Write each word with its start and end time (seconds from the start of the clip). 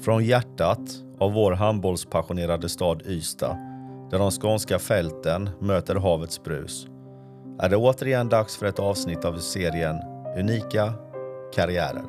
Från 0.00 0.24
hjärtat 0.24 0.80
av 1.18 1.32
vår 1.32 1.52
handbollspassionerade 1.52 2.68
stad 2.68 3.02
Ystad, 3.06 3.56
där 4.10 4.18
de 4.18 4.30
skånska 4.30 4.78
fälten 4.78 5.50
möter 5.60 5.94
havets 5.94 6.42
brus, 6.42 6.86
är 7.58 7.68
det 7.68 7.76
återigen 7.76 8.28
dags 8.28 8.56
för 8.56 8.66
ett 8.66 8.78
avsnitt 8.78 9.24
av 9.24 9.38
serien 9.38 9.96
Unika 10.38 10.92
karriärer. 11.54 12.04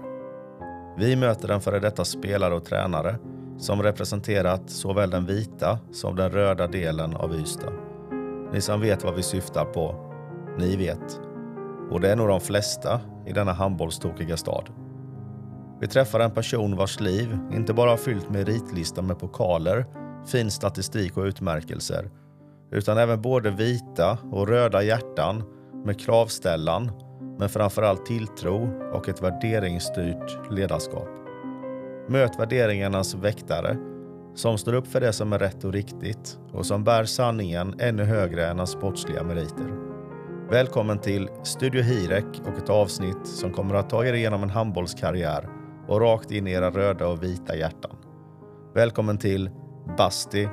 Vi 0.98 1.16
möter 1.16 1.49
en 1.49 1.62
före 1.62 1.80
detta 1.80 2.05
spelare 2.05 2.55
och 2.55 2.66
tränare 2.66 3.16
som 3.58 3.84
representerat 3.84 4.70
såväl 4.70 5.10
den 5.10 5.26
vita 5.26 5.80
som 5.91 6.16
den 6.16 6.32
röda 6.32 6.68
delen 6.68 7.16
av 7.16 7.35
Ystad. 7.35 7.73
Ni 8.54 8.62
som 8.62 8.82
vet 8.82 9.04
vad 9.04 9.16
vi 9.16 9.23
syftar 9.23 9.66
på, 9.66 9.96
ni 10.58 10.76
vet. 10.76 11.20
Och 11.91 12.02
det 12.02 12.12
är 12.12 12.16
nog 12.16 12.27
de 12.27 12.41
flesta 12.41 13.02
i 13.27 13.34
denna 13.34 13.54
handbollstokiga 13.54 14.38
stad. 14.38 14.70
Vi 15.81 15.88
träffar 15.88 16.20
en 16.20 16.31
person 16.31 16.76
vars 16.76 16.99
liv 16.99 17.38
inte 17.53 17.73
bara 17.73 17.90
har 17.90 17.98
fyllt 17.98 18.30
meritlistan 18.30 19.08
med 19.08 19.20
pokaler, 19.20 19.85
fin 20.27 20.52
statistik 20.52 21.17
och 21.17 21.23
utmärkelser, 21.23 22.09
utan 22.71 22.98
även 22.98 23.21
både 23.21 23.52
vita 23.52 24.17
och 24.31 24.48
röda 24.48 24.84
hjärtan 24.84 25.44
med 25.85 25.99
kravställan, 25.99 26.91
men 27.40 27.49
framförallt 27.49 28.05
tilltro 28.05 28.70
och 28.94 29.09
ett 29.09 29.21
värderingsstyrt 29.21 30.52
ledarskap. 30.52 31.09
Möt 32.09 32.40
värderingarnas 32.40 33.15
väktare 33.15 33.77
som 34.35 34.57
står 34.57 34.74
upp 34.74 34.87
för 34.87 35.02
det 35.02 35.13
som 35.13 35.34
är 35.34 35.40
rätt 35.40 35.63
och 35.63 35.74
riktigt 35.74 36.40
och 36.54 36.65
som 36.65 36.84
bär 36.84 37.05
sanningen 37.05 37.76
ännu 37.79 38.04
högre 38.04 38.48
än 38.48 38.57
hans 38.57 38.71
sportsliga 38.71 39.24
meriter. 39.24 39.71
Välkommen 40.49 40.99
till 40.99 41.29
Studio 41.43 41.82
Hirek 41.82 42.41
och 42.41 42.57
ett 42.57 42.70
avsnitt 42.70 43.27
som 43.27 43.54
kommer 43.54 43.76
att 43.76 43.90
ta 43.90 44.05
er 44.05 44.13
igenom 44.13 44.43
en 44.43 44.49
handbollskarriär 44.49 45.60
och 45.91 46.01
rakt 46.01 46.31
in 46.31 46.47
i 46.47 46.51
era 46.51 46.71
röda 46.71 47.07
och 47.07 47.23
vita 47.23 47.55
hjärtan. 47.55 47.95
Välkommen 48.73 49.17
till 49.17 49.49
Basti 49.97 50.47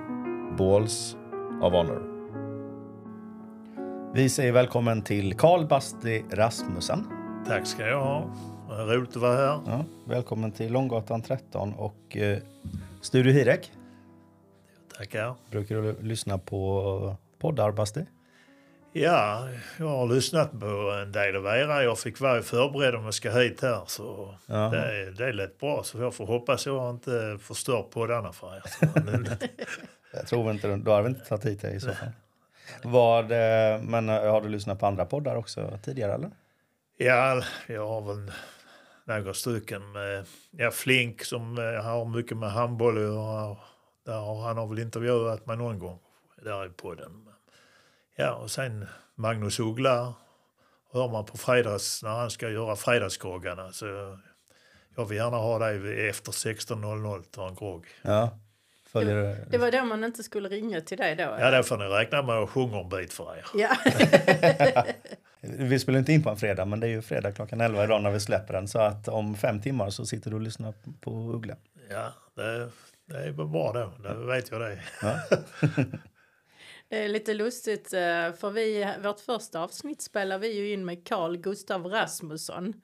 Balls 0.59 1.17
of 1.63 1.73
Honor. 1.73 2.03
Vi 4.15 4.29
säger 4.29 4.53
välkommen 4.53 5.03
till 5.03 5.35
Karl 5.35 5.67
Basti 5.67 6.25
Rasmussen. 6.31 7.07
Tack 7.47 7.67
ska 7.67 7.87
jag 7.87 8.01
ha. 8.01 8.35
Roligt 8.69 9.11
att 9.11 9.17
vara 9.17 9.37
här. 9.37 9.61
Ja, 9.67 9.85
välkommen 10.05 10.53
till 10.53 10.73
Långgatan 10.73 11.23
13 11.23 11.73
och 11.73 12.17
eh, 12.17 12.39
Studio 13.01 13.33
Hirek. 13.33 13.73
Tackar. 14.99 15.35
Brukar 15.51 15.77
du 15.77 15.97
lyssna 16.01 16.39
på 16.39 17.17
poddar, 17.39 17.73
Basti? 17.73 18.07
Ja, 19.01 19.49
jag 19.79 19.89
har 19.89 20.07
lyssnat 20.07 20.61
på 20.61 21.01
en 21.03 21.13
del 21.13 21.37
av 21.37 21.47
era. 21.47 21.83
Jag 21.83 21.99
fick 21.99 22.21
vara 22.21 22.43
förberedd 22.43 22.95
om 22.95 23.05
jag 23.05 23.15
ska 23.15 23.31
hit 23.31 23.63
här. 23.63 23.83
Så 23.87 24.35
Jaha. 24.47 24.71
det, 24.71 25.11
det 25.11 25.25
är 25.25 25.33
lätt 25.33 25.61
bra. 25.61 25.83
Så 25.85 25.99
jag 25.99 26.15
får 26.15 26.27
hoppas 26.27 26.67
jag 26.67 26.91
inte 26.91 27.39
förstör 27.43 27.83
poddarna 27.83 28.33
för 28.33 28.57
er. 28.57 28.63
Jag 30.13 30.27
tror 30.27 30.51
inte, 30.51 30.77
då 30.77 30.91
har 30.91 31.03
vi 31.03 31.09
inte 31.09 31.25
tagit 31.25 31.45
hit 31.45 31.61
dig 31.61 31.77
i 31.77 31.81
så 31.81 31.93
fall. 31.93 32.09
Vad, 32.83 33.33
eh, 33.33 33.83
men 33.83 34.09
eh, 34.09 34.31
har 34.31 34.41
du 34.41 34.49
lyssnat 34.49 34.81
på 34.81 34.87
andra 34.87 35.05
poddar 35.05 35.37
också 35.37 35.79
tidigare 35.85 36.15
eller? 36.15 36.31
ja, 36.97 37.43
jag 37.67 37.89
har 37.89 38.01
väl 38.01 38.33
några 39.05 39.35
stycken. 39.35 39.83
Ja, 40.51 40.71
Flink 40.71 41.25
som 41.25 41.59
eh, 41.59 41.85
har 41.85 42.05
mycket 42.05 42.37
med 42.37 42.53
handboll 42.53 42.97
att 42.97 43.03
göra. 43.03 43.57
Han 44.45 44.57
har 44.57 44.67
väl 44.67 44.79
intervjuat 44.79 45.47
mig 45.47 45.57
någon 45.57 45.79
gång 45.79 45.99
där 46.43 46.67
i 46.67 46.69
podden. 46.69 47.29
Ja, 48.21 48.35
och 48.35 48.51
sen 48.51 48.87
Magnus 49.15 49.61
Uggla 49.61 50.15
hör 50.93 51.09
man 51.09 51.25
på 51.25 51.39
fredags 51.39 52.03
när 52.03 52.11
han 52.11 52.31
ska 52.31 52.51
göra 52.51 52.77
fredagsgroggarna. 52.77 53.73
Så 53.73 54.19
jag 54.97 55.05
vill 55.05 55.19
gärna 55.19 55.37
ha 55.37 55.59
dig 55.59 56.09
efter 56.09 56.33
16.00 56.33 57.23
ta 57.31 57.49
en 57.49 57.55
grogg. 57.55 57.87
Ja. 58.03 58.39
Följer? 58.87 59.47
Det 59.51 59.59
var 59.59 59.71
då 59.71 59.85
man 59.85 60.05
inte 60.05 60.23
skulle 60.23 60.49
ringa 60.49 60.81
till 60.81 60.99
dig 60.99 61.17
då? 61.17 61.23
Ja, 61.23 61.51
där 61.51 61.63
får 61.63 61.77
ni 61.77 61.85
räkna 61.85 62.23
med 62.23 62.35
att 62.35 62.51
sjunga 62.51 62.81
en 62.81 62.89
bit 62.89 63.13
för 63.13 63.37
er. 63.37 63.45
Ja. 63.55 63.77
Vi 65.41 65.79
spelar 65.79 65.99
inte 65.99 66.13
in 66.13 66.23
på 66.23 66.31
en 66.31 66.37
fredag, 66.37 66.65
men 66.65 66.81
det 66.81 66.87
är 66.87 66.91
ju 66.91 67.03
fredag 67.03 67.33
klockan 67.33 67.61
11 67.61 67.85
idag 67.85 68.03
när 68.03 68.11
vi 68.11 68.21
släpper 68.21 68.55
den. 68.55 68.69
Så 68.69 68.79
att 68.79 69.09
om 69.09 69.35
fem 69.35 69.63
timmar 69.63 69.91
så 69.91 70.07
sitter 70.07 70.31
du 70.31 70.37
och 70.37 70.43
lyssnar 70.43 70.75
på 71.01 71.11
Uggla. 71.11 71.57
Ja, 71.91 72.13
det, 72.35 72.71
det 73.07 73.19
är 73.19 73.33
bra 73.33 73.73
då. 73.73 73.93
Det 74.03 74.15
vet 74.15 74.51
jag 74.51 74.61
det. 74.61 74.81
Ja. 75.03 75.19
Det 76.89 77.05
är 77.05 77.09
lite 77.09 77.35
lustigt 77.35 77.93
eh, 77.93 78.33
för 78.33 78.51
vi, 78.51 78.95
vårt 79.03 79.21
första 79.21 79.61
avsnitt 79.61 80.03
spelar 80.03 80.39
vi 80.39 80.53
ju 80.53 80.73
in 80.73 80.85
med 80.85 81.07
Carl 81.07 81.37
Gustav 81.37 81.87
Rasmusson. 81.87 82.75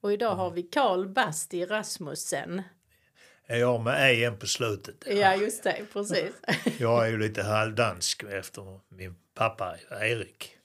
Och 0.00 0.12
idag 0.12 0.34
har 0.34 0.50
vi 0.50 0.62
Carl 0.62 1.08
Basti 1.08 1.66
Rasmussen. 1.66 2.62
Jag 3.48 3.80
med 3.80 4.22
en 4.22 4.38
på 4.38 4.46
slutet? 4.46 5.04
Ja, 5.06 5.34
just 5.34 5.64
det, 5.64 5.86
precis. 5.92 6.34
Jag 6.78 7.06
är 7.06 7.10
ju 7.10 7.18
lite 7.18 7.42
halvdansk 7.42 8.22
efter 8.22 8.80
min 8.88 9.14
pappa 9.34 9.76
Erik. 9.90 10.56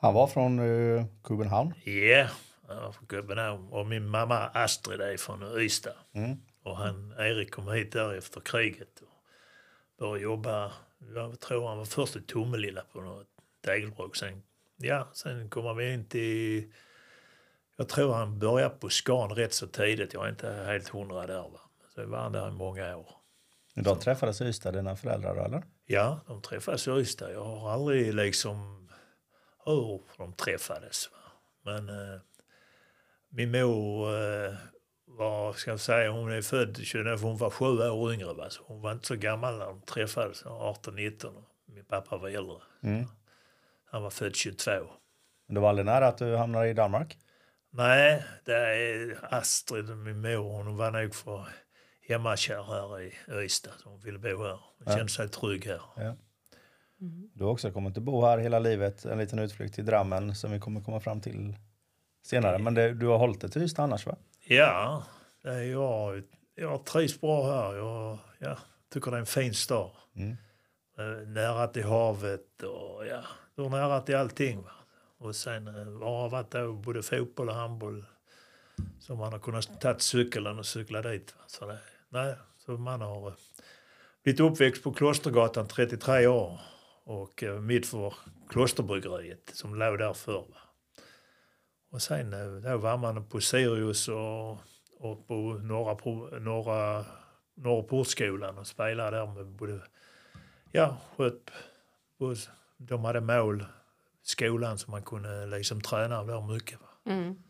Han 0.00 0.14
var 0.14 0.26
från 0.26 0.58
uh, 0.58 1.04
Kubenhavn. 1.24 1.74
Ja, 1.84 2.28
han 2.68 2.82
var 2.82 2.92
från 2.92 3.08
Köpenhamn. 3.08 3.68
Och 3.68 3.86
min 3.86 4.08
mamma 4.08 4.38
Astrid 4.38 5.00
är 5.00 5.16
från 5.16 5.60
Ystad. 5.60 5.94
Mm. 6.14 6.36
Och 6.62 6.76
han, 6.76 7.14
Erik 7.18 7.50
kom 7.50 7.68
hit 7.68 7.92
där 7.92 8.14
efter 8.14 8.40
kriget 8.40 9.00
och 9.00 9.08
började 9.98 10.20
jobba. 10.20 10.72
Jag 11.14 11.40
tror 11.40 11.68
han 11.68 11.78
var 11.78 11.84
först 11.84 12.16
i 12.16 12.20
Tomelilla 12.20 12.82
på 12.92 13.00
något 13.00 13.26
tegelbruk. 13.64 14.16
Sen, 14.16 14.42
ja, 14.76 15.08
sen 15.12 15.50
kom 15.50 15.76
vi 15.76 15.92
in 15.92 16.08
till... 16.08 16.72
Jag 17.76 17.88
tror 17.88 18.14
han 18.14 18.38
började 18.38 18.74
på 18.74 18.88
Scan 18.88 19.30
rätt 19.30 19.52
så 19.52 19.66
tidigt. 19.66 20.14
Jag 20.14 20.24
är 20.24 20.30
inte 20.30 20.52
helt 20.52 20.88
hundra 20.88 21.26
där. 21.26 21.42
Va? 21.42 21.60
Så 21.94 22.06
var 22.06 22.18
han 22.18 22.32
där 22.32 22.48
i 22.48 22.52
många 22.52 22.96
år. 22.96 23.10
Idag 23.74 24.00
träffades 24.00 24.40
i 24.40 24.44
Ystad 24.44 24.72
dina 24.72 24.96
föräldrar 24.96 25.44
eller? 25.44 25.62
Ja, 25.86 26.20
de 26.26 26.42
träffades 26.42 26.88
i 26.88 26.90
Ystad. 26.90 27.32
Jag 27.32 27.44
har 27.44 27.70
aldrig 27.70 28.14
liksom 28.14 28.88
hur 29.64 30.02
de 30.16 30.32
träffades. 30.32 31.10
Va? 31.12 31.18
Men 31.62 31.88
eh, 31.88 32.20
min 33.28 33.50
mor 33.50 34.14
eh, 34.14 34.54
var, 35.18 35.52
ska 35.52 35.70
jag 35.70 35.80
säga, 35.80 36.10
hon 36.10 36.32
är 36.32 36.42
född 36.42 36.78
29, 36.82 37.16
hon 37.22 37.36
var 37.36 37.50
sju 37.50 37.64
år 37.90 38.12
yngre. 38.14 38.32
Va? 38.32 38.50
Så 38.50 38.62
hon 38.66 38.80
var 38.80 38.92
inte 38.92 39.06
så 39.06 39.16
gammal 39.16 39.58
när 39.58 39.66
de 39.66 39.80
träffades, 39.80 40.44
18-19. 40.44 41.32
Min 41.66 41.84
pappa 41.84 42.16
var 42.16 42.28
äldre. 42.28 42.56
Mm. 42.82 43.04
Han 43.90 44.02
var 44.02 44.10
född 44.10 44.36
22. 44.36 44.70
Men 45.46 45.54
det 45.54 45.60
var 45.60 45.68
aldrig 45.68 45.86
nära 45.86 46.08
att 46.08 46.18
du 46.18 46.36
hamnade 46.36 46.68
i 46.68 46.74
Danmark? 46.74 47.18
Nej, 47.72 48.24
det 48.44 48.54
är 48.56 49.18
Astrid, 49.34 49.96
min 49.96 50.20
mor, 50.20 50.52
hon 50.64 50.76
var 50.76 50.90
nog 50.90 51.14
för 51.14 51.48
hemmakär 52.08 52.62
här 52.62 53.00
i 53.00 53.44
Ystad. 53.44 53.70
Hon 53.84 54.00
ville 54.00 54.18
bo 54.18 54.28
här. 54.28 54.50
Hon 54.78 54.86
Ja. 54.86 54.92
kände 54.96 55.08
sig 55.12 55.28
trygg 55.28 55.66
här. 55.66 55.80
Ja. 55.96 56.16
Du 57.34 57.44
har 57.44 57.50
också 57.50 57.70
kommit 57.72 57.96
att 57.98 58.02
bo 58.02 58.24
här 58.24 58.38
hela 58.38 58.58
livet. 58.58 59.04
En 59.04 59.18
liten 59.18 59.38
utflykt 59.38 59.74
till 59.74 59.84
Drammen 59.86 60.34
som 60.34 60.52
vi 60.52 60.58
kommer 60.60 60.80
komma 60.80 61.00
fram 61.00 61.20
till 61.20 61.56
senare. 62.26 62.58
Men 62.58 62.74
det, 62.74 62.94
du 62.94 63.06
har 63.06 63.18
hållit 63.18 63.40
dig 63.40 63.50
till 63.50 63.62
Ystad 63.62 63.82
annars 63.82 64.06
va? 64.06 64.16
Ja, 64.52 65.04
jag, 65.42 66.22
jag 66.54 66.84
trivs 66.84 67.20
bra 67.20 67.52
här. 67.52 67.76
Jag 67.76 68.18
ja, 68.38 68.58
tycker 68.92 69.10
det 69.10 69.16
är 69.16 69.20
en 69.20 69.26
fin 69.26 69.54
stad. 69.54 69.90
Mm. 70.16 70.36
Eh, 70.98 71.28
Nära 71.28 71.66
till 71.66 71.84
havet 71.84 72.62
och 72.62 73.06
ja, 73.06 73.22
du 73.54 73.64
är 73.64 73.68
nära 73.68 74.00
till 74.00 74.16
allting. 74.16 74.62
Va? 74.62 74.70
Och 75.18 75.36
sen 75.36 75.68
eh, 75.68 75.74
har 75.74 76.22
jag 76.22 76.28
varit 76.28 76.50
där 76.50 76.72
både 76.72 77.02
fotboll 77.02 77.48
och 77.48 77.54
handboll. 77.54 78.04
Så 78.98 79.14
man 79.14 79.32
har 79.32 79.38
kunnat 79.40 79.80
ta 79.80 79.98
cykeln 79.98 80.58
och 80.58 80.66
cykla 80.66 81.02
dit. 81.02 81.34
Va? 81.38 81.44
Så, 81.46 81.66
det, 81.66 81.78
nej, 82.08 82.34
så 82.58 82.72
man 82.72 83.00
har 83.00 83.28
eh, 83.28 83.34
blivit 84.22 84.40
uppväxt 84.40 84.82
på 84.82 84.92
Klostergatan 84.92 85.68
33 85.68 86.26
år. 86.26 86.60
Och 87.04 87.44
mitt 87.60 87.86
för 87.86 88.14
Klosterbryggeriet 88.48 89.50
som 89.52 89.74
låg 89.74 89.98
där 89.98 90.12
förr. 90.12 90.46
Va? 90.50 90.58
Och 91.90 92.02
sen 92.02 92.32
eh, 92.32 92.70
då 92.70 92.76
var 92.76 92.96
man 92.96 93.24
på 93.24 93.40
Sirius 93.40 94.08
och, 94.08 94.50
och 94.98 95.26
på 95.28 95.34
Norra, 95.62 95.96
norra, 96.38 97.04
norra 97.54 97.82
Portskolan 97.82 98.58
och 98.58 98.66
spelade 98.66 99.16
där 99.16 99.26
med 99.26 99.46
både, 99.46 99.80
ja, 100.72 100.96
sköt, 101.16 101.50
de 102.76 103.04
hade 103.04 103.20
mål, 103.20 103.64
skolan 104.22 104.78
som 104.78 104.90
man 104.90 105.02
kunde 105.02 105.46
liksom 105.46 105.80
träna 105.80 106.24
där 106.24 106.52
mycket. 106.52 106.80
Va? 106.80 107.12
Mm. 107.12 107.42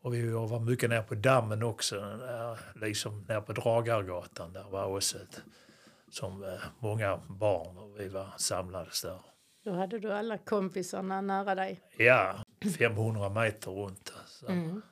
Och 0.00 0.14
vi 0.14 0.30
var 0.30 0.60
mycket 0.60 0.90
ner 0.90 1.02
på 1.02 1.14
dammen 1.14 1.62
också, 1.62 2.00
där, 2.00 2.58
liksom 2.74 3.24
ner 3.28 3.40
på 3.40 3.52
Dragargatan. 3.52 4.52
Där 4.52 4.64
var 4.70 4.84
också 4.84 5.18
ett, 5.18 5.42
som 6.10 6.44
eh, 6.44 6.50
många 6.78 7.20
barn 7.28 7.78
och 7.78 8.00
vi 8.00 8.08
var 8.08 8.26
samlades 8.36 9.02
där. 9.02 9.20
Då 9.64 9.72
hade 9.72 9.98
du 9.98 10.12
alla 10.12 10.38
kompisarna 10.38 11.20
nära 11.20 11.54
dig. 11.54 11.80
Ja, 11.98 12.43
500 12.78 13.28
meter 13.28 13.70
runt. 13.70 14.12
Så. 14.26 14.46
Mm. 14.46 14.82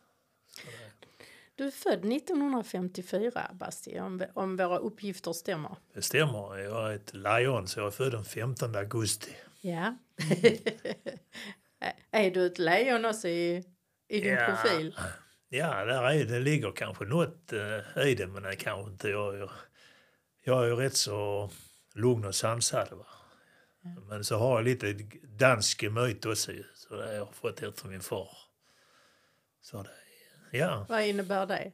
Du 1.54 1.66
är 1.66 1.70
född 1.70 2.12
1954, 2.12 3.50
Basti, 3.52 4.00
om, 4.00 4.24
om 4.34 4.56
våra 4.56 4.78
uppgifter 4.78 5.32
stämmer. 5.32 5.76
Det 5.94 6.02
stämmer. 6.02 6.58
Jag 6.58 6.90
är 6.92 6.96
ett 6.96 7.14
lejon 7.14 7.68
så 7.68 7.80
jag 7.80 7.86
är 7.86 7.90
född 7.90 8.12
den 8.12 8.24
15 8.24 8.76
augusti. 8.76 9.30
Ja. 9.60 9.96
är 12.10 12.30
du 12.30 12.46
ett 12.46 12.58
lejon 12.58 13.04
också 13.04 13.28
i, 13.28 13.64
i 14.08 14.20
din 14.20 14.32
Ja. 14.32 14.46
profil? 14.46 14.98
Ja, 15.48 15.84
där 15.84 16.02
är, 16.02 16.24
det 16.24 16.40
ligger 16.40 16.72
kanske 16.72 17.04
något 17.04 17.52
uh, 17.52 18.06
i 18.08 18.14
det, 18.14 18.26
men 18.26 18.42
det 18.42 18.56
kanske 18.56 18.90
inte. 18.90 19.08
Jag, 19.08 19.38
jag, 19.38 19.50
jag 20.44 20.62
är 20.64 20.66
ju 20.68 20.76
rätt 20.76 20.96
så 20.96 21.50
lugn 21.94 22.24
och 22.24 22.34
sansad. 22.34 22.88
Va? 22.90 23.06
Men 24.08 24.24
så 24.24 24.36
har 24.38 24.56
jag 24.56 24.64
lite 24.64 24.92
dansk 25.22 25.82
gemyt 25.82 26.26
också, 26.26 26.52
så 26.92 26.98
det 26.98 27.06
har 27.06 27.12
jag 27.12 27.34
fått 27.34 27.62
efter 27.62 27.88
min 27.88 28.00
far. 28.00 28.28
Så 29.62 29.82
det, 29.82 30.58
ja. 30.58 30.86
Vad 30.88 31.02
innebär 31.02 31.46
det? 31.46 31.72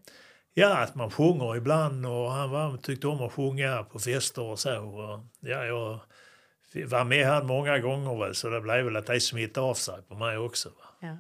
Ja, 0.54 0.76
att 0.78 0.94
man 0.94 1.10
sjunger 1.10 1.56
ibland 1.56 2.06
och 2.06 2.30
han 2.30 2.50
var, 2.50 2.76
tyckte 2.76 3.06
om 3.06 3.22
att 3.22 3.32
sjunga 3.32 3.84
på 3.84 3.98
fester 3.98 4.42
och 4.42 4.58
så. 4.58 4.80
Och, 4.80 5.20
ja, 5.40 5.64
jag 5.64 6.00
var 6.86 7.04
med 7.04 7.26
han 7.26 7.46
många 7.46 7.78
gånger 7.78 8.18
väl, 8.18 8.34
så 8.34 8.48
det 8.48 8.60
blev 8.60 8.84
väl 8.84 8.96
att 8.96 9.06
det 9.06 9.20
smittade 9.20 9.66
av 9.66 9.74
sig 9.74 10.02
på 10.02 10.14
mig 10.14 10.38
också. 10.38 10.70
Ja. 11.00 11.16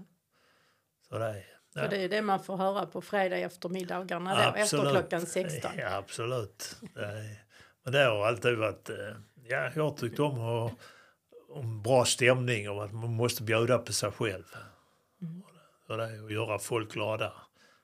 Så 1.08 1.18
det, 1.18 1.44
ja. 1.74 1.82
För 1.82 1.88
det 1.88 1.96
är 1.96 2.08
det 2.08 2.22
man 2.22 2.42
får 2.44 2.56
höra 2.56 2.86
på 2.86 3.00
fredag 3.00 3.36
eftermiddagarna 3.38 4.52
då, 4.52 4.58
efter 4.58 4.90
klockan 4.90 5.26
16. 5.26 5.70
Ja, 5.78 5.96
absolut. 5.96 6.76
Det 6.94 7.36
men 7.82 7.92
det 7.92 8.04
har 8.04 8.26
alltid 8.26 8.58
varit... 8.58 8.90
eh, 8.90 8.96
Ja, 9.50 9.70
jag 9.74 9.82
har 9.82 9.90
tyckt 9.90 10.18
om, 10.18 10.40
att, 10.40 10.72
om 11.48 11.82
bra 11.82 12.04
stämning 12.04 12.70
och 12.70 12.84
att 12.84 12.94
man 12.94 13.12
måste 13.12 13.42
bjuda 13.42 13.78
på 13.78 13.92
sig 13.92 14.10
själv. 14.10 14.44
Så 15.86 15.96
det 15.96 16.04
är 16.04 16.24
att 16.24 16.32
göra 16.32 16.58
folk 16.58 16.92
glada. 16.92 17.32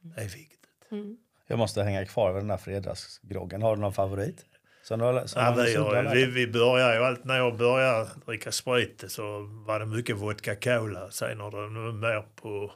Det 0.00 0.20
är 0.20 0.24
viktigt. 0.24 0.60
Mm. 0.90 1.16
Jag 1.46 1.58
måste 1.58 1.82
hänga 1.82 2.06
kvar 2.06 2.32
vid 2.32 2.42
den 2.42 2.50
här 2.50 2.56
fredagsgroggen. 2.56 3.62
Har 3.62 3.76
du 3.76 3.82
någon 3.82 3.92
favorit? 3.92 4.46
Som 4.82 4.98
du 4.98 5.04
har, 5.04 5.26
som 5.26 5.42
Ja, 5.42 5.50
har 5.50 5.64
vi, 5.64 5.74
har, 5.74 6.14
vi, 6.14 6.26
vi 6.26 6.46
börjar 6.46 6.94
ju 6.94 7.04
alltid 7.04 7.26
när 7.26 7.36
jag 7.36 7.56
började 7.56 8.10
dricka 8.26 8.52
sprit 8.52 9.04
så 9.08 9.40
var 9.66 9.80
det 9.80 9.86
mycket 9.86 10.16
vodka 10.16 10.56
cola. 10.56 11.10
Sen 11.10 11.40
har 11.40 11.50
det 11.50 11.70
nu 11.70 11.92
mer 11.92 12.24
på 12.34 12.72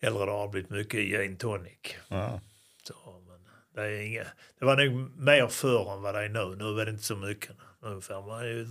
äldre 0.00 0.26
dagar 0.26 0.48
blivit 0.48 0.70
mycket 0.70 1.00
gin 1.00 1.36
tonic. 1.36 1.96
Ja. 2.08 2.40
Så, 2.82 2.94
men 3.26 3.38
det, 3.74 3.90
är 3.90 4.00
inga, 4.00 4.24
det 4.58 4.64
var 4.64 4.76
nog 4.76 5.18
mer 5.18 5.46
förr 5.46 5.94
än 5.94 6.02
vad 6.02 6.14
det 6.14 6.24
är 6.24 6.28
nu. 6.28 6.56
Nu 6.56 6.80
är 6.80 6.84
det 6.84 6.90
inte 6.90 7.04
så 7.04 7.16
mycket. 7.16 7.56
Nu 7.82 8.00
får 8.00 8.26
man 8.26 8.46
ju 8.46 8.68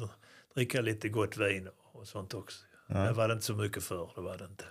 dricka 0.55 0.81
lite 0.81 1.09
gott 1.09 1.37
vin 1.37 1.69
och 1.93 2.07
sånt 2.07 2.33
också. 2.33 2.57
Det 2.87 3.11
var 3.11 3.27
det 3.27 3.33
inte 3.33 3.45
så 3.45 3.53
mycket 3.55 3.83
förr. 3.83 4.11
Det 4.15 4.21
var 4.21 4.37
det 4.37 4.45
inte. 4.45 4.63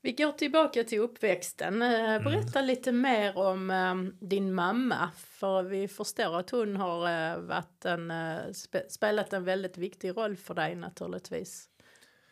Vi 0.00 0.12
går 0.12 0.32
tillbaka 0.32 0.84
till 0.84 0.98
uppväxten. 1.00 1.82
Eh, 1.82 1.88
Mm. 2.14 2.24
Berätta 2.24 2.60
lite 2.60 2.92
mer 2.92 3.38
om 3.38 3.70
eh, 3.70 3.94
din 4.28 4.54
mamma. 4.54 5.10
För 5.16 5.62
vi 5.62 5.88
förstår 5.88 6.38
att 6.38 6.50
hon 6.50 6.76
har 6.76 7.08
eh, 7.32 7.38
varit 7.40 7.84
en, 7.84 8.10
eh, 8.10 8.52
spe, 8.52 8.82
spelat 8.88 9.32
en 9.32 9.44
väldigt 9.44 9.78
viktig 9.78 10.16
roll 10.16 10.36
för 10.36 10.54
dig 10.54 10.74
naturligtvis. 10.74 11.64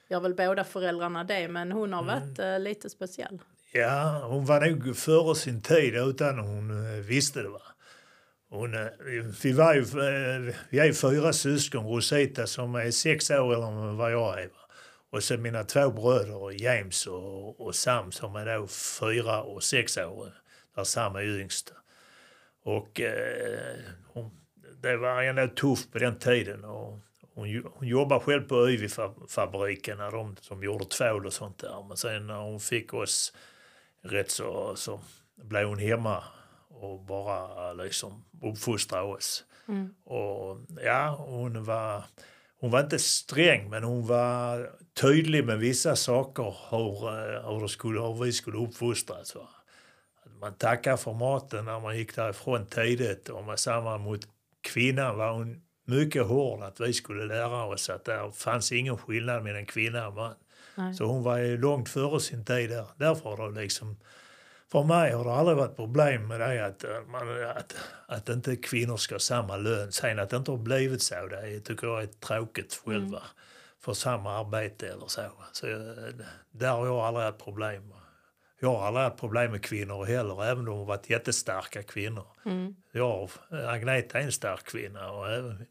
Gör 0.09 0.21
väl 0.21 0.35
båda 0.35 0.65
föräldrarna 0.65 1.25
det, 1.25 1.49
men 1.49 1.73
hon 1.73 1.93
har 1.93 2.03
Mm. 2.03 2.15
varit 2.21 2.39
eh, 2.39 2.59
lite 2.61 2.91
speciell. 2.91 3.39
Ja, 3.73 4.27
hon 4.31 4.45
var 4.47 4.61
nog 4.71 4.97
före 4.97 5.35
sin 5.35 5.63
tid 5.63 5.95
utan 5.97 6.39
hon 6.39 6.73
visste 7.03 7.43
det. 7.43 7.49
Va? 7.49 7.63
Hon, 8.49 8.77
vi, 9.43 9.53
var 9.53 9.75
ju, 9.75 9.81
eh, 9.81 10.55
vi 10.71 10.79
är 10.79 10.93
fyra 10.93 11.33
syskon, 11.33 11.87
Rosita 11.87 12.47
som 12.47 12.75
är 12.75 12.91
sex 12.91 13.31
år 13.31 13.55
eller 13.55 13.93
vad 13.93 14.13
jag 14.13 14.43
är. 14.43 14.51
Och 15.11 15.23
så 15.23 15.37
mina 15.37 15.65
två 15.65 15.91
bröder, 15.91 16.63
James 16.63 17.07
och, 17.07 17.61
och 17.61 17.75
Sam 17.75 18.13
som 18.13 18.37
är 18.37 18.59
då 18.59 18.67
fyra 19.01 19.43
och 19.43 19.63
sex 19.63 19.99
år. 19.99 20.33
Där 20.75 20.85
Sam 20.85 21.17
är 21.17 21.41
yngst. 21.41 21.73
Och 22.63 23.01
eh, 23.01 23.77
hon, 24.07 24.31
det 24.83 24.97
var 24.97 25.23
ändå 25.23 25.49
tufft 25.49 25.93
på 25.93 25.99
den 25.99 26.19
tiden. 26.19 26.65
Och 26.65 26.99
hon, 27.35 27.65
hon 27.75 27.89
jobbade 27.89 28.21
själv 28.21 28.49
på 28.49 28.71
Yvi-fabriken, 28.71 29.99
när 29.99 30.11
de 30.11 30.37
som 30.41 30.63
gjorde 30.63 30.85
tvål 30.85 31.27
och 31.27 31.33
sånt 31.33 31.59
där. 31.59 31.85
Men 31.89 31.97
sen 31.97 32.27
när 32.27 32.41
hon 32.41 32.61
fick 32.61 32.95
oss 32.95 33.33
rätt 34.03 34.31
så, 34.31 34.77
så 34.77 35.01
blev 35.37 35.67
hon 35.67 35.79
hemma 35.79 36.25
och 36.81 37.05
bara 37.05 37.73
liksom 37.73 38.25
uppfostrade 38.43 39.05
oss. 39.05 39.45
Och 40.05 40.59
ja, 40.85 41.17
hon 41.29 41.65
var, 41.65 42.05
hon 42.61 42.71
var 42.71 42.81
inte 42.81 42.99
sträng 42.99 43.71
men 43.71 43.85
hon 43.85 44.07
var 44.07 44.71
tydlig 45.01 45.45
med 45.45 45.59
vissa 45.59 45.97
saker 45.97 46.57
hur, 46.71 47.09
eh, 47.09 47.59
hur, 47.61 47.67
skulle, 47.67 48.01
hur 48.01 48.25
vi 48.25 48.33
skulle 48.33 48.59
uppfostras. 48.59 49.35
Va? 49.35 49.49
Man 50.41 50.55
tackar 50.55 50.97
för 50.97 51.13
maten 51.13 51.65
när 51.65 51.81
man 51.81 51.99
gick 51.99 52.17
därifrån 52.17 52.67
tidigt 52.67 53.29
och 53.29 53.45
med 53.45 53.59
samma 53.59 53.99
mot 53.99 54.29
kvinnan 54.61 55.19
var 55.19 55.33
hon 55.33 55.63
mycket 55.85 56.27
hård 56.27 56.63
att 56.63 56.81
vi 56.81 56.93
skulle 56.93 57.25
lära 57.25 57.65
oss 57.65 57.91
att 57.91 58.05
det 58.05 58.33
fanns 58.35 58.73
ingen 58.73 58.97
skillnad 58.97 59.45
mellan 59.45 59.67
kvinna 59.67 60.09
och 60.09 60.15
man. 60.15 60.35
Nej. 60.75 60.95
Så 60.95 61.05
hon 61.05 61.23
var 61.23 61.39
ju 61.39 61.59
långt 61.59 61.89
före 61.89 62.21
sin 62.21 62.45
tid 62.45 62.71
där. 62.71 62.87
Därför 62.97 63.37
har 63.37 63.51
det 63.51 63.61
liksom, 63.61 63.97
för 64.73 64.85
mig 64.85 65.13
har 65.13 65.25
det 65.25 65.33
aldrig 65.33 65.57
varit 65.57 65.77
problem 65.77 66.29
med 66.29 66.41
det 66.41 66.67
att, 66.67 66.85
eh, 66.85 67.01
man, 67.09 67.45
att, 67.45 67.75
att 68.07 68.29
inte 68.29 68.57
kvinnor 68.57 68.97
ska 68.97 69.15
ha 69.15 69.19
samma 69.21 69.57
lön. 69.57 69.93
Sen 69.93 70.19
att 70.19 70.31
det 70.31 70.37
inte 70.37 70.51
har 70.51 70.59
blivit 70.59 71.03
så, 71.03 71.27
det 71.27 71.37
är- 71.37 71.61
tycker 71.61 71.87
jag 71.87 72.03
är 72.03 72.07
tråkigt 72.07 72.83
själva. 72.85 73.23
För 73.81 73.93
samma 73.95 74.39
arbete 74.41 74.89
eller 74.89 75.07
så. 75.07 75.23
så 75.53 75.67
eh, 75.67 75.77
där 76.51 76.71
har 76.71 76.87
jag 76.87 76.97
aldrig 76.99 77.27
haft 77.27 77.39
problem. 77.45 77.93
Jag 78.61 78.69
har 78.77 78.87
aldrig 78.87 79.05
haft 79.05 79.17
problem 79.21 79.51
med 79.51 79.63
kvinnor 79.65 80.05
heller, 80.05 80.45
även 80.45 80.59
om 80.59 80.65
de 80.65 80.79
har 80.79 80.85
varit 80.85 81.11
jättestarka 81.11 81.83
kvinnor. 81.83 82.27
Mm. 82.45 82.77
Jag, 82.93 83.31
Agneta 83.51 84.19
är 84.19 84.23
en 84.23 84.33
stark 84.33 84.65
kvinna 84.65 85.11
och 85.11 85.31
även 85.31 85.49
mina 85.49 85.67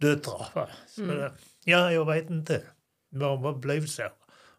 döttrar. 0.00 0.70
Så, 0.86 1.00
det- 1.00 1.32
Ja, 1.64 1.92
jag 1.92 2.04
vet 2.12 2.30
inte. 2.30 2.62
Det 3.10 3.24
har 3.24 3.54
blivit 3.54 3.90
så. 3.90 4.02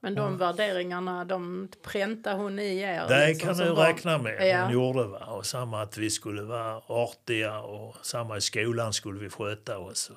Men 0.03 0.15
de 0.15 0.37
värderingarna, 0.37 1.25
de 1.25 1.67
präntar 1.83 2.37
hon 2.37 2.59
i 2.59 2.79
er? 2.79 3.07
Det 3.07 3.27
liksom 3.27 3.47
kan 3.47 3.57
du 3.57 3.73
räkna 3.73 4.17
med. 4.17 4.47
Ja. 4.47 4.63
Hon 4.63 4.73
gjorde 4.73 5.03
va? 5.03 5.25
Och 5.25 5.45
samma 5.45 5.81
att 5.81 5.97
vi 5.97 6.09
skulle 6.09 6.41
vara 6.41 6.81
artiga 6.87 7.59
och 7.59 7.95
samma 8.01 8.37
i 8.37 8.41
skolan 8.41 8.93
skulle 8.93 9.19
vi 9.19 9.29
sköta 9.29 9.77
oss. 9.77 10.11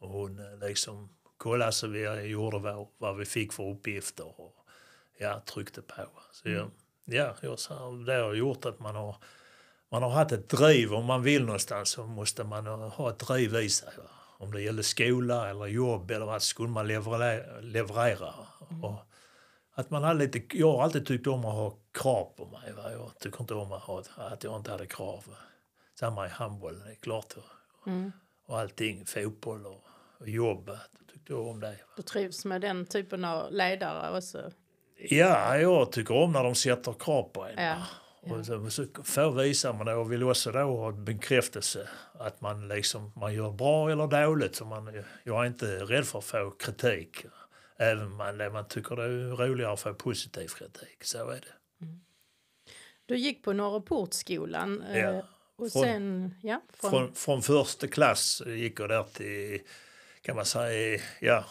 Och 0.00 0.08
hon 0.08 0.38
eh, 0.38 0.68
liksom 0.68 1.08
kollade 1.36 1.72
så 1.72 1.86
vi 1.86 2.20
gjorde 2.22 2.58
vad, 2.58 2.86
vad 2.98 3.16
vi 3.16 3.24
fick 3.24 3.52
för 3.52 3.70
uppgifter 3.70 4.40
och 4.40 4.54
ja, 5.18 5.42
tryckte 5.46 5.82
på. 5.82 6.02
Så 6.32 6.48
jag, 6.48 6.70
ja, 7.04 7.34
jag 7.40 7.58
det 8.06 8.12
har 8.12 8.34
gjort 8.34 8.64
att 8.64 8.80
man 8.80 8.94
har, 8.94 9.16
man 9.90 10.02
har 10.02 10.10
haft 10.10 10.32
ett 10.32 10.48
driv. 10.48 10.94
Om 10.94 11.04
man 11.04 11.22
vill 11.22 11.44
någonstans 11.44 11.88
så 11.88 12.06
måste 12.06 12.44
man 12.44 12.66
ha 12.66 13.10
ett 13.10 13.18
driv 13.18 13.54
i 13.54 13.68
sig. 13.68 13.92
Va? 13.98 14.10
Om 14.38 14.52
det 14.52 14.62
gäller 14.62 14.82
skola 14.82 15.50
eller 15.50 15.66
jobb 15.66 16.10
eller 16.10 16.26
vad 16.26 16.42
skulle 16.42 16.68
man 16.68 16.88
leverera. 16.88 17.60
leverera. 17.60 18.34
Och, 18.82 19.13
att 19.74 19.90
man 19.90 20.02
hade 20.02 20.18
lite, 20.18 20.58
jag 20.58 20.72
har 20.72 20.82
alltid 20.82 21.06
tyckt 21.06 21.26
om 21.26 21.44
att 21.44 21.54
ha 21.54 21.78
krav 21.92 22.24
på 22.36 22.46
mig. 22.46 22.72
Va? 22.72 22.92
Jag 22.92 23.18
tycker 23.18 23.40
inte 23.40 23.54
om 23.54 23.72
att, 23.72 23.82
ha, 23.82 24.02
att 24.16 24.44
jag 24.44 24.56
inte 24.56 24.70
hade 24.70 24.86
krav. 24.86 25.24
Va? 25.26 25.36
Samma 26.00 26.26
i 26.26 26.28
handboll, 26.28 26.82
det 26.84 26.90
är 26.90 26.94
klart. 26.94 27.36
Va? 27.36 27.42
Mm. 27.86 28.12
Och 28.46 28.58
allting, 28.58 29.06
fotboll 29.06 29.66
och, 29.66 29.84
och 30.18 30.28
jobb. 30.28 30.68
va? 30.68 30.78
Jag 30.98 31.08
tyckte 31.12 31.34
om 31.34 31.60
det. 31.60 31.66
Va? 31.66 31.74
Du 31.96 32.02
trivs 32.02 32.44
med 32.44 32.60
den 32.60 32.86
typen 32.86 33.24
av 33.24 33.52
ledare 33.52 34.18
också? 34.18 34.50
Ja, 34.96 35.56
jag 35.56 35.92
tycker 35.92 36.14
om 36.14 36.32
när 36.32 36.44
de 36.44 36.54
sätter 36.54 36.92
krav 36.92 37.22
på 37.22 37.44
en. 37.44 37.64
Ja. 37.64 37.76
Och 38.30 38.46
så, 38.46 38.70
så 38.70 38.86
får 39.04 39.42
visa 39.42 39.72
man 39.72 39.86
det 39.86 39.94
och 39.94 40.12
vill 40.12 40.22
också 40.22 40.52
då 40.52 40.58
ha 40.58 40.92
bekräftelse 40.92 41.88
att 42.12 42.40
man, 42.40 42.68
liksom, 42.68 43.12
man 43.16 43.34
gör 43.34 43.50
bra 43.50 43.90
eller 43.90 44.06
dåligt. 44.06 44.56
Så 44.56 44.64
man, 44.64 45.04
jag 45.24 45.42
är 45.42 45.46
inte 45.46 45.66
rädd 45.66 46.06
för 46.06 46.18
att 46.18 46.24
få 46.24 46.50
kritik. 46.50 47.26
Även 47.78 48.04
om 48.06 48.16
man, 48.16 48.52
man 48.52 48.68
tycker 48.68 48.96
det 48.96 49.02
är 49.04 49.36
roligare 49.36 49.72
att 49.72 49.80
få 49.80 49.94
positiv 49.94 50.48
kritik. 50.48 51.04
Så 51.04 51.30
är 51.30 51.40
det. 51.40 51.86
Du 53.06 53.16
gick 53.16 53.42
på 53.44 53.52
Norreportskolan. 53.52 54.82
eh, 54.82 54.98
Ja. 55.00 55.22
Och 55.56 55.72
Från- 55.72 55.82
sen, 55.82 56.34
ja, 56.42 56.60
från, 56.72 56.90
Från, 56.90 57.14
från 57.14 57.42
första 57.42 57.86
klass 57.86 58.42
gick 58.46 58.80
jag 58.80 58.88
där 58.88 59.02
till, 59.02 59.60
kan 60.22 60.36
man 60.36 60.44
säga, 60.44 61.00
ja, 61.20 61.44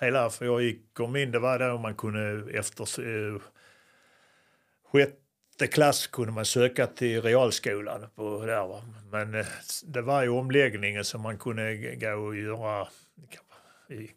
hela, 0.00 0.30
för 0.30 0.44
jag 0.44 0.62
gick, 0.62 0.94
kom 0.94 1.16
in, 1.16 1.30
det 1.30 1.38
var 1.38 1.58
då 1.58 1.78
man 1.78 1.94
kunde 1.94 2.52
efter 2.58 2.84
eh, 3.34 3.40
sjätte 4.92 5.66
klass 5.66 6.06
kunde 6.06 6.32
man 6.32 6.44
söka 6.44 6.86
till 6.86 7.22
realskolan 7.22 8.06
på 8.14 8.46
där 8.46 8.66
va. 8.66 8.82
Men 9.10 9.34
eh, 9.34 9.46
det 9.84 10.02
var 10.02 10.22
ju 10.22 10.28
omläggningen 10.28 11.04
så 11.04 11.18
man 11.18 11.38
kunde 11.38 11.96
gå 11.96 12.10
och 12.12 12.36
göra, 12.36 12.88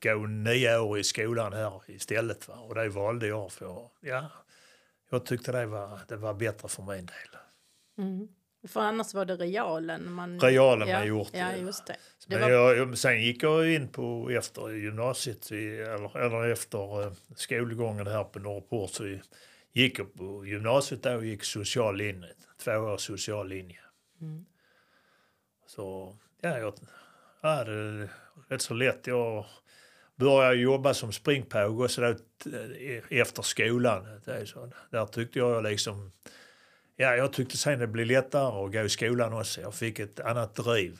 gå 0.03 0.15
nio 0.27 0.77
år 0.77 0.99
i 0.99 1.03
skolan 1.03 1.53
här 1.53 1.81
istället 1.87 2.47
va. 2.47 2.55
Och 2.55 2.75
det 2.75 2.89
valde 2.89 3.27
jag 3.27 3.51
för, 3.51 3.89
ja, 3.99 4.29
jag 5.09 5.25
tyckte 5.25 5.51
det 5.51 5.65
var, 5.65 5.99
det 6.07 6.15
var 6.15 6.33
bättre 6.33 6.67
för 6.67 6.83
min 6.83 7.05
del. 7.05 7.39
mm. 7.97 8.27
För 8.67 8.81
annars 8.81 9.13
var 9.13 9.25
det 9.25 9.35
realen 9.35 10.11
man... 10.11 10.39
Realen 10.39 10.87
ja, 10.87 10.97
man 10.99 11.07
gjort. 11.07 11.29
Ja, 11.33 11.55
just 11.55 11.85
det. 11.85 11.95
det 12.27 12.39
Men 12.39 12.51
var, 12.51 12.73
jag, 12.75 12.97
sen 12.97 13.21
gick 13.21 13.43
jag 13.43 13.73
in 13.73 13.87
på 13.87 14.29
efter 14.29 14.69
gymnasiet, 14.69 15.51
eller, 15.51 16.17
eller 16.17 16.51
efter 16.51 17.03
eh, 17.03 17.13
skolgången 17.35 18.07
här 18.07 18.23
på 18.23 18.39
Norrport 18.39 18.89
så 18.89 19.17
gick 19.71 19.99
jag 19.99 20.13
på 20.13 20.45
gymnasiet 20.45 21.03
där 21.03 21.17
och 21.17 21.25
gick 21.25 21.43
social 21.43 21.97
linje, 21.97 22.29
två 22.63 22.71
år 22.71 22.97
social 22.97 23.47
linje. 23.47 23.79
Mm. 24.21 24.45
Så 25.67 26.15
ja, 26.41 26.57
jag 26.57 26.73
det 27.41 28.09
rätt 28.49 28.61
så 28.61 28.73
lätt. 28.73 29.07
Jag 29.07 29.45
började 30.15 30.55
jobba 30.55 30.93
som 30.93 31.11
springpåg 31.13 31.81
också 31.81 32.01
då, 32.01 32.13
t- 32.13 33.01
efter 33.09 33.41
skolan. 33.41 34.21
Det 34.25 34.31
är 34.31 34.45
så, 34.45 34.71
där 34.91 35.05
tyckte 35.05 35.39
jag 35.39 35.63
liksom 35.63 36.11
Ja, 36.99 37.15
jag 37.15 37.33
tyckte 37.33 37.57
sen 37.57 37.79
det 37.79 37.87
blev 37.87 38.07
lättare 38.07 38.65
att 38.65 38.71
gå 38.73 38.79
i 38.79 38.89
skolan 38.89 39.33
också. 39.33 39.61
Jag 39.61 39.75
fick 39.75 39.99
ett 39.99 40.19
annat 40.19 40.55
driv. 40.55 40.99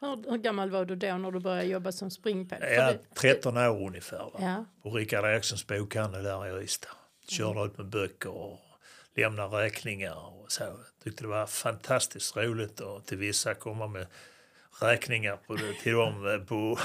Hur, 0.00 0.30
hur 0.30 0.38
gammal 0.38 0.70
var 0.70 0.84
du 0.84 0.96
då 0.96 1.16
när 1.18 1.30
du 1.30 1.40
började 1.40 1.64
jobba 1.68 1.92
som 1.92 2.10
springpojk? 2.10 2.62
Jag 2.62 2.72
är 2.72 2.98
13 3.14 3.56
år 3.56 3.86
ungefär. 3.86 4.18
Va? 4.18 4.30
Ja. 4.40 4.64
På 4.82 4.90
Rickard 4.90 5.24
Erikssons 5.24 5.66
bokhandel 5.66 6.22
där 6.24 6.58
i 6.60 6.64
Ystad. 6.64 6.88
Körde 7.28 7.60
ut 7.64 7.78
med 7.78 7.86
böcker 7.86 8.30
och 8.30 8.58
lämnade 9.16 9.56
räkningar 9.62 10.26
och 10.26 10.52
så. 10.52 10.62
Jag 10.62 10.76
tyckte 11.04 11.24
det 11.24 11.28
var 11.28 11.46
fantastiskt 11.46 12.36
roligt 12.36 12.80
att 12.80 13.06
till 13.06 13.18
vissa 13.18 13.54
komma 13.54 13.86
med 13.86 14.06
räkningar 14.80 15.36
på 15.46 15.54
det, 15.54 15.72
till 15.82 15.92
dem 15.92 16.26
eh, 16.26 16.38
på, 16.38 16.78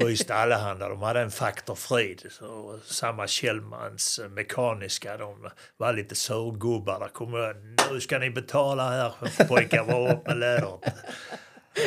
på 0.00 0.10
Ystad 0.10 0.34
Allehanda. 0.34 0.88
De 0.88 1.02
hade 1.02 1.20
en 1.20 1.30
Faktor 1.30 1.74
Frid. 1.74 2.26
Så, 2.30 2.78
samma 2.84 3.26
Kjellmans 3.26 4.18
eh, 4.18 4.28
Mekaniska. 4.28 5.16
De 5.16 5.50
var 5.76 5.92
lite 5.92 6.14
surgubbar. 6.14 7.00
Där 7.00 7.08
kom 7.08 7.34
jag, 7.34 7.56
nu 7.92 8.00
ska 8.00 8.18
ni 8.18 8.30
betala 8.30 8.88
här 8.90 9.12
pojkar, 9.48 9.84
var 9.84 10.12
upp 10.12 10.26
med 10.26 10.38
lädret. 10.38 10.80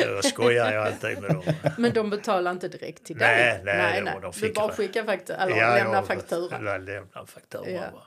Jag 0.00 0.24
skojar 0.24 0.72
jag 0.72 0.86
alltid 0.86 1.20
med 1.22 1.30
dem. 1.30 1.42
Men 1.78 1.92
de 1.92 2.10
betalar 2.10 2.50
inte 2.50 2.68
direkt 2.68 3.04
till 3.04 3.18
dig? 3.18 3.36
Nej, 3.36 3.60
nej, 3.64 4.02
nej, 4.02 4.14
de 4.22 4.30
Du 4.30 4.32
fick- 4.32 4.54
bara 4.54 4.72
skickar 4.72 5.04
faktura, 5.04 5.36
eller 5.36 5.56
Ja, 5.56 5.74
lämnar 5.74 6.02
faktura. 6.02 6.58
Jag 6.64 6.82
lämnar 6.82 7.26
faktura. 7.26 7.70
Ja. 7.70 7.80
va. 7.80 8.02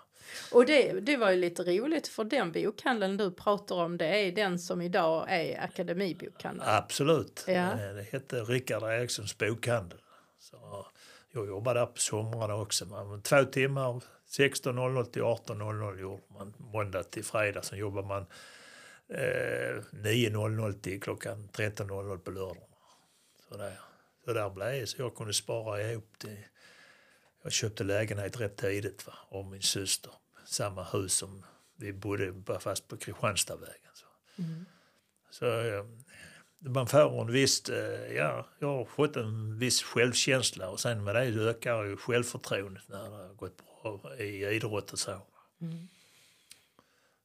Och 0.51 0.65
det, 0.65 0.99
det 0.99 1.17
var 1.17 1.31
ju 1.31 1.37
lite 1.37 1.63
roligt 1.63 2.07
för 2.07 2.23
den 2.23 2.51
bokhandeln 2.51 3.17
du 3.17 3.31
pratar 3.31 3.75
om 3.75 3.97
det 3.97 4.05
är 4.05 4.31
den 4.31 4.59
som 4.59 4.81
idag 4.81 5.25
är 5.29 5.63
Akademibokhandeln. 5.63 6.69
Absolut. 6.69 7.43
Ja. 7.47 7.53
Eh, 7.53 7.93
Det 7.95 8.07
hette 8.11 8.35
Rickard 8.43 8.83
Erikssons 8.83 9.37
bokhandel. 9.37 9.99
Så 10.39 10.85
jag 11.31 11.47
jobbade 11.47 11.79
där 11.79 11.85
på 11.85 11.99
somrarna 11.99 12.55
också. 12.55 12.85
Man, 12.85 13.21
två 13.21 13.43
timmar, 13.43 14.01
16.00 14.29 15.03
till 15.05 15.21
18.00 15.21 15.99
gjorde 15.99 16.21
man 16.27 16.53
måndag 16.57 17.03
till 17.03 17.23
fredag. 17.23 17.61
Sen 17.61 17.77
jobbade 17.79 18.07
man 18.07 18.25
eh, 19.09 19.81
9.00 19.91 20.81
till 20.81 21.01
klockan 21.01 21.49
13.00 21.53 22.17
på 22.17 22.31
lördagarna. 22.31 22.65
Så 23.49 23.57
där, 23.57 23.79
så 24.25 24.33
där 24.33 24.49
blev 24.49 24.71
det. 24.71 24.87
Så 24.87 25.01
jag 25.01 25.15
kunde 25.15 25.33
spara 25.33 25.81
ihop 25.81 26.19
till... 26.19 26.37
Jag 27.43 27.51
köpte 27.51 27.83
lägenhet 27.83 28.39
rätt 28.39 28.57
tidigt 28.57 29.07
va, 29.07 29.13
av 29.29 29.45
min 29.45 29.61
syster. 29.61 30.11
Samma 30.55 30.83
hus 30.83 31.13
som 31.13 31.43
vi 31.75 31.93
bodde 31.93 32.31
bara 32.31 32.59
fast 32.59 32.87
på 32.87 32.97
Kristianstadvägen. 32.97 33.91
Så. 33.93 34.05
Så 35.29 35.45
ehm, 35.45 36.03
man 36.59 36.87
får 36.87 37.21
en 37.21 37.31
viss, 37.31 37.69
eh, 37.69 38.13
ja, 38.13 38.45
jag 38.59 38.67
har 38.67 38.85
fått 38.85 39.15
en 39.15 39.59
viss 39.59 39.83
självkänsla 39.83 40.69
och 40.69 40.79
sen 40.79 41.03
med 41.03 41.15
det 41.15 41.21
ökar 41.21 41.83
ju 41.83 41.97
självförtroendet 41.97 42.87
när 42.87 43.03
det 43.03 43.09
har 43.09 43.33
gått 43.33 43.57
bra 43.57 44.15
i 44.17 44.45
idrott 44.45 44.93
och 44.93 44.99
så. 44.99 45.21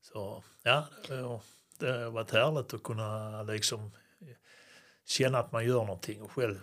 Så 0.03 0.45
ja, 0.63 0.89
det 1.09 1.15
har, 1.17 2.11
varit 2.11 2.31
härligt 2.31 2.75
att 2.75 2.83
kunna 2.83 3.43
liksom 3.43 3.91
känna 5.07 5.39
att 5.39 5.53
man 5.53 5.65
gör 5.65 5.85
någonting. 5.85 6.23
Och 6.23 6.33
själv, 6.33 6.61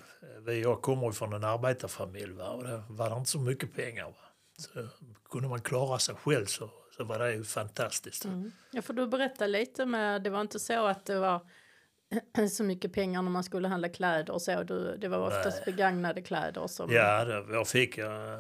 jag 0.63 0.81
kommer 0.81 1.07
ju 1.07 1.13
från 1.13 1.33
en 1.33 1.43
arbetarfamilj 1.43 2.33
va, 2.33 2.50
och 2.50 2.63
det 2.63 2.83
var 2.89 3.17
inte 3.17 3.29
så 3.29 3.39
mycket 3.39 3.74
pengar. 3.75 4.05
Va. 4.05 4.26
Så 4.58 4.88
kunde 5.30 5.48
man 5.48 5.62
klara 5.62 6.00
sig 6.00 6.16
själv 6.16 6.46
så, 6.46 6.70
så 6.98 7.04
var 7.04 7.20
det 7.20 7.34
ju 7.34 7.44
fantastiskt. 7.44 8.26
Mm. 8.26 8.52
Ja, 8.72 8.82
för 8.82 8.94
du 8.94 9.08
berätta 9.08 9.48
lite 9.48 9.86
med, 9.86 10.24
det 10.24 10.30
var 10.30 10.42
inte 10.42 10.60
så 10.60 10.86
att 10.86 11.06
det 11.06 11.20
var 11.20 11.42
så 12.52 12.64
mycket 12.64 12.94
pengar 12.94 13.22
när 13.22 13.30
man 13.30 13.44
skulle 13.44 13.68
handla 13.68 13.90
kläder 13.90 14.34
och 14.34 14.42
så. 14.42 14.64
Du, 14.64 14.98
det 14.98 15.08
var 15.08 15.18
oftast 15.18 15.66
begagnade 15.66 16.22
kläder 16.22 16.68
som... 16.68 16.92
Ja, 16.92 17.26
det, 17.26 17.46
jag 17.54 17.68
fick 17.68 17.98
jag, 17.98 18.40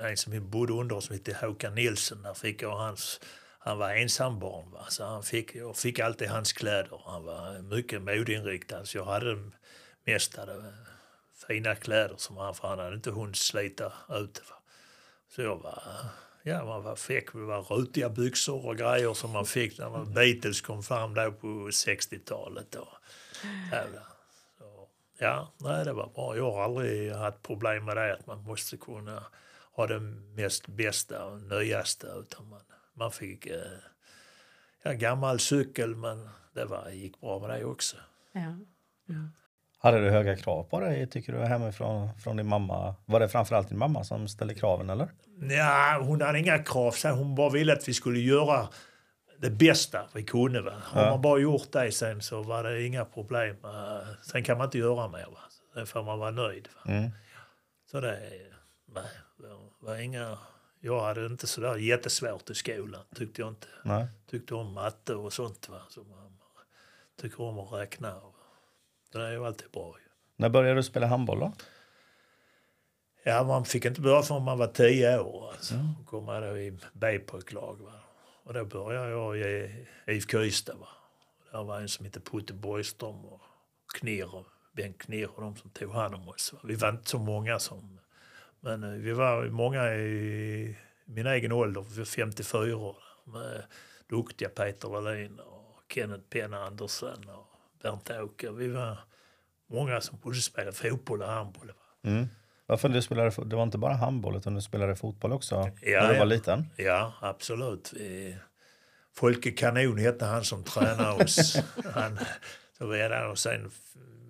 en 0.00 0.16
som 0.16 0.50
bodde 0.50 0.72
under 0.72 1.00
som 1.00 1.14
hette 1.14 1.36
Håkan 1.40 1.74
Nilsson. 1.74 2.22
Där 2.22 2.34
fick 2.34 2.62
jag 2.62 2.76
hans, 2.76 3.20
han 3.58 3.78
var 3.78 3.94
ensambarn. 3.94 4.70
Va? 4.70 4.86
Så 4.88 5.04
han 5.04 5.22
fick, 5.22 5.54
jag 5.54 5.76
fick 5.76 5.98
alltid 5.98 6.28
hans 6.28 6.52
kläder. 6.52 7.02
Han 7.04 7.24
var 7.24 7.62
mycket 7.62 8.02
modeinriktad. 8.02 8.84
Så 8.84 8.98
jag 8.98 9.04
hade 9.04 9.50
mest 10.04 10.36
hade 10.36 10.72
fina 11.46 11.74
kläder 11.74 12.14
som 12.16 12.36
han, 12.36 12.54
för 12.54 12.68
han 12.68 12.78
hade 12.78 12.96
inte 12.96 13.10
hunnit 13.10 13.36
slita 13.36 13.92
ut. 14.08 14.42
Va? 14.50 14.59
Så 15.30 15.42
jag 15.42 15.56
var, 15.56 15.82
ja 16.42 16.64
man 16.64 16.82
var, 16.82 16.96
fick, 16.96 17.32
det 17.32 17.38
var 17.38 17.62
rutiga 17.62 18.08
byxor 18.08 18.66
och 18.66 18.76
grejer 18.76 19.14
som 19.14 19.30
man 19.30 19.46
fick 19.46 19.78
när 19.78 19.90
man 19.90 20.14
Beatles 20.14 20.60
kom 20.60 20.82
fram 20.82 21.14
då 21.14 21.32
på 21.32 21.46
60-talet. 21.46 22.74
Och. 22.74 22.88
Så, 24.58 24.88
ja, 25.18 25.52
nej 25.58 25.84
det 25.84 25.92
var 25.92 26.06
bra. 26.14 26.36
Jag 26.36 26.52
har 26.52 26.64
aldrig 26.64 27.12
haft 27.12 27.42
problem 27.42 27.84
med 27.84 27.96
det 27.96 28.14
att 28.14 28.26
man 28.26 28.44
måste 28.44 28.76
kunna 28.76 29.24
ha 29.72 29.86
det 29.86 30.00
mest 30.00 30.66
bästa 30.66 31.26
och 31.26 31.40
nyaste 31.42 32.06
utan 32.06 32.48
man, 32.48 32.60
man 32.94 33.12
fick 33.12 33.46
eh, 33.46 33.78
ja, 34.82 34.92
gammal 34.92 35.40
cykel 35.40 35.96
men 35.96 36.28
det 36.52 36.64
var, 36.64 36.90
gick 36.90 37.20
bra 37.20 37.38
med 37.38 37.50
det 37.50 37.64
också. 37.64 37.96
Ja. 38.32 38.54
Hade 39.82 40.00
du 40.00 40.10
höga 40.10 40.36
krav 40.36 40.62
på 40.64 40.80
dig, 40.80 41.06
tycker 41.06 41.32
du, 41.32 41.38
hemifrån 41.38 42.08
från 42.18 42.36
din 42.36 42.46
mamma? 42.46 42.94
Var 43.06 43.20
det 43.20 43.28
framförallt 43.28 43.68
din 43.68 43.78
mamma 43.78 44.04
som 44.04 44.28
ställde 44.28 44.54
kraven, 44.54 44.90
eller? 44.90 45.08
Ja, 45.50 46.00
hon 46.04 46.20
hade 46.22 46.38
inga 46.38 46.58
krav. 46.58 46.94
Hon 47.04 47.34
bara 47.34 47.50
ville 47.50 47.72
att 47.72 47.88
vi 47.88 47.94
skulle 47.94 48.20
göra 48.20 48.68
det 49.38 49.50
bästa 49.50 50.08
vi 50.14 50.22
kunde. 50.22 50.60
Va? 50.62 50.72
Har 50.84 51.02
Ja. 51.04 51.10
man 51.10 51.20
bara 51.22 51.40
gjort 51.40 51.72
det 51.72 51.92
sen 51.92 52.22
så 52.22 52.42
var 52.42 52.64
det 52.64 52.82
inga 52.82 53.04
problem. 53.04 53.56
Eh, 53.64 54.08
Sen 54.22 54.44
kan 54.44 54.58
man 54.58 54.64
inte 54.64 54.78
göra 54.78 55.08
mer. 55.08 55.26
Va? 55.30 55.38
Sen 55.74 55.86
får 55.86 56.02
man 56.02 56.18
vara 56.18 56.30
nöjd. 56.30 56.68
Va? 56.84 56.92
Mm. 56.92 57.10
Så 57.90 58.00
det 58.00 58.18
nej, 58.94 59.04
det 59.38 59.86
var 59.86 59.96
inga... 59.96 60.38
Jag 60.82 61.00
hade 61.00 61.26
inte 61.26 61.46
sådär 61.46 61.76
jättesvårt 61.76 62.50
i 62.50 62.54
skolan, 62.54 63.00
tyckte 63.14 63.40
jag 63.40 63.48
inte. 63.48 63.66
Nej. 63.84 64.06
Tyckte 64.30 64.54
om 64.54 64.72
matte 64.74 65.14
och 65.14 65.32
sånt. 65.32 65.68
Va? 65.68 65.78
Så 65.88 66.00
man 66.00 66.38
tycker 67.20 67.40
om 67.42 67.58
att 67.58 67.72
räkna. 67.72 68.14
Det 69.12 69.22
är 69.22 69.30
ju 69.30 69.46
alltid 69.46 69.70
bra. 69.70 69.96
När 70.36 70.48
började 70.48 70.74
du 70.74 70.82
spela 70.82 71.06
handboll 71.06 71.40
då? 71.40 71.52
Ja, 73.22 73.44
man 73.44 73.64
fick 73.64 73.84
inte 73.84 74.00
börja 74.00 74.22
förrän 74.22 74.42
man 74.42 74.58
var 74.58 74.66
tio 74.66 75.18
år. 75.18 75.50
Alltså. 75.52 75.74
Då 75.74 76.04
kom 76.04 76.26
då 76.26 76.58
i 76.58 76.78
B-pojklag. 76.92 77.78
Och 78.44 78.54
då 78.54 78.64
började 78.64 79.10
jag 79.10 79.38
i 79.38 79.86
IFK 80.06 80.42
Ystad. 80.42 80.74
Va? 80.74 80.88
Där 81.52 81.64
var 81.64 81.80
en 81.80 81.88
som 81.88 82.04
hette 82.04 82.20
Putte 82.20 82.52
Borgström 82.52 83.24
och 83.24 83.40
Knirr, 83.98 84.34
och 84.34 84.46
Bengt 84.72 84.98
Knirr 84.98 85.30
och 85.34 85.42
de 85.42 85.56
som 85.56 85.70
tog 85.70 85.92
hand 85.92 86.14
om 86.14 86.28
oss. 86.28 86.52
Va? 86.52 86.58
Vi 86.64 86.74
var 86.74 86.88
inte 86.88 87.10
så 87.10 87.18
många 87.18 87.58
som... 87.58 88.00
Men 88.60 88.82
eh, 88.82 88.90
vi 88.90 89.12
var 89.12 89.44
många 89.44 89.94
i 89.94 90.76
min 91.04 91.26
egen 91.26 91.52
ålder, 91.52 91.84
vi 91.90 91.98
var 91.98 92.04
54 92.04 92.76
år. 92.76 92.96
Med 93.24 93.64
duktiga 94.08 94.48
Peter 94.48 94.88
Wallin 94.88 95.38
och 95.40 95.82
Kenneth 95.88 96.24
Penna 96.30 96.64
Andersen 96.64 97.28
och 97.28 97.49
Bernt-Åke. 97.82 98.50
Vi 98.50 98.68
var 98.68 98.98
många 99.70 100.00
som 100.00 100.18
både 100.22 100.36
spelade 100.36 100.72
fotboll 100.72 101.22
och 101.22 101.28
handboll. 101.28 101.72
Mm. 102.04 102.28
Varför 102.66 102.88
du 102.88 103.02
spelade, 103.02 103.44
det 103.44 103.56
var 103.56 103.62
inte 103.62 103.78
bara 103.78 103.94
handboll 103.94 104.36
utan 104.36 104.54
du 104.54 104.60
spelade 104.60 104.96
fotboll 104.96 105.32
också 105.32 105.54
Ja, 105.54 106.00
när 106.02 106.08
du 106.08 106.14
ja. 106.14 106.18
var 106.18 106.26
liten? 106.26 106.66
Ja, 106.76 107.12
absolut. 107.20 107.92
Folke 109.14 109.50
Kanon 109.50 109.98
hette 109.98 110.24
han 110.24 110.44
som 110.44 110.64
tränade 110.64 111.24
oss. 111.24 111.56
han, 111.94 112.18
så 112.78 112.86
var 112.86 112.96
jag 112.96 113.10
där 113.10 113.30
och 113.30 113.38
sen 113.38 113.70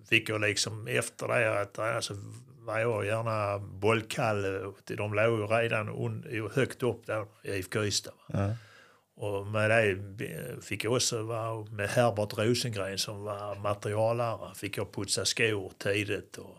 fick 0.08 0.28
jag 0.28 0.40
liksom 0.40 0.88
efter 0.88 1.28
det 1.28 1.60
att 1.60 1.74
träna 1.74 2.02
så 2.02 2.14
var 2.58 2.78
jag 2.78 3.06
gärna 3.06 3.58
bollkalle. 3.58 4.72
De 4.84 5.14
låg 5.14 5.38
ju 5.40 5.46
redan 5.46 5.88
un, 5.88 6.50
högt 6.54 6.82
upp 6.82 7.06
där 7.06 7.26
i 7.42 7.52
IFK 7.52 7.84
Ystad. 7.84 8.12
Ja. 8.26 8.54
Och 9.20 9.46
med 9.46 9.70
det 9.70 9.90
eh, 10.26 10.60
fick 10.60 10.84
jag 10.84 10.92
också 10.92 11.22
vara 11.22 11.64
med 11.64 11.88
Herbert 11.88 12.38
Rosengren 12.38 12.98
som 12.98 13.24
var 13.24 13.54
materialare. 13.54 14.54
Fick 14.54 14.78
jag 14.78 14.92
putsa 14.92 15.24
skor 15.24 15.72
tidigt. 15.78 16.38
Och, 16.38 16.56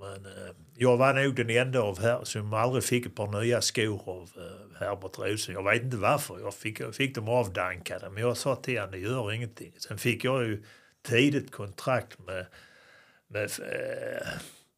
men 0.00 0.26
eh, 0.26 0.54
jag 0.74 0.96
var 0.96 1.14
nog 1.14 1.34
den 1.36 1.50
enda 1.50 1.80
av 1.80 2.00
här 2.00 2.24
som 2.24 2.54
aldrig 2.54 2.84
fick 2.84 3.06
ett 3.06 3.14
par 3.14 3.40
nya 3.40 3.60
skor 3.60 4.02
av 4.06 4.30
eh, 4.36 4.80
Herbert 4.86 5.18
Rosengren. 5.18 5.64
Jag 5.64 5.72
vet 5.72 5.82
inte 5.82 5.96
varför. 5.96 6.40
Jag 6.40 6.54
fick, 6.54 6.80
jag 6.80 6.94
fick 6.94 7.14
dem 7.14 7.28
avdankade. 7.28 8.10
Men 8.10 8.22
jag 8.22 8.36
sa 8.36 8.56
till 8.56 8.78
honom, 8.78 8.92
det 8.92 8.98
gör 8.98 9.32
ingenting. 9.32 9.72
Sen 9.78 9.98
fick 9.98 10.24
jag 10.24 10.44
ju 10.44 10.64
tidigt 11.02 11.50
kontrakt 11.50 12.18
med, 12.18 12.46
med 13.28 13.44
eh, 13.44 14.28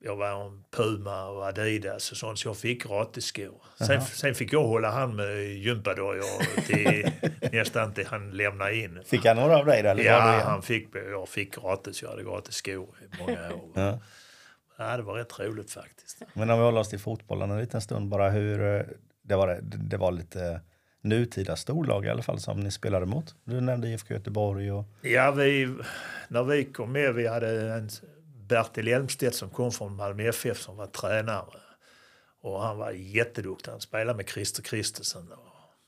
jag 0.05 0.17
var 0.17 0.47
en 0.47 0.65
Puma 0.71 1.27
och 1.29 1.45
Adidas 1.47 2.11
och 2.11 2.17
sånt, 2.17 2.39
så 2.39 2.49
jag 2.49 2.57
fick 2.57 2.83
gratisskor. 2.85 3.63
Sen, 3.79 4.03
sen 4.03 4.35
fick 4.35 4.53
jag 4.53 4.63
hålla 4.65 4.91
han 4.91 5.17
med 5.17 5.45
gympadojor 5.45 6.63
till 6.67 7.11
nästan 7.53 7.95
till 7.95 8.07
han 8.07 8.31
lämnade 8.31 8.77
in. 8.77 9.01
Fick 9.05 9.25
han 9.25 9.37
några 9.37 9.59
av 9.59 9.67
dig? 9.67 9.81
Eller 9.81 10.05
Ja, 10.05 10.41
han 10.45 10.63
fick, 10.63 10.89
jag 10.95 11.29
fick 11.29 11.55
gratis. 11.63 12.03
Jag 12.03 12.11
hade 12.11 12.23
gratis 12.23 12.55
skor 12.55 12.89
i 13.03 13.19
många 13.23 13.55
år. 13.55 13.71
Ja. 13.75 13.99
Ja, 14.79 14.97
det 14.97 15.03
var 15.03 15.15
rätt 15.15 15.39
roligt 15.41 15.71
faktiskt. 15.71 16.23
Men 16.33 16.51
om 16.51 16.59
vi 16.59 16.65
håller 16.65 16.81
oss 16.81 16.89
till 16.89 16.99
fotbollen 16.99 17.51
en 17.51 17.59
liten 17.61 17.81
stund 17.81 18.09
bara 18.09 18.31
hur 18.31 18.77
eh, 18.77 18.83
det 19.23 19.37
var, 19.37 19.59
det 19.63 19.97
var 19.97 20.13
lite 20.13 20.61
nutida 21.03 21.57
storlag 21.57 22.05
i 22.05 22.09
alla 22.09 22.23
fall 22.23 22.41
som 22.41 22.61
ni 22.61 22.71
spelade 22.71 23.07
mot. 23.07 23.35
Du 23.45 23.61
nämnde 23.61 23.89
IFK 23.89 24.15
Göteborg 24.15 24.73
och 24.73 24.85
Ja, 25.03 25.31
vi, 25.31 25.75
när 26.29 26.43
vi 26.45 26.65
kom 26.65 26.93
med, 26.93 27.15
vi 27.15 27.27
hade 27.27 27.73
en 27.75 27.91
Bertil 28.49 28.89
Elmstedt 28.89 29.35
som 29.35 29.51
kom 29.51 29.73
från 29.73 29.97
Malmö 29.97 30.29
FF 30.29 30.61
som 30.61 30.77
var 30.77 30.87
tränare. 30.87 31.61
Och 32.41 32.63
han 32.63 32.79
var 32.79 32.91
jätteduktig. 32.91 33.71
Han 33.71 33.81
spelade 33.81 34.17
med 34.17 34.29
Christer 34.29 34.63
Christensen. 34.63 35.33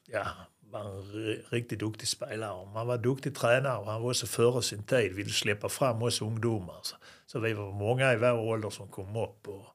Ja, 0.07 0.27
var 0.71 0.81
en 0.81 1.43
riktigt 1.51 1.79
duktig 1.79 2.09
spelare. 2.09 2.69
Han 2.75 2.87
var 2.87 2.99
duktig 2.99 3.37
tränare 3.37 3.79
och 3.79 3.87
han 3.87 4.03
var 4.03 4.11
också 4.11 4.27
före 4.27 4.63
sin 4.63 4.83
tid. 4.83 5.13
Ville 5.13 5.31
släppa 5.31 5.69
fram 5.69 6.03
oss 6.03 6.23
ungdomar. 6.23 6.79
Så, 6.83 6.97
så 7.27 7.39
vi 7.39 7.53
var 7.53 7.73
många 7.73 8.13
i 8.13 8.17
vår 8.17 8.39
ålder 8.39 8.71
som 8.71 8.89
kom 8.89 9.17
upp 9.17 9.49
och, 9.49 9.67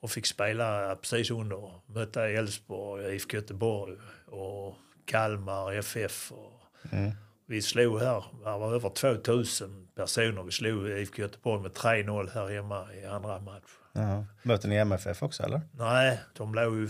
och 0.00 0.10
fick 0.10 0.26
spela 0.26 0.96
precis 0.96 1.30
under. 1.30 1.72
Mötte 1.86 2.22
Elfsborg, 2.22 3.14
IFK 3.14 3.36
Göteborg 3.36 3.96
och 4.26 4.76
Kalmar, 5.04 5.72
FF. 5.72 6.32
Och, 6.32 6.60
mm. 6.92 7.12
Vi 7.46 7.62
slog 7.62 8.00
här, 8.00 8.24
det 8.44 8.58
var 8.58 8.74
över 8.74 8.88
2000 8.88 9.88
personer. 9.94 10.42
Vi 10.42 10.50
slog 10.50 10.88
IFK 10.88 11.22
Göteborg 11.22 11.62
med 11.62 11.70
3-0 11.72 12.30
här 12.34 12.48
hemma 12.48 12.86
i 13.02 13.06
andra 13.06 13.40
match. 13.40 13.62
Ja. 13.92 14.24
Möter 14.42 14.68
ni 14.68 14.76
MFF 14.76 15.22
också 15.22 15.42
eller? 15.42 15.60
Nej, 15.72 16.20
de 16.36 16.54
låg 16.54 16.74
ju 16.76 16.88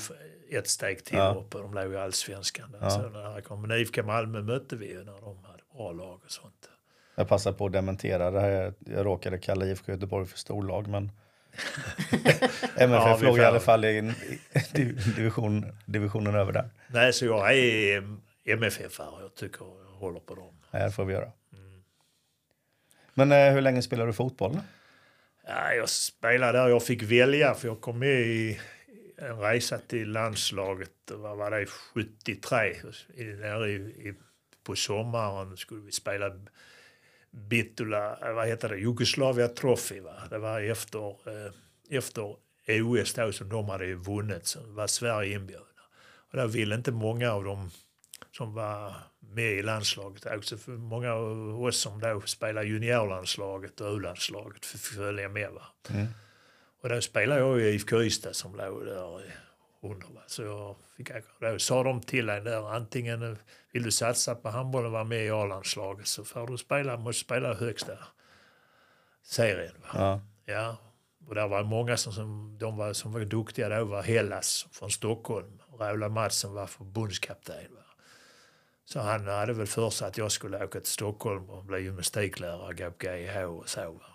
ett 0.50 0.68
steg 0.68 1.04
till 1.04 1.18
Ja. 1.18 1.34
upp 1.38 1.54
och 1.54 1.62
de 1.62 1.74
låg 1.74 1.92
i 1.92 1.96
allsvenskan. 1.96 2.72
Där. 2.72 2.78
Ja. 2.82 2.90
Så 2.90 3.08
när 3.08 3.40
kom, 3.40 3.62
men 3.62 3.70
IFK 3.70 4.02
Malmö 4.02 4.42
mötte 4.42 4.76
vi 4.76 4.90
ju 4.90 5.04
när 5.04 5.20
de 5.20 5.44
hade 5.44 5.62
bra 5.74 5.92
lag 5.92 6.20
och 6.24 6.30
sånt. 6.30 6.68
Jag 7.14 7.28
passar 7.28 7.52
på 7.52 7.66
att 7.66 7.72
dementera 7.72 8.30
det 8.30 8.40
här. 8.40 8.74
Jag 8.78 9.06
råkade 9.06 9.38
kalla 9.38 9.66
IFK 9.66 9.92
Göteborg 9.92 10.26
för 10.26 10.38
storlag 10.38 10.86
men 10.86 11.12
MFF 12.76 13.22
vi 13.22 13.26
låg 13.26 13.38
i 13.38 13.44
alla 13.44 13.60
fall 13.60 13.84
i 13.84 14.12
division, 15.16 15.66
divisionen 15.86 16.34
över 16.34 16.52
där. 16.52 16.70
Nej, 16.88 17.12
så 17.12 17.24
jag 17.24 17.58
är 17.58 18.02
MFF-are. 18.44 19.20
Jag 19.20 19.34
tycker 19.34 19.83
håller 19.98 20.20
på 20.20 20.34
dem. 20.34 20.54
Det 20.70 20.90
får 20.90 21.04
vi 21.04 21.12
göra. 21.12 21.32
Men 23.14 23.32
eh, 23.32 23.52
hur 23.52 23.60
länge 23.60 23.82
spelar 23.82 24.06
du 24.06 24.12
fotboll? 24.12 24.60
Ja, 25.46 25.72
jag 25.72 25.88
spelade 25.88 26.58
där. 26.58 26.68
Jag 26.68 26.82
fick 26.82 27.02
välja 27.02 27.54
för 27.54 27.68
jag 27.68 27.80
kom 27.80 27.98
med 27.98 28.20
i 28.20 28.60
en 29.16 29.40
resa 29.40 29.78
till 29.78 30.12
landslaget. 30.12 30.90
Vad 31.10 31.36
var 31.36 31.50
det? 31.50 31.66
73. 31.66 32.76
I, 33.14 33.24
nere 33.24 33.70
i, 33.70 33.74
i, 33.74 34.14
på 34.64 34.76
sommaren 34.76 35.56
skulle 35.56 35.80
vi 35.80 35.92
spela 35.92 36.30
Bitula, 37.30 38.28
eh, 38.28 38.32
vad 38.32 38.48
heter 38.48 38.68
det, 38.68 38.76
Jugoslavia 38.76 39.48
Trophy. 39.48 40.00
Va? 40.00 40.14
Det 40.30 40.38
var 40.38 40.60
efter, 40.60 41.08
eh, 41.08 41.52
efter 41.90 42.36
OS 42.68 43.14
då 43.14 43.32
som 43.32 43.48
de 43.48 43.68
hade 43.68 43.94
vunnit 43.94 44.46
så 44.46 44.58
var 44.66 44.86
Sverige 44.86 45.34
inbjudna. 45.34 45.64
Och 46.30 46.36
där 46.36 46.46
ville 46.46 46.74
inte 46.74 46.92
många 46.92 47.32
av 47.32 47.44
dem 47.44 47.70
som 48.36 48.54
var 48.54 48.94
med 49.20 49.52
i 49.52 49.62
landslaget, 49.62 50.26
också 50.26 50.56
för 50.56 50.72
många 50.72 51.12
av 51.12 51.62
oss 51.62 51.76
som 51.76 52.00
då 52.00 52.20
spelade 52.20 52.66
juniorlandslaget 52.66 53.80
och 53.80 53.96
U-landslaget 53.96 54.66
fick 54.66 54.80
följa 54.80 55.28
med. 55.28 55.50
Va? 55.50 55.62
Och 56.82 56.88
då 56.88 57.00
spelade 57.00 57.40
jag 57.40 57.60
i 57.60 57.64
IFK 57.64 58.02
Ystad 58.02 58.32
som 58.32 58.56
låg 58.56 58.84
där 58.84 59.20
under. 59.82 60.08
Va? 60.14 60.22
Så 60.26 60.42
jag 60.42 60.76
fick, 60.96 61.10
då 61.40 61.58
sa 61.58 61.82
de 61.82 62.00
till 62.00 62.28
en 62.28 62.44
där, 62.44 62.74
antingen 62.74 63.22
eh, 63.22 63.38
vill 63.72 63.82
du 63.82 63.90
satsa 63.90 64.34
på 64.34 64.48
handboll 64.48 64.86
och 64.86 64.92
vara 64.92 65.04
med 65.04 65.26
i 65.26 65.30
A-landslaget 65.30 66.06
så 66.06 66.24
får 66.24 66.46
du 66.46 66.58
spela, 66.58 66.96
måste 66.96 67.24
spela 67.24 67.54
högsta 67.54 67.92
serien. 69.22 69.74
Va? 69.82 69.88
Ja. 69.94 70.20
Ja, 70.46 70.76
och 71.28 71.34
där 71.34 71.48
var 71.48 71.64
många 71.64 71.96
som, 71.96 72.12
som, 72.12 72.58
de 72.58 72.76
var, 72.76 72.92
som 72.92 73.12
var 73.12 73.20
duktiga 73.20 73.68
då 73.68 73.84
var 73.84 74.02
Hellas 74.02 74.66
från 74.72 74.90
Stockholm. 74.90 75.60
Raula 75.78 76.08
Mattsson 76.08 76.54
var 76.54 76.66
förbundskapten. 76.66 77.74
Va? 77.74 77.83
Så 78.84 79.00
han 79.00 79.26
hade 79.26 79.52
väl 79.52 79.66
för 79.66 79.90
sig 79.90 80.08
att 80.08 80.18
jag 80.18 80.32
skulle 80.32 80.64
åka 80.64 80.80
till 80.80 80.92
Stockholm 80.92 81.50
och 81.50 81.64
bli 81.64 81.80
gymnastiklärare 81.80 82.68
och 82.68 82.76
gå 82.76 82.90
på 82.90 83.06
GIH 83.06 83.36
och 83.36 83.68
så. 83.68 83.92
Va? 83.92 84.06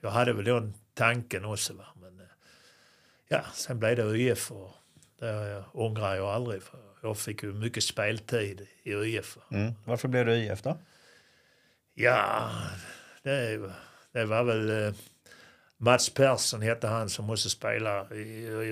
Jag 0.00 0.10
hade 0.10 0.32
väl 0.32 0.44
den 0.44 0.74
tanken 0.94 1.44
också. 1.44 1.74
Va? 1.74 1.84
Men 2.00 2.20
eh, 2.20 2.26
ja, 3.28 3.40
sen 3.54 3.78
blev 3.78 3.96
det 3.96 4.02
ÖIF 4.02 4.52
och 4.52 4.70
det 5.18 5.64
ångrar 5.72 6.14
jag 6.14 6.26
aldrig. 6.28 6.62
För 6.62 6.78
jag 7.02 7.18
fick 7.18 7.42
ju 7.42 7.52
mycket 7.52 7.84
speltid 7.84 8.66
i 8.82 8.94
ÖIF. 8.94 9.38
Mm. 9.50 9.72
Varför 9.84 10.08
blev 10.08 10.26
du 10.26 10.34
IF 10.36 10.62
då? 10.62 10.78
Ja, 11.94 12.50
det, 13.22 13.70
det 14.12 14.24
var 14.24 14.44
väl... 14.44 14.84
eh, 14.86 14.94
Mats 15.78 16.14
Persson 16.14 16.62
hette 16.62 16.86
han 16.86 17.08
som 17.08 17.24
måste 17.24 17.50
spela. 17.50 18.06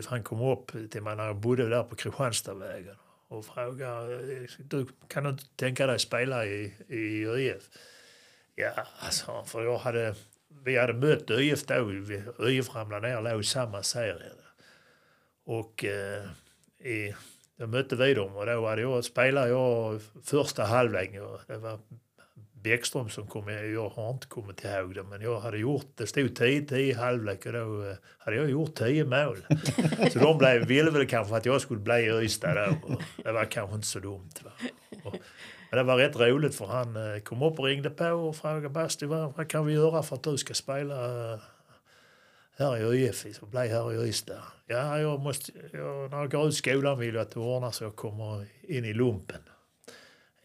Han 0.07 0.23
kom 0.23 0.41
upp 0.41 0.91
till 0.91 1.03
mig 1.03 1.17
när 1.17 1.27
jag 1.27 1.37
bodde 1.37 1.69
där 1.69 1.83
på 1.83 1.97
Kristianstadvägen 1.97 2.97
och 3.35 3.45
frågade 3.47 4.19
du, 4.59 4.87
kan 5.09 5.25
du 5.25 5.31
inte 5.31 5.45
tänka 5.57 5.87
dig 5.87 5.99
spela 5.99 6.47
i, 6.47 6.75
i 6.89 7.27
ÖIF? 7.27 7.71
Ja, 8.55 8.73
alltså, 8.99 9.45
för 9.47 9.65
jag 9.65 9.79
hade, 9.79 10.15
vi 10.65 10.79
hade 10.79 10.93
mött 10.93 11.31
ÖIF 11.31 11.67
då. 11.67 11.85
Vi- 11.85 12.23
ÖIF 12.39 12.75
ramlade 12.75 13.09
ner 13.09 13.17
och 13.17 13.23
låg 13.25 13.41
i 13.41 13.45
samma 13.45 13.83
serie. 13.83 14.31
Och 15.45 15.85
eh, 15.85 16.25
i, 16.79 17.15
då 17.57 17.67
mötte 17.67 17.97
vi 17.97 18.15
dem 18.15 18.37
och 18.37 18.47
då 18.47 18.67
hade 18.67 18.83
jag, 18.83 19.05
spelade 19.05 19.49
jag 19.49 20.01
första 20.25 20.65
halvlek. 20.65 21.13
Det 21.47 21.57
var 21.59 21.79
Bäckström 22.65 23.09
som 23.09 23.27
kom. 23.27 23.49
Jag 23.49 23.89
har 23.89 24.11
inte 24.11 24.27
kommit 24.27 24.65
ihåg 24.65 24.95
det, 24.95 25.03
men 25.03 25.21
jag 25.21 25.41
hade 25.41 25.59
gjort, 25.59 25.87
det 25.95 26.07
stod 26.07 26.31
10-10 26.31 26.75
i 26.75 26.93
halvlek 26.93 27.47
och 27.47 27.53
då 27.53 27.83
eh, 27.83 27.97
hade 28.19 28.37
jag 28.37 28.51
gjort 28.51 28.75
10 28.75 29.05
mål. 29.05 29.47
Så 30.13 30.19
de 30.19 30.39
blev, 30.39 30.67
ville 30.67 30.91
väl 30.91 31.07
kanske 31.07 31.37
att 31.37 31.47
jag 31.47 31.61
skulle 31.61 31.81
bli 31.81 31.95
i 31.95 32.25
Ystad 32.25 32.55
då. 32.55 32.95
Och 32.95 33.03
det 33.25 33.33
var 33.33 33.45
kanske 33.45 33.75
inte 33.75 33.87
så 33.87 33.99
dumt. 33.99 34.31
Va? 34.45 34.51
Och, 35.05 35.17
men 35.71 35.79
det 35.79 35.83
var 35.83 35.97
rätt 35.97 36.17
roligt 36.17 36.55
för 36.55 36.67
han 36.67 36.97
eh, 36.97 37.21
kom 37.21 37.43
upp 37.43 37.59
och 37.59 37.65
ringde 37.65 37.91
på 37.91 38.05
och 38.05 38.37
frågade 38.37 38.69
Basti 38.69 39.07
vad, 39.07 39.33
vad 39.37 39.49
kan 39.49 39.67
vi 39.67 39.73
göra 39.73 40.03
för 40.03 40.17
att 40.17 40.23
du 40.23 40.37
ska 40.37 40.55
spela 40.55 41.33
eh, 41.33 41.39
här 42.57 42.77
i 42.77 42.81
ÖIF, 42.81 43.27
så 43.33 43.47
bli 43.47 43.69
här 43.69 43.93
i 43.93 44.09
Ystad. 44.09 44.43
Ja, 44.67 44.99
jag 44.99 45.21
måste, 45.21 45.53
jag, 45.73 46.11
när 46.11 46.19
jag 46.19 46.31
går 46.31 46.49
ut 46.49 46.55
skolan 46.55 46.99
vill 46.99 47.15
jag 47.15 47.23
att 47.23 47.31
du 47.31 47.41
ordnar 47.41 47.71
så 47.71 47.85
jag 47.85 47.97
kommer 47.97 48.47
in 48.63 48.85
i 48.85 48.93
lumpen. 48.93 49.41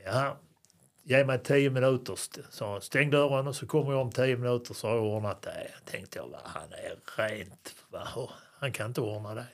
Ja, 0.05 0.37
ge 1.09 1.25
mig 1.25 1.39
tio 1.43 1.69
minuter, 1.69 2.19
sa 2.49 2.71
han. 2.71 2.81
Stäng 2.81 3.09
dörren 3.09 3.47
och 3.47 3.55
så 3.55 3.67
kommer 3.67 3.91
jag 3.91 4.01
om 4.01 4.11
tio 4.11 4.37
minuter 4.37 4.73
så 4.73 4.87
har 4.87 4.95
jag 4.95 5.05
ordnat 5.05 5.41
det. 5.41 5.67
Tänkte 5.85 6.19
jag, 6.19 6.27
va, 6.27 6.39
han 6.43 6.73
är 6.73 7.21
rent, 7.21 7.75
va, 7.89 8.07
han 8.59 8.71
kan 8.71 8.87
inte 8.87 9.01
ordna 9.01 9.35
det. 9.35 9.45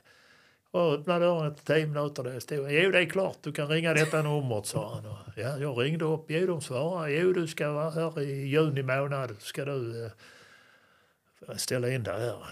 Och 0.72 0.94
öppnade 0.94 1.26
dörren 1.26 1.52
efter 1.52 1.74
tio 1.76 1.88
minuter. 1.88 2.24
Där 2.24 2.40
stod, 2.40 2.72
jo 2.72 2.92
det 2.92 3.00
är 3.00 3.06
klart, 3.06 3.38
du 3.42 3.52
kan 3.52 3.68
ringa 3.68 3.94
detta 3.94 4.22
numret, 4.22 4.66
sa 4.66 4.94
han. 4.96 5.06
Och, 5.06 5.18
ja, 5.36 5.58
jag 5.58 5.82
ringde 5.82 6.06
upp, 6.06 6.26
jo 6.28 6.48
de 6.48 6.62
svarade, 6.62 7.12
jo 7.12 7.34
du 7.34 7.48
ska 7.48 7.72
vara 7.72 7.90
här 7.90 8.22
i 8.22 8.48
juni 8.48 8.84
månad, 8.84 9.36
ska 9.40 9.66
du 9.66 10.06
eh, 10.06 11.56
ställa 11.56 11.90
in 11.90 12.04
dig 12.04 12.20
här. 12.20 12.46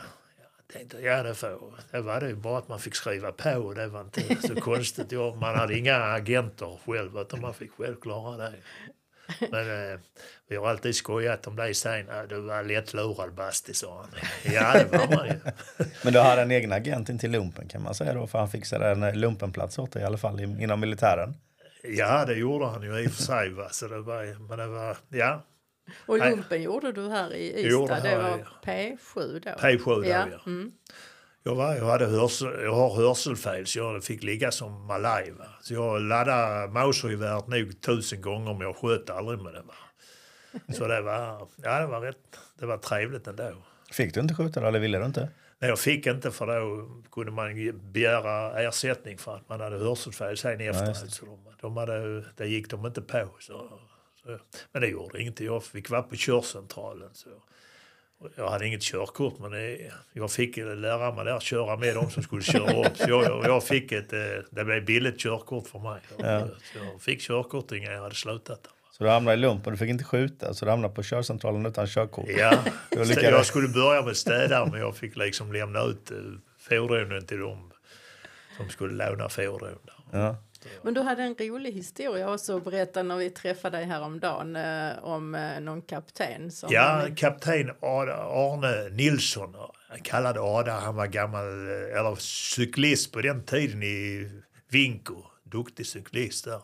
Tänkte, 0.74 0.98
ja 1.02 1.24
det 1.24 1.36
får 1.36 1.74
Det 1.92 2.02
var 2.02 2.20
det 2.20 2.28
ju 2.28 2.36
bara 2.36 2.58
att 2.58 2.68
man 2.68 2.80
fick 2.80 2.96
skriva 2.96 3.32
på 3.32 3.74
det 3.74 3.88
var 3.88 4.02
inte 4.02 4.48
så 4.48 4.56
konstigt. 4.56 5.12
Ja, 5.12 5.36
man 5.42 5.56
hade 5.56 5.78
inga 5.78 5.96
agenter 5.96 6.80
själv 6.86 7.18
utan 7.18 7.42
man 7.42 7.54
fick 7.54 7.72
själv 7.72 7.96
klara 7.96 8.38
det. 8.38 8.54
Men 9.52 9.92
eh, 9.92 10.00
vi 10.50 10.56
har 10.56 10.70
alltid 10.70 10.96
skojat 10.96 11.48
om 11.48 11.56
det 11.56 11.74
sen. 11.74 12.06
Du 12.30 12.42
var 12.42 12.64
lättlurad 12.64 13.34
Basti, 13.34 13.74
sa 13.74 14.02
han. 14.02 14.10
Ja, 14.54 14.74
det 14.74 14.98
var 14.98 15.16
man 15.16 15.28
ju. 15.28 15.40
Men 16.04 16.14
du 16.14 16.20
hade 16.20 16.42
en 16.42 16.52
egen 16.52 16.72
agent 16.72 17.10
in 17.10 17.20
till 17.20 17.32
lumpen 17.32 17.68
kan 17.68 17.84
man 17.84 17.96
säga 17.96 18.14
då, 18.14 18.28
för 18.28 18.40
han 18.40 18.50
fixade 18.50 18.90
en 18.90 19.04
eh, 19.04 19.16
lumpenplats 19.16 19.80
åt 19.80 19.92
dig 19.92 20.02
i 20.02 20.06
alla 20.06 20.18
fall 20.18 20.40
inom 20.40 20.80
militären. 20.80 21.34
Ja, 21.84 22.26
det 22.26 22.34
gjorde 22.34 22.66
han 22.66 22.84
ju 22.84 23.00
i 23.00 23.08
och 23.08 23.12
för 23.12 23.24
sig. 23.24 23.50
Va? 23.50 23.70
Så 23.72 23.88
det 23.88 24.02
var, 24.02 24.48
men 24.48 24.58
det 24.58 24.68
var, 24.68 24.98
ja, 25.10 25.44
Och 26.06 26.20
Nej. 26.20 26.30
lumpen 26.30 26.62
gjorde 26.62 26.92
du 26.92 27.10
här 27.10 27.34
i 27.34 27.66
Ystad. 27.66 27.88
Det 27.88 28.10
här 28.10 28.24
var 28.24 28.38
i- 28.38 28.44
P7 28.66 29.40
då? 29.40 29.50
P7 29.50 29.86
då, 29.86 30.06
ja. 30.06 30.28
ja. 30.32 30.40
Mm. 30.46 30.72
Jag, 31.44 31.56
var, 31.56 31.76
jag, 31.76 31.86
hade 31.86 32.06
hörsel, 32.06 32.64
jag 32.64 32.74
har 32.74 32.96
hörselfel 32.96 33.68
så 33.68 33.80
jag 33.80 34.04
fick 34.04 34.24
ligga 34.24 34.52
som 34.52 34.86
malaj. 34.86 35.32
Va? 35.32 35.46
Så 35.62 35.74
jag 35.74 36.02
laddade 36.02 36.68
mausergeväret 36.68 37.48
nog 37.48 37.82
tusen 37.82 38.22
gånger 38.22 38.54
men 38.54 38.62
jag 38.62 38.76
sköt 38.76 39.10
aldrig 39.10 39.40
med 39.40 39.54
det. 39.54 39.62
Va? 39.62 39.74
Så 40.74 40.88
det 40.88 41.02
var, 41.02 41.48
ja, 41.64 41.80
det 41.80 41.88
var 41.88 42.02
rätt 42.02 42.40
det 42.60 42.66
var 42.66 42.78
trevligt 42.78 43.28
ändå. 43.28 43.54
Fick 43.92 44.14
du 44.14 44.20
inte 44.20 44.36
skjuta 44.36 44.62
då, 44.62 44.68
eller 44.68 44.80
ville 44.80 45.00
du 45.00 45.06
inte? 45.06 45.30
Nej, 45.60 45.70
jag 45.70 45.80
fick 45.80 46.08
inte 46.08 46.32
för 46.32 46.48
då 46.48 46.90
kunde 47.12 47.32
man 47.32 47.82
begära 47.92 48.62
ersättning 48.62 49.18
för 49.18 49.36
att 49.36 49.50
man 49.50 49.62
hade 49.62 49.78
hörselfel 49.78 50.38
sen 50.38 50.62
efteråt. 50.62 51.12
så 51.12 51.26
de, 51.26 51.40
de 51.62 51.78
hade, 51.78 52.24
det 52.36 52.48
gick 52.48 52.70
de 52.70 52.86
inte 52.86 53.02
på. 53.02 53.30
Så, 53.40 53.80
så, 54.26 54.38
men 54.72 54.82
det 54.82 54.88
gjorde 54.88 55.22
inget. 55.22 55.40
Jag 55.40 55.64
fick 55.64 55.90
vara 55.90 56.04
på 56.04 56.16
körcentralen. 56.16 57.10
Så. 57.14 57.30
Jag 58.36 58.50
hade 58.50 58.68
inget 58.68 58.82
körkort 58.82 59.40
men 59.40 59.52
det, 59.52 59.92
jag 60.14 60.32
fick 60.32 60.58
lära 60.58 61.12
mig 61.16 61.26
där 61.26 61.32
att 61.32 61.44
köra 61.44 61.78
med 61.78 61.96
dem 61.96 62.10
som 62.12 62.24
skulle 62.24 62.44
köra 62.44 62.86
upp. 62.86 62.98
Så 62.98 63.10
jag, 63.10 63.46
jag 63.46 63.64
fick 63.64 63.92
ett, 63.92 64.14
eh, 64.14 64.20
det 64.50 64.66
blev 64.66 64.86
billigt 64.86 65.20
körkort 65.20 65.68
för 65.68 65.80
mig. 65.80 66.02
Så 66.74 66.80
jag 66.94 67.02
fick 67.02 67.22
körkort 67.22 67.72
innan 67.72 67.94
jag 67.94 68.02
hade 68.02 68.16
slutat. 68.16 68.68
Så 68.92 69.04
du 69.04 69.10
hamnade 69.10 69.38
i 69.38 69.40
lumpen, 69.40 69.74
du 69.74 69.78
fick 69.78 69.90
inte 69.90 70.04
skjuta, 70.04 70.54
så 70.54 70.66
du 70.66 70.72
hamnade 70.72 70.94
på 70.94 71.04
körcentralen 71.04 71.66
utan 71.66 71.88
körkort. 71.88 72.26
Ja, 72.38 72.64
jag 73.22 73.46
skulle 73.46 73.68
börja 73.68 74.02
med 74.02 74.18
städare 74.18 74.70
men 74.72 74.80
jag 74.80 74.98
fick 74.98 75.16
liksom 75.18 75.54
lämna 75.54 75.82
ut 75.82 76.12
eh, 76.12 76.18
fordonen 76.60 77.26
till 77.26 77.40
dem 77.40 77.72
som 78.58 78.70
skulle 78.70 79.10
låna 79.10 79.30
fordon. 79.30 79.70
där. 80.12 80.36
Men 80.82 80.94
du 80.94 81.02
hade 81.02 81.24
en 81.24 81.36
rolig 81.36 81.72
historia 81.72 82.34
också 82.34 82.58
att 82.58 82.64
berätta 82.64 83.04
när 83.04 83.18
vi 83.18 83.30
träffade 83.30 83.78
dig 83.78 83.86
häromdagen 83.86 84.56
eh, 84.56 85.04
om 85.04 85.36
eh, 85.36 85.60
någon 85.60 85.82
kapten. 85.82 86.52
Som 86.52 86.70
Ja, 86.72 87.08
kapten 87.16 87.72
Ada- 87.82 88.24
Arne 88.24 88.90
Nilsson, 88.90 89.56
han 89.90 90.00
kallade 90.00 90.40
Ada, 90.42 90.72
han 90.72 90.96
var 90.96 91.08
gammal, 91.08 91.46
eh, 91.68 92.00
eller 92.00 92.16
cyklist 92.20 93.12
på 93.12 93.22
den 93.22 93.44
tiden 93.44 93.84
i 93.84 94.30
Vinko, 94.70 95.24
duktig 95.44 95.86
cyklist 95.86 96.46
där. 96.46 96.62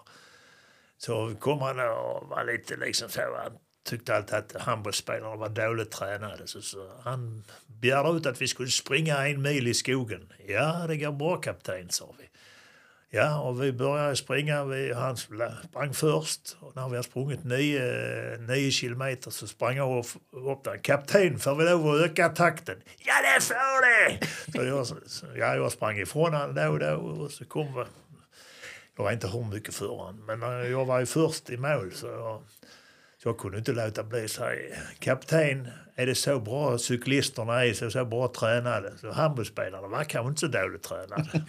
Så 0.97 1.35
kom 1.39 1.59
han 1.61 1.79
och 1.79 2.27
var 2.29 2.43
lite 2.51 2.75
liksom 2.75 3.09
så. 3.09 3.21
Han 3.21 3.51
tyckte 3.89 4.15
alltid 4.15 4.35
att 4.35 4.61
handbollsspelarna 4.61 5.35
var 5.35 5.49
dåligt 5.49 5.91
tränade. 5.91 6.47
Så, 6.47 6.61
så 6.61 6.91
han 7.03 7.43
begärde 7.67 8.17
ut 8.17 8.25
att 8.25 8.41
vi 8.41 8.47
skulle 8.47 8.69
springa 8.69 9.27
en 9.27 9.41
mil 9.41 9.67
i 9.67 9.73
skogen. 9.73 10.33
Ja, 10.47 10.85
det 10.87 10.97
går 10.97 11.11
bra 11.11 11.37
kapten, 11.37 11.89
sa 11.89 12.15
vi. 12.19 12.28
Ja, 13.11 13.39
och 13.39 13.63
vi 13.63 13.71
började 13.71 14.15
springa. 14.15 14.65
Vi, 14.65 14.93
han 14.93 15.17
sprang 15.17 15.93
först. 15.93 16.57
Och 16.59 16.75
när 16.75 16.89
vi 16.89 16.95
hade 16.95 17.03
sprungit 17.03 17.43
nio, 17.43 18.37
nio 18.37 18.71
kilometer 18.71 19.31
så 19.31 19.47
sprang 19.47 19.77
jag 19.77 19.99
upp, 19.99 20.07
upp. 20.31 20.81
Kapten, 20.81 21.39
får 21.39 21.55
vi 21.55 21.63
lov 21.63 21.87
att 21.87 22.01
öka 22.01 22.29
takten? 22.29 22.75
Ja, 22.97 23.13
det 23.21 23.41
får 23.43 23.85
det! 23.85 24.27
Så 24.51 24.63
jag, 24.63 24.87
så, 24.87 25.25
ja, 25.35 25.55
jag 25.55 25.71
sprang 25.71 25.97
ifrån 25.97 26.33
honom 26.33 26.55
då 26.55 26.67
och 26.67 26.79
då 26.79 26.95
och 26.95 27.31
så 27.31 27.45
kom 27.45 27.73
vi. 27.75 27.83
Jag 28.97 29.03
var 29.03 29.11
inte 29.11 29.27
hur 29.27 29.43
mycket 29.43 29.75
för 29.75 29.87
honom, 29.87 30.25
men 30.25 30.71
jag 30.71 30.85
var 30.85 30.99
ju 30.99 31.05
först 31.05 31.49
i 31.49 31.57
mål 31.57 31.91
så 31.91 32.07
jag, 32.07 32.41
så 33.23 33.29
jag 33.29 33.37
kunde 33.37 33.57
inte 33.57 33.71
låta 33.71 34.03
bli 34.03 34.27
säga 34.27 34.75
kapten, 34.99 35.67
är 35.95 36.05
det 36.05 36.15
så 36.15 36.39
bra 36.39 36.77
cyklisterna 36.77 37.65
är, 37.65 37.73
så, 37.73 37.91
så 37.91 38.05
bra 38.05 38.27
tränade, 38.27 38.91
så 39.01 39.11
handbollsspelarna 39.11 39.87
var 39.87 40.03
kanske 40.03 40.29
inte 40.29 40.39
så 40.39 40.47
dåligt 40.47 40.83
tränade. 40.83 41.25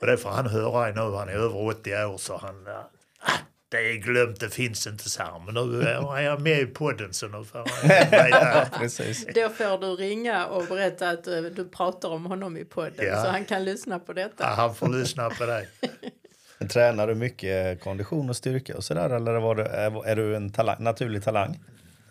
och 0.00 0.06
det 0.06 0.16
får 0.16 0.30
han 0.30 0.46
höra 0.46 0.92
nu, 0.92 1.16
han 1.16 1.28
är 1.28 1.32
över 1.32 1.66
80 1.68 2.04
år 2.04 2.18
så 2.18 2.36
han, 2.36 2.66
ah, 2.68 3.32
det 3.68 3.76
är 3.76 3.94
glömt, 3.94 4.40
det 4.40 4.50
finns 4.50 4.86
inte 4.86 5.10
så 5.10 5.22
här. 5.22 5.38
Men 5.38 5.54
nu 5.54 5.82
är 5.82 6.20
jag 6.20 6.40
med 6.40 6.60
i 6.60 6.66
podden 6.66 7.12
så 7.12 7.28
nu 7.28 7.44
får. 7.44 8.78
Precis. 8.78 9.26
Då 9.34 9.48
får 9.48 9.80
du 9.80 9.86
ringa 9.86 10.46
och 10.46 10.66
berätta 10.66 11.10
att 11.10 11.26
eh, 11.26 11.42
du 11.42 11.68
pratar 11.68 12.08
om 12.08 12.26
honom 12.26 12.56
i 12.56 12.64
podden 12.64 13.06
Ja. 13.06 13.24
så 13.24 13.30
han 13.30 13.44
kan 13.44 13.64
lyssna 13.64 13.98
på 13.98 14.12
detta. 14.12 14.44
Ja, 14.44 14.46
han 14.46 14.74
får 14.74 14.88
lyssna 14.88 15.30
på 15.30 15.46
dig. 15.46 15.68
Men 16.60 16.68
Tränar 16.68 17.06
du 17.06 17.14
mycket 17.14 17.80
kondition 17.80 18.30
och 18.30 18.36
styrka 18.36 18.76
och 18.76 18.84
sådär 18.84 19.10
eller 19.10 19.40
var 19.40 19.54
det, 19.54 19.64
är, 19.64 20.16
du 20.16 20.36
en 20.36 20.52
talang, 20.52 20.76
naturlig 20.78 21.24
talang? 21.24 21.58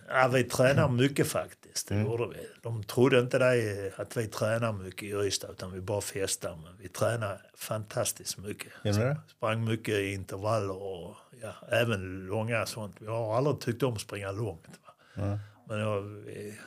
Ja, 0.07 0.27
vi 0.27 0.43
tränar 0.43 0.89
mycket 0.89 1.27
faktiskt. 1.27 1.88
Det 1.88 2.01
gjorde 2.01 2.27
vi. 2.27 2.47
De 2.62 2.83
trodde 2.83 3.19
inte 3.19 3.39
det, 3.39 3.91
att 3.95 4.17
vi 4.17 4.27
tränar 4.27 4.73
mycket 4.73 5.03
i 5.03 5.12
Ystad 5.12 5.51
utan 5.51 5.71
vi 5.71 5.81
bara 5.81 6.01
festar. 6.01 6.59
Men 6.63 6.77
vi 6.79 6.88
tränar 6.88 7.41
fantastiskt 7.57 8.38
mycket. 8.38 8.71
Det? 8.83 9.17
Sprang 9.27 9.65
mycket 9.65 9.95
i 9.95 10.13
intervaller 10.13 10.83
och 10.83 11.15
ja, 11.41 11.53
även 11.71 12.25
långa 12.25 12.65
sånt. 12.65 12.95
Vi 12.99 13.07
har 13.07 13.38
aldrig 13.38 13.59
tyckt 13.59 13.83
om 13.83 13.93
att 13.93 14.01
springa 14.01 14.31
långt. 14.31 14.79
Va? 14.85 15.39
Men 15.67 15.79
ja, 15.79 15.99
vi, 15.99 16.59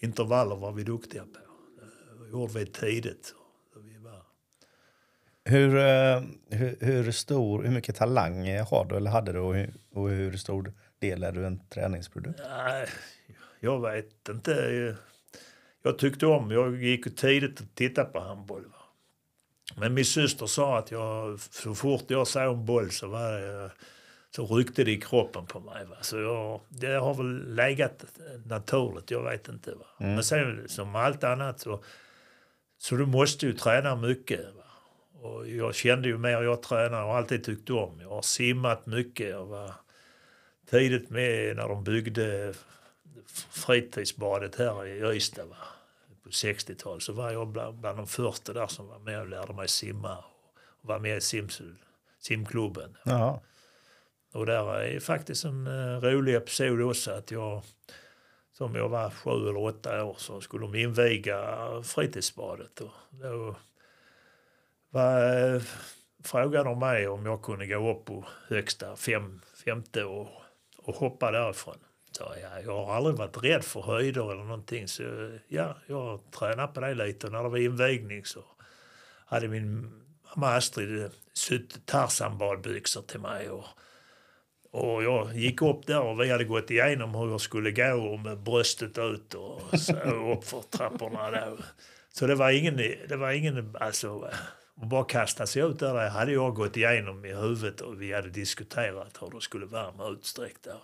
intervaller 0.00 0.56
var 0.56 0.72
vi 0.72 0.84
duktiga 0.84 1.22
på. 1.22 1.38
Det 2.24 2.30
gjorde 2.30 2.52
vi 2.52 2.66
tidigt. 2.66 3.34
Hur, 5.48 5.76
eh, 5.76 6.22
hur, 6.50 6.76
hur 6.80 7.10
stor, 7.10 7.62
hur 7.62 7.70
mycket 7.70 7.96
talang 7.96 8.58
har 8.58 8.86
du 8.88 8.96
eller 8.96 9.10
hade 9.10 9.32
du 9.32 9.38
och 9.38 9.54
hur, 9.54 9.74
och 9.94 10.08
hur 10.08 10.36
stor 10.36 10.72
del 10.98 11.22
är 11.22 11.32
du 11.32 11.46
en 11.46 11.60
träningsprodukt? 11.68 12.40
Nej, 12.48 12.88
jag 13.60 13.80
vet 13.80 14.28
inte. 14.28 14.96
Jag 15.82 15.98
tyckte 15.98 16.26
om, 16.26 16.50
jag 16.50 16.82
gick 16.82 17.16
tidigt 17.16 17.60
och 17.60 17.66
tittade 17.74 18.10
på 18.10 18.20
handboll. 18.20 18.64
Va? 18.64 18.78
Men 19.76 19.94
min 19.94 20.04
syster 20.04 20.46
sa 20.46 20.78
att 20.78 20.90
jag, 20.90 21.40
så 21.40 21.74
fort 21.74 22.04
jag 22.06 22.26
såg 22.26 22.42
en 22.42 22.64
boll 22.66 22.90
så, 22.90 23.08
var 23.08 23.32
det, 23.32 23.70
så 24.36 24.46
ryckte 24.46 24.84
det 24.84 24.90
i 24.90 25.00
kroppen 25.00 25.46
på 25.46 25.60
mig. 25.60 25.84
Va? 25.86 25.96
Så 26.00 26.18
jag, 26.18 26.60
det 26.68 26.92
har 26.92 27.14
väl 27.14 27.54
legat 27.54 28.04
naturligt, 28.44 29.10
jag 29.10 29.22
vet 29.24 29.48
inte. 29.48 29.74
Va? 29.74 29.86
Men 29.98 30.24
sen 30.24 30.68
som 30.68 30.96
allt 30.96 31.24
annat 31.24 31.60
så, 31.60 31.82
så 32.78 32.94
du 32.94 33.06
måste 33.06 33.46
ju 33.46 33.52
träna 33.52 33.96
mycket. 33.96 34.40
Va? 34.40 34.62
Och 35.22 35.48
jag 35.48 35.74
kände 35.74 36.08
ju 36.08 36.18
mer 36.18 36.42
jag 36.42 36.62
tränar 36.62 37.04
och 37.04 37.16
alltid 37.16 37.44
tyckt 37.44 37.70
om. 37.70 38.00
Jag 38.00 38.08
har 38.08 38.22
simmat 38.22 38.86
mycket. 38.86 39.30
Jag 39.30 39.44
var 39.44 39.74
tidigt 40.70 41.10
med 41.10 41.56
när 41.56 41.68
de 41.68 41.84
byggde 41.84 42.54
fritidsbadet 43.50 44.54
här 44.54 44.86
i 44.86 45.16
Ystad 45.16 45.44
va? 45.44 45.56
på 46.22 46.32
60-talet 46.32 47.02
så 47.02 47.12
var 47.12 47.30
jag 47.30 47.48
bland, 47.48 47.78
bland 47.78 47.98
de 47.98 48.06
första 48.06 48.52
där 48.52 48.66
som 48.66 48.88
var 48.88 48.98
med 48.98 49.20
och 49.20 49.28
lärde 49.28 49.52
mig 49.52 49.68
simma 49.68 50.16
och, 50.16 50.24
och 50.82 50.88
var 50.88 50.98
med 50.98 51.16
i 51.16 51.20
sim, 51.20 51.48
simklubben. 52.18 52.96
Jaha. 53.04 53.40
Och 54.32 54.46
där 54.46 54.74
är 54.74 55.00
faktiskt 55.00 55.44
en 55.44 55.66
eh, 55.66 56.00
rolig 56.00 56.34
episod 56.34 56.82
också 56.82 57.10
att 57.10 57.30
jag 57.30 57.62
som 58.52 58.74
jag 58.74 58.88
var 58.88 59.10
sju 59.10 59.30
eller 59.30 59.56
åtta 59.56 60.04
år 60.04 60.16
så 60.18 60.40
skulle 60.40 60.66
de 60.66 60.74
inviga 60.74 61.68
fritidsbadet. 61.82 62.80
Och 62.80 62.90
då 63.10 63.56
var, 64.90 65.62
frågade 66.24 66.64
de 66.64 66.78
mig 66.78 67.08
om 67.08 67.26
jag 67.26 67.42
kunde 67.42 67.66
gå 67.66 67.90
upp 67.90 68.04
på 68.04 68.24
högsta 68.48 68.96
fem, 68.96 69.40
femte 69.64 70.04
och, 70.04 70.28
och 70.78 70.94
hoppa 70.94 71.30
därifrån. 71.30 71.78
Så 72.10 72.24
jag, 72.42 72.64
jag 72.64 72.84
har 72.84 72.94
aldrig 72.94 73.16
varit 73.16 73.44
rädd 73.44 73.64
för 73.64 73.80
höjder 73.80 74.32
eller 74.32 74.44
någonting 74.44 74.88
så 74.88 75.02
ja, 75.48 75.76
jag 75.86 76.20
tränade 76.30 76.72
på 76.72 76.80
det 76.80 76.94
lite. 76.94 77.26
Och 77.26 77.32
när 77.32 77.42
det 77.42 77.48
var 77.48 77.58
invigning 77.58 78.24
så 78.24 78.44
hade 79.26 79.48
min 79.48 79.90
mamma 80.36 80.54
Astrid 80.54 81.10
sytt 81.32 81.86
Tarzan-badbyxor 81.86 83.02
till 83.02 83.20
mig. 83.20 83.50
Och, 83.50 83.64
och 84.70 85.02
jag 85.02 85.36
gick 85.36 85.62
upp 85.62 85.86
där 85.86 86.00
och 86.00 86.20
vi 86.20 86.30
hade 86.30 86.44
gått 86.44 86.70
igenom 86.70 87.14
hur 87.14 87.30
jag 87.30 87.40
skulle 87.40 87.70
gå 87.70 88.16
med 88.16 88.38
bröstet 88.38 88.98
ut 88.98 89.34
och 89.34 89.78
så 89.78 89.96
upp 90.32 90.44
för 90.44 90.62
trapporna 90.70 91.30
där. 91.30 91.58
Så 92.12 92.26
det 92.26 92.34
var 92.34 92.50
ingen, 92.50 92.76
det 93.08 93.16
var 93.16 93.30
ingen 93.30 93.76
alltså, 93.80 94.30
att 94.82 94.88
bara 94.88 95.04
kasta 95.04 95.46
sig 95.46 95.62
ut 95.62 95.78
där, 95.78 95.94
det 95.94 96.08
hade 96.08 96.32
jag 96.32 96.54
gått 96.54 96.76
igenom 96.76 97.24
i 97.24 97.34
huvudet 97.34 97.80
och 97.80 98.02
vi 98.02 98.12
hade 98.12 98.30
diskuterat 98.30 99.18
hur 99.20 99.30
det 99.30 99.40
skulle 99.40 99.66
vara 99.66 99.92
med 99.92 100.06
utsträckt 100.12 100.62
där. 100.62 100.80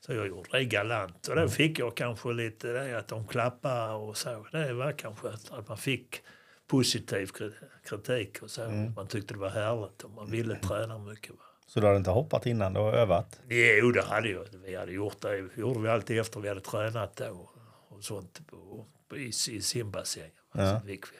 Så 0.00 0.12
jag 0.12 0.26
gjorde 0.26 0.48
det 0.52 0.64
galant 0.64 1.28
och 1.28 1.36
då 1.36 1.48
fick 1.48 1.78
jag 1.78 1.96
kanske 1.96 2.28
lite 2.32 2.72
det 2.72 2.98
att 2.98 3.08
de 3.08 3.26
klappade 3.28 3.92
och 3.92 4.16
så. 4.16 4.46
Det 4.52 4.72
var 4.72 4.92
kanske 4.92 5.28
att 5.28 5.68
man 5.68 5.78
fick 5.78 6.20
positiv 6.66 7.26
kri- 7.26 7.52
kritik 7.84 8.42
och 8.42 8.50
så. 8.50 8.70
Man 8.96 9.06
tyckte 9.06 9.34
det 9.34 9.40
var 9.40 9.48
härligt 9.50 10.02
och 10.02 10.10
man 10.10 10.30
ville 10.30 10.56
träna 10.56 10.98
mycket. 10.98 11.30
Va? 11.30 11.36
Så 11.66 11.80
du 11.80 11.86
har 11.86 11.96
inte 11.96 12.10
hoppat 12.10 12.46
innan 12.46 12.72
du 12.72 12.80
har 12.80 12.92
övat? 12.92 13.40
Jo, 13.48 13.90
det 13.90 14.02
hade 14.02 14.28
jag. 14.28 14.46
Vi 14.64 14.76
hade 14.76 14.92
gjort 14.92 15.20
det. 15.20 15.48
gjorde 15.56 15.80
vi 15.80 15.88
alltid 15.88 16.18
efter 16.20 16.40
vi 16.40 16.48
hade 16.48 16.60
tränat 16.60 17.16
då. 17.16 17.24
Och, 17.26 17.96
och 17.96 18.04
sånt 18.04 18.40
på, 18.50 18.86
på, 19.08 19.16
i, 19.16 19.26
i 19.50 19.60
simbassängen. 19.62 20.30
Ja. 20.54 20.80
Så 20.80 20.86
fick 20.86 21.04
vi. 21.12 21.16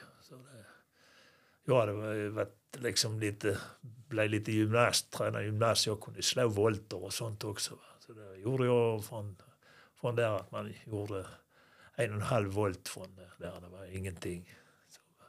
Det, 1.65 1.71
jag 1.71 1.79
hade 1.79 2.29
varit 2.29 2.77
liksom 2.77 3.19
lite, 3.19 3.57
blev 3.81 4.29
lite 4.29 4.51
gymnast, 4.51 5.11
tränade 5.11 5.45
gymnast. 5.45 5.87
Jag 5.87 6.01
kunde 6.01 6.21
slå 6.21 6.47
volter 6.47 7.03
och 7.03 7.13
sånt 7.13 7.43
också. 7.43 7.73
Så 8.07 8.13
det 8.13 8.35
gjorde 8.35 8.65
jag 8.65 9.05
från, 9.05 9.35
från 10.01 10.15
där 10.15 10.35
att 10.35 10.51
man 10.51 10.73
gjorde 10.85 11.25
en 11.95 12.09
och 12.09 12.15
en 12.15 12.21
halv 12.21 12.51
volt 12.51 12.87
från 12.87 13.15
där. 13.15 13.53
Det 13.61 13.67
var 13.67 13.95
ingenting. 13.95 14.53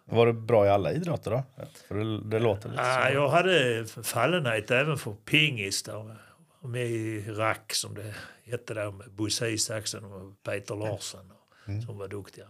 Var 0.05 0.27
du 0.27 0.33
bra 0.33 0.67
i 0.67 0.69
alla 0.69 0.93
idrotter 0.93 1.31
då? 1.31 1.43
För 1.89 1.95
det, 1.95 2.21
det 2.21 2.39
låter 2.39 2.69
lite 2.69 2.83
Ah, 2.83 3.11
jag 3.11 3.29
hade 3.29 3.87
fallenhet 3.87 4.71
även 4.71 4.99
för 4.99 5.13
pingis. 5.13 5.83
Där. 5.83 6.17
Med 6.61 6.87
i 6.87 7.31
rack 7.33 7.75
som 7.75 7.95
det 7.95 8.15
hette 8.45 8.75
då 8.75 8.93
med 8.93 9.11
Bosse 9.13 9.49
Isaksson 9.49 10.05
och 10.05 10.43
Peter 10.43 10.77
Larsson 10.77 11.31
och, 11.31 11.85
som 11.87 11.99
var 11.99 12.09
duktiga. 12.09 12.49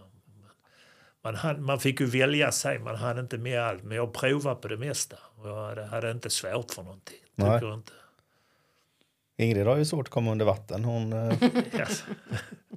Man, 1.24 1.34
hann, 1.34 1.62
man 1.64 1.80
fick 1.80 2.00
ju 2.00 2.06
välja 2.06 2.52
sig, 2.52 2.78
man 2.78 2.96
hann 2.96 3.18
inte 3.18 3.38
med 3.38 3.60
allt. 3.62 3.82
Men 3.84 3.96
jag 3.96 4.14
provade 4.14 4.56
på 4.56 4.68
det 4.68 4.76
mesta. 4.76 5.16
Och 5.36 5.48
jag 5.48 5.64
hade, 5.68 5.84
hade 5.84 6.10
inte 6.10 6.30
svårt 6.30 6.70
för 6.70 6.82
någonting. 6.82 7.18
Nej. 7.34 7.50
Tycker 7.58 7.66
jag 7.66 7.78
inte. 7.78 7.92
Ingrid 9.36 9.66
har 9.66 9.76
ju 9.76 9.84
svårt 9.84 10.06
att 10.08 10.12
komma 10.12 10.32
under 10.32 10.44
vatten. 10.44 10.84
Hon 10.84 11.12
eh, 11.12 11.42
Yes. 11.74 12.04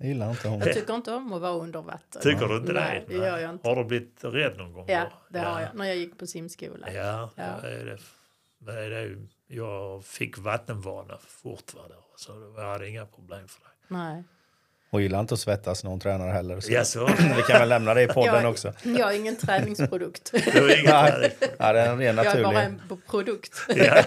gillar 0.02 0.30
inte 0.30 0.48
hon. 0.48 0.60
Jag 0.60 0.74
tycker 0.74 0.94
inte 0.96 1.14
om 1.14 1.34
att 1.34 1.42
vara 1.42 1.52
under 1.54 1.82
vatten. 1.82 2.22
Tycker 2.22 2.48
du 2.48 2.58
inte 2.58 2.74
Nej, 2.74 3.06
det? 3.08 3.14
gör 3.14 3.38
jag 3.38 3.50
inte. 3.52 3.68
Har 3.70 3.76
du 3.76 3.84
blivit 3.84 4.24
rädd 4.24 4.58
någon 4.58 4.74
gång? 4.74 4.86
Ja, 4.88 5.04
då? 5.04 5.10
det 5.30 5.40
har 5.40 5.62
jag. 5.62 5.76
När 5.76 5.86
jag 5.86 5.96
gick 5.98 6.18
på 6.18 6.28
simskola. 6.28 6.94
Ja, 6.94 7.30
Ja. 7.36 7.44
Det 7.62 7.70
är 7.82 7.86
det. 7.86 7.98
Det 8.60 9.18
jag 9.48 10.06
fick 10.06 10.38
vattenvana 10.38 11.18
fort. 11.28 11.74
Va, 11.76 11.82
där, 11.88 11.98
så 12.16 12.54
jag 12.58 12.64
hade 12.72 12.90
inga 12.90 13.06
problem 13.06 13.48
för 13.48 13.62
det. 13.62 13.94
Nej. 13.96 14.24
Hon 14.90 15.02
gillar 15.02 15.20
inte 15.20 15.34
att 15.34 15.40
svettas 15.40 15.84
när 15.84 15.92
hon 15.92 16.00
tränar 16.00 16.28
heller. 16.28 16.60
Så 16.60 16.72
Ja, 16.74 16.84
så. 16.86 17.06
Vi 17.36 17.42
kan 17.48 17.60
väl 17.60 17.70
lämna 17.70 17.94
det 17.94 18.02
i 18.04 18.08
podden 18.08 18.42
jag, 18.44 18.52
också. 18.52 18.74
Jag 18.84 19.14
är 19.14 19.18
ingen 19.18 19.36
träningsprodukt. 19.36 20.32
Det 20.54 20.62
var 20.62 20.80
inget 20.80 20.86
Nej, 20.94 21.32
ja, 21.60 21.74
det 21.74 21.80
är 21.80 21.90
en 21.92 21.98
ren 22.00 22.16
Jag 22.18 22.26
är 22.26 22.30
naturlig. 22.30 22.46
bara 22.46 22.64
en 22.64 22.82
produkt. 23.10 23.54
ja. 23.76 24.04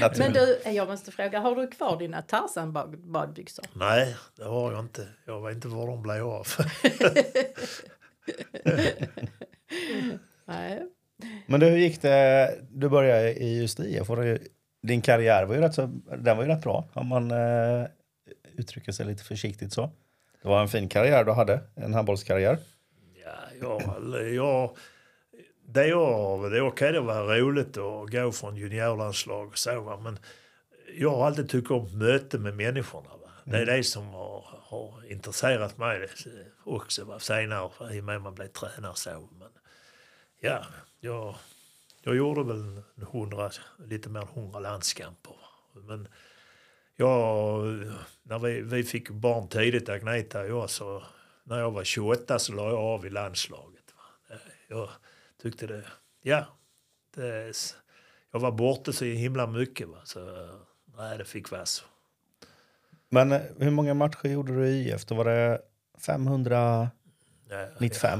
naturlig. 0.00 0.18
Men 0.18 0.32
du, 0.32 0.58
jag 0.70 0.88
måste 0.88 1.10
fråga, 1.10 1.38
har 1.40 1.56
du 1.56 1.66
kvar 1.66 1.98
dina 1.98 2.22
Tarzan-badbyxor? 2.22 3.64
Nej, 3.74 4.16
det 4.36 4.44
har 4.44 4.72
jag 4.72 4.80
inte. 4.80 5.06
Jag 5.26 5.46
vet 5.46 5.54
inte 5.54 5.68
var 5.68 5.86
de 5.86 6.02
blev 6.02 6.26
av. 6.28 6.46
Nej. 10.46 10.82
Men 11.46 11.60
du, 11.60 11.66
hur 11.66 11.76
gick 11.78 12.02
det? 12.02 12.54
Du 12.70 12.88
började 12.88 13.34
i 13.34 13.58
just 13.60 13.80
IF. 13.80 14.10
och 14.10 14.16
det- 14.16 14.38
Din 14.82 15.00
karriär 15.02 15.44
var 15.44 15.54
ju 15.54 15.60
rätt, 15.60 15.74
så, 15.74 15.86
den 16.18 16.36
var 16.36 16.44
ju 16.44 16.50
rätt 16.50 16.62
bra 16.62 16.88
om 16.92 17.06
man 17.06 17.30
uttrycker 18.58 18.92
sig 18.92 19.06
lite 19.06 19.24
försiktigt 19.24 19.72
så. 19.72 19.90
Det 20.42 20.48
var 20.48 20.62
en 20.62 20.68
fin 20.68 20.88
karriär 20.88 21.24
du 21.24 21.32
hade, 21.32 21.60
en 21.74 21.94
handbollskarriär. 21.94 22.58
Ja, 23.24 23.34
jag, 23.60 24.34
jag, 24.34 24.76
det 25.66 25.86
jag, 25.86 26.52
det 26.52 26.60
okej, 26.60 26.92
det 26.92 27.00
var 27.00 27.38
roligt 27.38 27.76
att 27.76 28.10
gå 28.10 28.32
från 28.32 28.56
juniorlandslag 28.56 29.48
och 29.48 29.58
så, 29.58 29.80
va, 29.80 30.00
men 30.00 30.18
jag 30.98 31.10
har 31.10 31.26
alltid 31.26 31.48
tyckt 31.48 31.70
om 31.70 31.98
möte 31.98 32.38
med 32.38 32.56
människorna. 32.56 33.08
Va? 33.08 33.30
Det 33.44 33.58
är 33.58 33.66
det 33.66 33.84
som 33.84 34.06
har, 34.06 34.44
har 34.62 35.12
intresserat 35.12 35.78
mig 35.78 36.08
också 36.64 37.04
va? 37.04 37.18
senare 37.18 37.96
i 37.96 38.00
och 38.00 38.04
med 38.04 38.20
man 38.20 38.34
blev 38.34 38.48
tränare. 38.48 38.94
Så. 38.94 39.28
Men, 39.38 39.48
ja, 40.40 40.64
jag, 41.00 41.34
jag 42.02 42.16
gjorde 42.16 42.44
väl 42.44 42.82
100, 43.02 43.50
lite 43.86 44.08
mer 44.08 44.20
än 44.20 44.28
100 44.28 44.60
landskamper. 44.60 45.36
Men 45.72 46.08
jag, 46.96 47.64
när 48.22 48.38
vi, 48.38 48.60
vi 48.60 48.84
fick 48.84 49.10
barn 49.10 49.48
tidigt, 49.48 49.88
Agneta 49.88 50.40
och 50.40 50.48
jag, 50.48 50.70
så 50.70 51.02
när 51.44 51.58
jag 51.58 51.70
var 51.70 51.84
28 51.84 52.38
så 52.38 52.52
la 52.52 52.68
jag 52.68 52.78
av 52.78 53.06
i 53.06 53.10
landslaget. 53.10 53.94
Jag 54.68 54.88
tyckte 55.42 55.66
det, 55.66 55.84
ja, 56.22 56.46
det, 57.14 57.52
jag 58.32 58.40
var 58.40 58.52
borta 58.52 58.92
så 58.92 59.04
himla 59.04 59.46
mycket. 59.46 59.88
Va? 59.88 59.98
Så 60.04 60.48
nej, 60.96 61.18
det 61.18 61.24
fick 61.24 61.50
vara 61.50 61.66
så. 61.66 61.84
Men 63.08 63.32
eh, 63.32 63.40
hur 63.58 63.70
många 63.70 63.94
matcher 63.94 64.28
gjorde 64.28 64.54
du 64.54 64.68
i 64.68 64.88
IF? 64.88 65.04
Då 65.04 65.14
var 65.14 65.24
det 65.24 65.60
595 66.06 66.90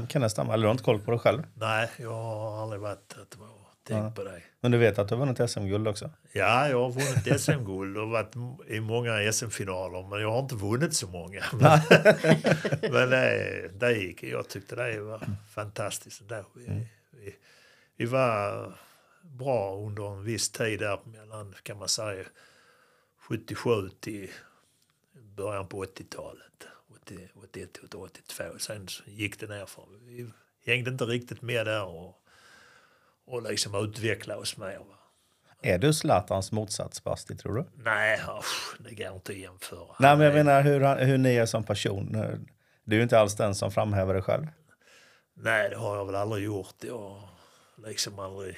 Ja, 0.01 0.07
kan 0.09 0.21
det 0.21 0.29
stämma? 0.29 0.53
Eller 0.53 0.61
du 0.61 0.67
har 0.67 0.71
inte 0.71 0.83
koll 0.83 0.99
på 0.99 1.11
det 1.11 1.19
själv? 1.19 1.43
Nej, 1.53 1.89
jag 1.97 2.13
har 2.13 2.63
aldrig 2.63 2.81
varit 2.81 3.15
att 3.21 3.37
vara 3.37 3.49
tänkt 3.85 4.03
Ja. 4.03 4.11
på 4.15 4.23
det. 4.23 4.41
Men 4.59 4.71
du 4.71 4.77
vet 4.77 4.99
att 4.99 5.07
du 5.07 5.15
har 5.15 5.25
vunnit 5.25 5.49
SM-guld 5.51 5.87
också? 5.87 6.11
Ja, 6.31 6.69
jag 6.69 6.81
har 6.83 6.91
vunnit 6.91 7.41
SM-guld 7.41 7.97
och 7.97 8.09
varit 8.09 8.35
i 8.67 8.79
många 8.79 9.31
SM-finaler, 9.33 10.07
men 10.09 10.21
jag 10.21 10.31
har 10.31 10.39
inte 10.39 10.55
vunnit 10.55 10.93
så 10.95 11.07
många. 11.07 11.43
Men, 11.53 11.79
men 12.91 13.09
det, 13.09 13.69
det 13.79 13.91
gick. 13.93 14.23
Jag 14.23 14.47
tyckte 14.49 14.75
det 14.75 14.99
var 14.99 15.21
fantastiskt. 15.53 16.21
ändå. 16.21 16.45
Vi, 16.55 16.87
vi, 17.11 17.35
vi 17.97 18.05
var 18.05 18.73
bra 19.21 19.75
under 19.77 20.07
en 20.13 20.23
viss 20.23 20.49
tid 20.51 20.79
där 20.79 20.99
mellan, 21.05 21.55
kan 21.63 21.77
man 21.77 21.87
säga, 21.89 22.23
77 23.19 23.89
till 23.99 24.29
början 25.35 25.67
på 25.67 25.83
80-talet. 25.85 26.67
80, 27.01 27.29
81 27.43 27.73
till 27.73 27.83
82. 27.97 28.43
Sen 28.59 28.87
gick 29.05 29.39
det 29.39 29.47
ner 29.47 29.65
för 29.65 29.83
vi 30.05 30.29
hängde 30.65 30.91
inte 30.91 31.05
riktigt 31.05 31.41
med 31.41 31.65
där 31.65 31.83
och, 31.85 32.21
och 33.27 33.43
liksom 33.43 33.75
utvecklade 33.85 34.39
oss 34.41 34.57
mer. 34.57 34.77
Va? 34.77 34.95
Är 35.61 35.77
du 35.77 35.93
Zlatans 35.93 36.51
motsats, 36.51 37.03
Basti, 37.03 37.35
tror 37.37 37.55
du? 37.55 37.65
Nej, 37.83 38.19
usch, 38.39 38.75
det 38.79 38.95
går 38.95 39.13
inte 39.15 39.31
att 39.31 39.37
jämföra. 39.37 39.95
Nej, 39.99 40.17
men 40.17 40.25
jag 40.25 40.33
menar 40.33 40.61
hur, 40.61 40.81
han- 40.81 40.97
hur 40.99 41.17
ni 41.17 41.35
är 41.35 41.45
som 41.45 41.63
person. 41.63 42.17
Du 42.83 42.97
är 42.99 43.03
inte 43.03 43.19
alls 43.19 43.35
den 43.35 43.55
som 43.55 43.71
framhäver 43.71 44.13
dig 44.13 44.23
själv. 44.23 44.47
Nej, 45.33 45.69
det 45.69 45.75
har 45.75 45.95
jag 45.95 46.05
väl 46.05 46.15
aldrig 46.15 46.43
gjort. 46.45 46.75
Jag 46.81 46.97
har 46.99 47.29
liksom 47.87 48.19
aldrig 48.19 48.57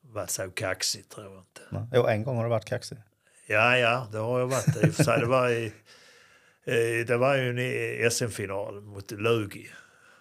varit 0.00 0.30
så 0.30 0.50
kaxig, 0.50 1.08
tror 1.08 1.26
jag 1.26 1.38
inte. 1.38 1.88
Jo, 1.96 2.06
en 2.06 2.22
gång 2.24 2.36
har 2.36 2.44
du 2.44 2.50
varit 2.50 2.64
kaxig. 2.64 2.98
Ja, 3.46 3.78
ja, 3.78 4.08
det 4.12 4.18
har 4.18 4.40
jag 4.40 4.46
varit. 4.46 4.76
I 4.76 4.90
och 4.90 4.94
för 4.94 5.04
sig, 5.04 5.20
det 5.20 5.26
var, 5.26 5.48
i, 5.50 5.72
det 7.06 7.16
var 7.16 7.34
ju 7.36 7.50
en 8.04 8.10
SM-final 8.10 8.80
mot 8.80 9.10
Lugi. 9.10 9.68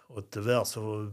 Och 0.07 0.29
tyvärr 0.29 0.63
så, 0.63 1.11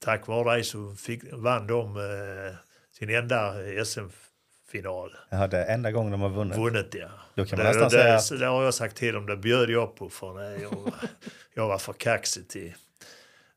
tack 0.00 0.26
vare 0.26 0.56
det 0.56 0.64
så 0.64 0.94
fick, 0.94 1.32
vann 1.32 1.66
de 1.66 1.96
eh, 1.96 2.54
sin 2.92 3.10
enda 3.10 3.54
SM-final. 3.84 5.16
Ja, 5.30 5.46
det 5.46 5.58
är 5.58 5.74
enda 5.74 5.90
gången 5.90 6.12
de 6.12 6.20
har 6.20 6.28
vunnit. 6.28 6.58
Vunnit, 6.58 6.94
ja. 6.94 7.08
Då 7.34 7.44
kan 7.44 7.58
det, 7.58 7.64
man 7.64 7.72
nästan 7.72 8.00
det, 8.00 8.20
säga 8.20 8.40
det 8.40 8.46
har 8.46 8.64
jag 8.64 8.74
sagt 8.74 8.96
till 8.96 9.14
dem, 9.14 9.26
det 9.26 9.36
bjöd 9.36 9.70
jag 9.70 9.96
på 9.96 10.08
för 10.08 10.38
det. 10.38 10.62
Jag, 10.62 10.92
jag 11.54 11.68
var 11.68 11.78
för 11.78 11.92
kaxig 11.92 12.48
till... 12.48 12.74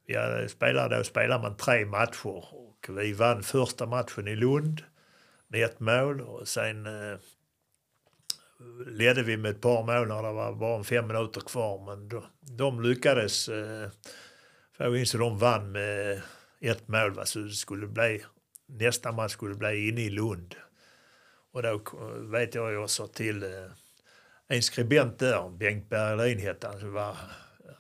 Vi 0.06 0.48
spelat, 0.50 0.92
då 0.92 1.04
spelade 1.04 1.42
man 1.42 1.58
tre 1.58 1.86
matcher 1.86 2.46
och 2.54 2.90
vi 2.90 3.14
vann 3.14 3.44
första 3.44 3.86
matchen 3.86 4.28
i 4.28 4.36
Lund 4.36 4.84
med 5.48 5.64
ett 5.64 5.80
mål 5.80 6.22
och 6.22 6.48
sen 6.48 6.86
eh, 6.86 7.18
ledde 8.88 9.24
vi 9.24 9.38
med 9.38 9.52
ett 9.52 9.62
par 9.62 9.84
mål 9.84 10.08
när 10.08 10.24
det 10.24 10.32
var 10.32 10.54
bara 10.54 10.84
fem 10.84 11.08
minuter 11.08 11.42
kvar 11.42 11.86
men 11.86 12.10
de, 12.10 12.24
de 12.40 12.82
lyckades 12.82 13.50
eh, 13.50 13.90
få 14.90 14.98
in 14.98 15.06
så 15.06 15.18
de 15.18 15.38
vann 15.38 15.72
med 15.72 16.22
ett 16.62 16.88
mål 16.88 17.12
va? 17.12 17.26
så 17.26 17.40
det 17.40 17.50
skulle 17.50 17.88
bli 17.88 18.24
nästa 18.66 19.12
match 19.12 19.32
skulle 19.32 19.56
bli 19.56 19.88
inne 19.90 20.02
i 20.02 20.10
Lund. 20.10 20.56
Och 21.52 21.64
då 21.64 21.82
vet 22.32 22.56
jag 22.56 22.74
jag 22.74 22.90
sa 22.90 23.08
till 23.08 23.44
eh, 23.44 23.72
en 24.48 24.64
skribent 24.64 25.20
där, 25.20 25.50
Bengt 25.50 25.90
Berlin 25.90 26.40
hette 26.40 26.68
han, 26.68 26.80
som 26.80 26.94
var, 26.94 27.18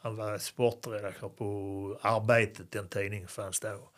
han 0.01 0.15
var 0.15 0.37
sportredaktör 0.37 1.29
på 1.29 1.99
Arbetet, 2.01 2.71
den 2.71 2.87
tidningen 2.87 3.27
fanns 3.27 3.59
då. 3.59 3.89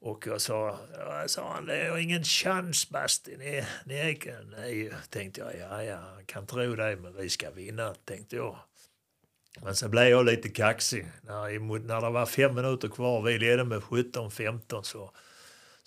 Och 0.00 0.26
jag 0.26 0.40
sa, 0.40 0.78
jag 0.98 1.30
sa 1.30 1.52
han, 1.52 1.66
det 1.66 1.76
är 1.76 1.98
ingen 1.98 2.24
chans 2.24 2.90
Basti, 2.90 3.36
ni, 3.36 3.64
ni 3.84 3.94
är, 3.94 4.44
nej, 4.56 4.92
tänkte 5.10 5.40
jag, 5.40 5.58
ja, 5.58 5.82
ja, 5.82 5.96
han 5.96 6.24
kan 6.24 6.46
tro 6.46 6.74
det, 6.74 6.96
men 6.96 7.16
vi 7.16 7.28
ska 7.28 7.50
vinna, 7.50 7.94
tänkte 7.94 8.36
jag. 8.36 8.58
Men 9.60 9.76
så 9.76 9.88
blev 9.88 10.08
jag 10.08 10.24
lite 10.24 10.48
kaxig. 10.48 11.06
När, 11.22 11.78
när 11.78 12.00
det 12.00 12.10
var 12.10 12.26
fem 12.26 12.54
minuter 12.54 12.88
kvar, 12.88 13.22
vi 13.22 13.38
ledde 13.38 13.64
med 13.64 13.80
17-15 13.80 14.82
så 14.82 15.10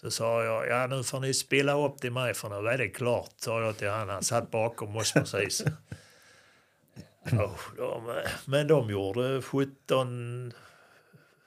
så 0.05 0.11
sa 0.11 0.43
jag, 0.43 0.67
ja 0.67 0.87
nu 0.87 1.03
får 1.03 1.19
ni 1.19 1.33
spela 1.33 1.85
upp 1.85 1.97
till 1.97 2.11
mig 2.11 2.33
för 2.33 2.49
nu 2.49 2.69
är 2.69 2.77
det 2.77 2.89
klart, 2.89 3.31
sa 3.37 3.61
jag 3.61 3.77
till 3.77 3.89
han. 3.89 4.09
Han 4.09 4.23
satt 4.23 4.51
bakom 4.51 4.95
oss 4.95 5.13
precis. 5.13 5.61
oh, 7.31 7.59
de, 7.77 8.21
men 8.45 8.67
de 8.67 8.89
gjorde 8.89 9.41
17, 9.41 10.53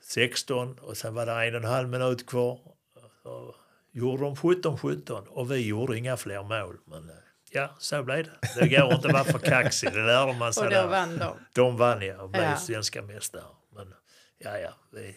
16 0.02 0.78
och 0.78 0.96
sen 0.96 1.14
var 1.14 1.26
det 1.26 1.32
en 1.32 1.54
och 1.54 1.60
en 1.60 1.68
halv 1.68 1.88
minut 1.88 2.26
kvar. 2.26 2.58
Så 3.22 3.54
gjorde 3.92 4.22
de 4.22 4.34
17-17 4.34 5.26
och 5.26 5.52
vi 5.52 5.66
gjorde 5.66 5.98
inga 5.98 6.16
fler 6.16 6.42
mål. 6.42 6.76
Men 6.84 7.10
eh, 7.10 7.16
ja, 7.52 7.70
så 7.78 8.02
blev 8.02 8.24
det. 8.24 8.30
Det 8.60 8.68
går 8.68 8.94
inte 8.94 9.06
att 9.08 9.12
vara 9.14 9.24
för 9.24 9.38
kaxig, 9.38 9.92
det 9.92 10.06
lärde 10.06 10.32
man 10.32 10.52
sig 10.54 10.64
Och 10.64 10.70
där. 10.70 10.82
då 10.82 10.88
vann 10.88 11.18
de. 11.18 11.36
De 11.54 11.76
vann 11.76 12.02
ja 12.06 12.22
och 12.22 12.30
blev 12.30 12.42
Ja. 12.44 12.56
svenska 12.56 13.02
mästare. 13.02 13.42
Men 13.76 13.94
ja, 14.38 14.58
ja, 14.58 14.70
vi, 14.92 15.16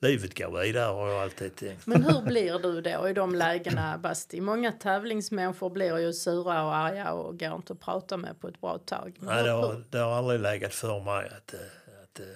livet 0.00 0.38
går 0.38 0.60
vidare 0.60 0.84
har 0.92 1.08
jag 1.08 1.22
alltid 1.22 1.56
tänkt. 1.56 1.86
Men 1.86 2.04
hur 2.04 2.20
blir 2.22 2.58
du 2.58 2.80
då 2.80 3.08
i 3.08 3.12
de 3.12 3.34
lägena, 3.34 3.98
Basti? 3.98 4.40
Många 4.40 4.72
tävlingsmänniskor 4.72 5.70
blir 5.70 5.98
ju 5.98 6.12
sura 6.12 6.64
och 6.64 6.74
arga 6.76 7.12
och 7.12 7.38
går 7.40 7.54
inte 7.56 7.72
att 7.72 7.80
prata 7.80 8.16
med 8.16 8.40
på 8.40 8.48
ett 8.48 8.60
bra 8.60 8.78
tag. 8.78 9.16
Men 9.20 9.34
Nej, 9.34 9.44
det 9.44 9.50
har, 9.50 9.84
det 9.90 9.98
har 9.98 10.12
aldrig 10.18 10.40
legat 10.40 10.74
för 10.74 11.00
mig 11.00 11.26
att, 11.36 11.54
eh, 11.54 11.60
att 12.02 12.20
eh, 12.20 12.26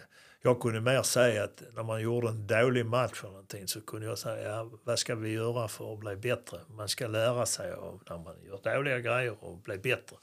jag 0.47 0.61
kunde 0.61 0.81
mer 0.81 1.03
säga 1.03 1.45
att 1.45 1.63
när 1.75 1.83
man 1.83 2.01
gjorde 2.03 2.29
en 2.29 2.47
dålig 2.47 2.87
match 2.87 3.21
eller 3.23 3.31
någonting 3.31 3.69
så 3.69 3.81
kunde 3.81 4.07
jag 4.07 4.19
säga 4.19 4.49
ja, 4.49 4.71
vad 4.85 4.99
ska 4.99 5.15
vi 5.15 5.31
göra 5.33 5.69
för 5.69 5.93
att 5.93 5.99
bli 5.99 6.17
bättre? 6.17 6.61
Man 6.69 6.89
ska 6.89 7.07
lära 7.07 7.47
sig 7.47 7.73
av 7.73 8.03
när 8.11 8.19
man 8.19 8.35
gör 8.43 8.75
dåliga 8.77 8.99
grejer 9.01 9.45
och 9.45 9.59
bli 9.59 9.79
bättre. 9.79 10.17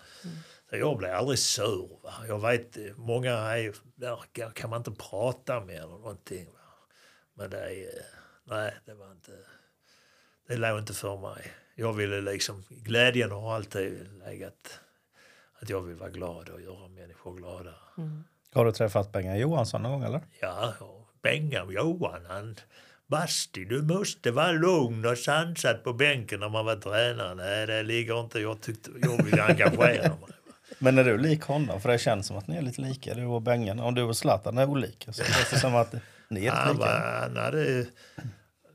Så 0.70 0.78
jag 0.78 0.98
blev 0.98 1.16
aldrig 1.16 1.40
sur. 1.40 2.00
Va? 2.04 2.14
Jag 2.28 2.42
vet, 2.42 2.78
många 2.98 3.32
är, 3.34 3.76
där 3.96 4.20
kan- 4.54 4.70
man 4.70 4.78
inte 4.80 4.92
prata 4.92 5.60
med 5.60 5.76
eller 5.76 5.88
någonting. 5.88 6.46
Va? 6.46 6.60
Men 7.34 7.50
det 7.50 7.60
är, 7.60 7.88
eh, 7.98 8.04
nej, 8.44 8.76
det 8.86 8.94
var 8.94 9.12
inte, 9.12 9.32
det 10.48 10.56
låg 10.58 10.80
inte 10.80 10.94
för 10.94 11.18
mig. 11.18 11.52
Jag 11.76 11.94
ville 11.94 12.22
liksom, 12.22 12.64
glädjen 12.70 13.32
har 13.32 13.56
alltid 13.56 14.08
legat 14.26 14.80
att 15.60 15.70
jag 15.70 15.82
vill 15.82 15.96
vara 15.96 16.10
glad 16.10 16.50
och 16.50 16.62
göra 16.62 16.88
människor 16.88 17.36
glada. 17.36 17.74
Har 18.54 18.66
du 18.66 18.72
träffat 18.72 19.12
Bengan 19.12 19.40
Johansson 19.40 19.82
någon 19.84 19.92
gång 19.92 20.04
eller? 20.04 20.22
Ja, 20.42 20.74
och 20.80 21.08
Bengan 21.24 21.72
Johan 21.72 22.26
han 22.28 22.56
Basti, 23.08 23.66
du 23.66 23.82
måste 23.82 24.32
vara 24.32 24.52
lugn 24.52 25.06
och 25.06 25.18
sansad 25.18 25.84
på 25.84 25.94
bänken 25.94 26.40
när 26.40 26.50
man 26.50 26.66
var 26.66 26.76
tränare. 26.76 27.36
Nej, 27.36 27.68
det 27.68 27.84
ligger 27.84 28.20
inte. 28.20 28.40
Jag, 28.40 28.62
tyckte, 28.62 28.90
jag 29.02 29.24
vill 29.24 29.40
engagera 29.40 30.10
mig. 30.10 30.30
Men 30.80 30.98
är 30.98 31.04
du 31.04 31.18
lik 31.18 31.42
honom? 31.42 31.82
För 31.82 31.90
det 31.90 31.98
känns 31.98 32.28
som 32.28 32.38
att 32.38 32.48
ni 32.48 32.56
är 32.58 32.62
lite 32.62 32.82
lika, 32.82 33.14
du 33.14 33.26
och 33.26 33.42
Bengan. 33.42 33.80
Om 33.80 33.96
du 33.96 34.04
och 34.04 34.18
Zlatan 34.18 34.58
är 34.58 34.70
olika 34.70 35.14
så 35.14 35.24
känns 35.24 35.50
det 35.50 35.60
som 35.60 35.76
att 35.76 35.94
ni 36.30 36.46
är 36.46 36.52
lite 36.52 36.66
var, 36.80 36.86
lika. 36.88 37.20
han 37.22 37.38
hade, 37.38 37.86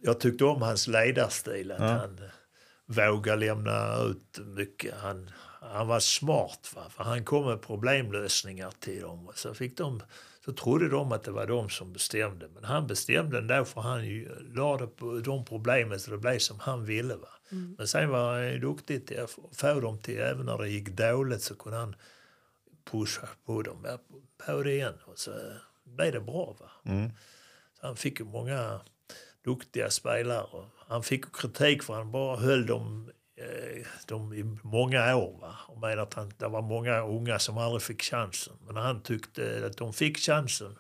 jag 0.03 0.21
tyckte 0.21 0.45
om 0.45 0.63
hans 0.63 0.89
ledarstil. 0.89 1.73
Att 1.73 1.81
han 1.81 2.21
vågade 2.87 3.47
lämna 3.47 3.97
ut 3.97 4.39
mycket. 4.57 4.95
Han, 5.03 5.31
han 5.73 5.87
var 5.87 6.01
smart. 6.01 6.73
Va? 6.75 6.83
För 6.91 7.05
han 7.05 7.25
kom 7.25 7.47
med 7.47 7.63
problemlösningar 7.63 8.73
till 8.81 9.01
dem. 9.01 9.31
Så, 9.35 9.55
fick 9.55 9.77
de, 9.77 10.03
så 10.45 10.53
trodde 10.53 10.89
de 10.89 11.13
att 11.13 11.25
det 11.25 11.31
var 11.31 11.47
de 11.47 11.71
som 11.71 11.93
bestämde. 11.93 12.49
Men 12.55 12.65
han 12.65 12.87
bestämde 12.87 13.39
ändå 13.39 13.65
för 13.65 13.81
han 13.81 14.07
ju 14.07 14.53
lade 14.55 14.87
på 14.87 15.19
de 15.19 15.45
problemen 15.45 16.01
så 16.01 16.11
det 16.11 16.19
blev 16.19 16.39
som 16.39 16.61
han 16.61 16.85
ville. 16.85 17.15
Va? 17.15 17.29
Men 17.79 17.89
sen 17.89 18.09
var 18.11 18.33
han 18.33 18.53
ju 18.53 18.59
duktig 18.59 19.07
till 19.07 19.21
att 19.21 19.39
få 19.53 19.81
dem 19.81 19.99
till, 19.99 20.19
även 20.19 20.47
när 20.47 20.59
det 20.59 20.69
gick 20.69 20.89
dåligt 20.89 21.43
så 21.43 21.55
kunde 21.55 21.79
han 21.79 21.97
pusha 22.91 23.29
på 23.45 23.63
dem. 23.63 23.87
På 24.47 24.63
det 24.63 24.73
igen. 24.73 24.95
Och 25.05 25.19
så 25.19 25.31
blev 25.85 26.13
det 26.13 26.21
bra. 26.21 26.57
Va? 26.61 26.71
Mm. 26.93 27.11
Så 27.81 27.87
han 27.87 27.97
fick 27.97 28.21
ju 28.21 28.27
många 28.27 28.81
duktiga 29.45 29.91
spelare. 29.91 30.43
Och 30.43 30.65
han 30.89 31.03
fick 31.03 31.37
kritik 31.37 31.83
för 31.83 31.95
han 31.95 32.11
bara 32.11 32.37
höll 32.37 32.67
dem, 32.67 33.11
eh, 33.37 33.87
dem 34.07 34.33
i 34.33 34.43
många 34.63 35.17
år. 35.17 35.39
Va? 35.41 35.57
Och 35.69 35.79
menade 35.81 36.03
att 36.03 36.15
han, 36.15 36.33
det 36.39 36.49
var 36.49 36.63
många 36.63 37.01
unga 37.01 37.39
som 37.39 37.59
aldrig 37.59 37.83
fick 37.83 38.03
chansen. 38.03 38.55
Men 38.67 38.77
han 38.77 39.03
tyckte 39.03 39.67
att 39.67 39.77
de 39.77 39.93
fick 39.93 40.19
chansen. 40.19 40.79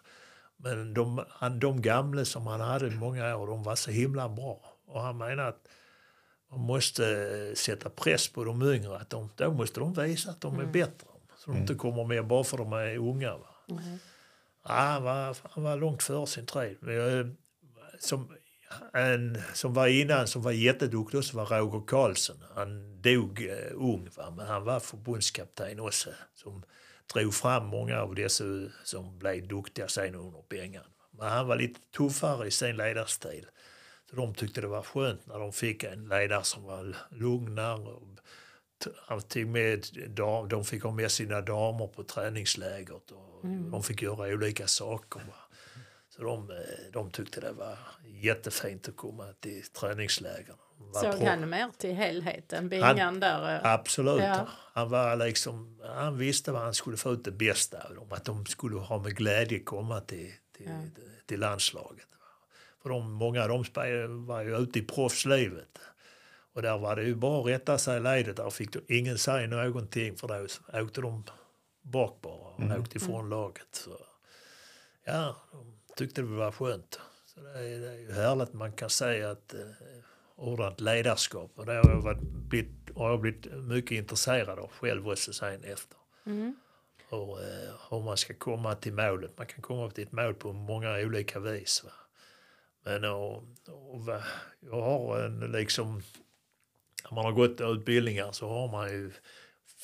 Men 0.56 0.94
de, 0.94 1.24
han, 1.30 1.58
de 1.58 1.82
gamla 1.82 2.24
som 2.24 2.46
han 2.46 2.60
hade 2.60 2.86
i 2.86 2.90
många 2.90 3.36
år, 3.36 3.46
de 3.46 3.62
var 3.62 3.74
så 3.76 3.90
himla 3.90 4.28
bra. 4.28 4.60
Och 4.86 5.00
han 5.00 5.18
menar 5.18 5.44
att 5.44 5.68
man 6.50 6.60
måste 6.60 7.04
eh, 7.06 7.54
sätta 7.54 7.90
press 7.90 8.28
på 8.28 8.44
de 8.44 8.62
yngre. 8.62 8.96
Att 8.96 9.10
de, 9.10 9.30
då 9.36 9.52
måste 9.52 9.80
de 9.80 9.94
visa 9.94 10.30
att 10.30 10.40
de 10.40 10.60
är 10.60 10.66
bättre. 10.66 11.06
Så 11.36 11.50
de 11.50 11.58
inte 11.58 11.74
kommer 11.74 12.04
med 12.04 12.26
bara 12.26 12.44
för 12.44 12.56
att 12.56 12.64
de 12.64 12.72
är 12.72 12.96
unga. 12.96 13.36
Va? 13.36 13.48
Mm. 13.70 13.98
Ja, 14.68 14.74
han, 14.74 15.02
var, 15.02 15.36
han 15.50 15.64
var 15.64 15.76
långt 15.76 16.02
före 16.02 16.26
sin 16.26 16.46
tid. 16.46 16.76
Men 16.80 16.94
jag, 16.94 17.34
som, 17.98 18.28
en 18.92 19.38
som 19.54 19.74
var 19.74 19.86
innan, 19.86 20.26
som 20.26 20.42
var 20.42 20.52
jätteduktig 20.52 21.18
också, 21.18 21.36
var 21.36 21.46
Roger 21.46 21.86
Karlsson. 21.86 22.36
Han 22.54 23.02
dog 23.02 23.46
eh, 23.46 23.72
ung, 23.74 24.08
va? 24.16 24.34
men 24.36 24.46
han 24.46 24.64
var 24.64 24.80
förbundskapten 24.80 25.80
också. 25.80 26.10
Som 26.34 26.62
drog 27.14 27.34
fram 27.34 27.66
många 27.66 28.00
av 28.00 28.14
dessa 28.14 28.44
som 28.84 29.18
blev 29.18 29.48
duktiga 29.48 29.88
sen 29.88 30.14
under 30.14 30.42
pengarna. 30.42 30.86
Men 31.10 31.28
han 31.28 31.46
var 31.46 31.56
lite 31.56 31.80
tuffare 31.96 32.46
i 32.46 32.50
sin 32.50 32.76
ledarstil. 32.76 33.46
Så 34.10 34.16
de 34.16 34.34
tyckte 34.34 34.60
det 34.60 34.66
var 34.66 34.82
skönt 34.82 35.26
när 35.26 35.38
de 35.38 35.52
fick 35.52 35.84
en 35.84 36.08
ledare 36.08 36.44
som 36.44 36.64
var 36.64 36.96
lugnare. 37.10 37.96
Han 39.06 39.22
tog 39.22 39.46
med, 39.46 39.86
de 40.48 40.64
fick 40.64 40.82
ha 40.82 40.90
med 40.90 41.10
sina 41.10 41.40
damer 41.40 41.86
på 41.86 42.02
träningslägret 42.02 43.10
och 43.10 43.46
de 43.70 43.82
fick 43.82 44.02
göra 44.02 44.28
olika 44.28 44.66
saker. 44.66 45.20
Va? 45.20 45.45
Så 46.16 46.22
de, 46.22 46.52
de 46.92 47.10
tyckte 47.10 47.40
det 47.40 47.52
var 47.52 47.78
jättefint 48.04 48.88
att 48.88 48.96
komma 48.96 49.24
till 49.40 49.62
träningslägren. 49.62 50.56
Såg 50.94 51.18
pro- 51.18 51.26
han 51.26 51.48
mer 51.50 51.70
till 51.78 51.94
helheten? 51.94 52.68
Bingan 52.68 53.20
där? 53.20 53.54
eh, 53.54 53.72
Absolut. 53.72 54.22
Ja. 54.22 54.48
Han, 54.72 54.90
var 54.90 55.16
liksom, 55.16 55.80
han 55.84 56.18
visste 56.18 56.52
vad 56.52 56.62
han 56.62 56.74
skulle 56.74 56.96
få 56.96 57.12
ut 57.12 57.24
det 57.24 57.30
bästa 57.30 57.82
av 57.88 57.94
dem. 57.94 58.12
Att 58.12 58.24
de 58.24 58.46
skulle 58.46 58.76
ha 58.76 58.98
med 58.98 59.16
glädje 59.16 59.58
komma 59.60 60.00
till, 60.00 60.32
till, 60.56 60.70
till 61.26 61.40
landslaget. 61.40 62.06
För 62.82 62.90
de, 62.90 63.12
många 63.12 63.42
av 63.42 63.48
dem 63.48 63.64
var 64.26 64.42
ju 64.42 64.56
ute 64.56 64.78
i 64.78 64.82
proffslivet. 64.82 65.78
Och 66.54 66.62
där 66.62 66.78
var 66.78 66.96
det 66.96 67.02
ju 67.02 67.14
bara 67.14 67.40
att 67.40 67.46
rätta 67.46 67.78
sig 67.78 67.96
i 67.96 68.00
ledet. 68.00 68.36
Där 68.36 68.50
fick 68.50 68.72
de, 68.72 68.80
ingen 68.98 69.18
säga 69.18 69.46
någonting 69.46 70.16
för 70.16 70.28
då 70.28 70.46
åkte 70.82 71.00
de 71.00 71.24
bak 71.82 72.18
bara 72.22 72.34
och 72.74 72.80
åkte 72.80 72.96
ifrån 72.96 73.28
laget. 73.28 73.66
Så, 73.72 73.90
ja, 75.04 75.36
de 75.52 75.78
tyckte 75.96 76.20
det 76.20 76.26
var 76.26 76.52
skönt. 76.52 77.00
Så 77.26 77.40
det, 77.40 77.50
är, 77.50 77.80
det 77.80 77.88
är 77.88 77.98
ju 77.98 78.12
härligt 78.12 78.52
man 78.52 78.72
kan 78.72 78.90
säga 78.90 79.30
att 79.30 79.54
eh, 79.54 79.60
ordentligt 80.36 80.80
ledarskap. 80.80 81.52
Och 81.54 81.66
det 81.66 81.72
har 81.72 81.90
jag, 81.90 82.00
varit, 82.00 82.20
blivit, 82.20 82.96
har 82.96 83.10
jag 83.10 83.20
blivit 83.20 83.52
mycket 83.54 83.90
intresserad 83.90 84.58
av 84.58 84.70
själv 84.70 85.08
också 85.08 85.32
sen 85.32 85.64
efter. 85.64 85.98
Mm. 86.26 86.56
Och 87.08 87.42
eh, 87.42 87.74
hur 87.90 88.00
man 88.00 88.16
ska 88.16 88.34
komma 88.34 88.74
till 88.74 88.92
målet. 88.92 89.38
Man 89.38 89.46
kan 89.46 89.62
komma 89.62 89.90
till 89.90 90.04
ett 90.04 90.12
mål 90.12 90.34
på 90.34 90.52
många 90.52 90.98
olika 90.98 91.40
vis. 91.40 91.84
Va? 91.84 91.90
Men 92.84 93.04
och, 93.04 93.36
och, 93.66 94.08
jag 94.60 94.80
har 94.80 95.20
en 95.20 95.40
liksom, 95.40 96.02
när 97.04 97.14
man 97.14 97.24
har 97.24 97.32
gått 97.32 97.60
utbildningar 97.60 98.32
så 98.32 98.48
har 98.48 98.68
man 98.68 98.88
ju 98.88 99.12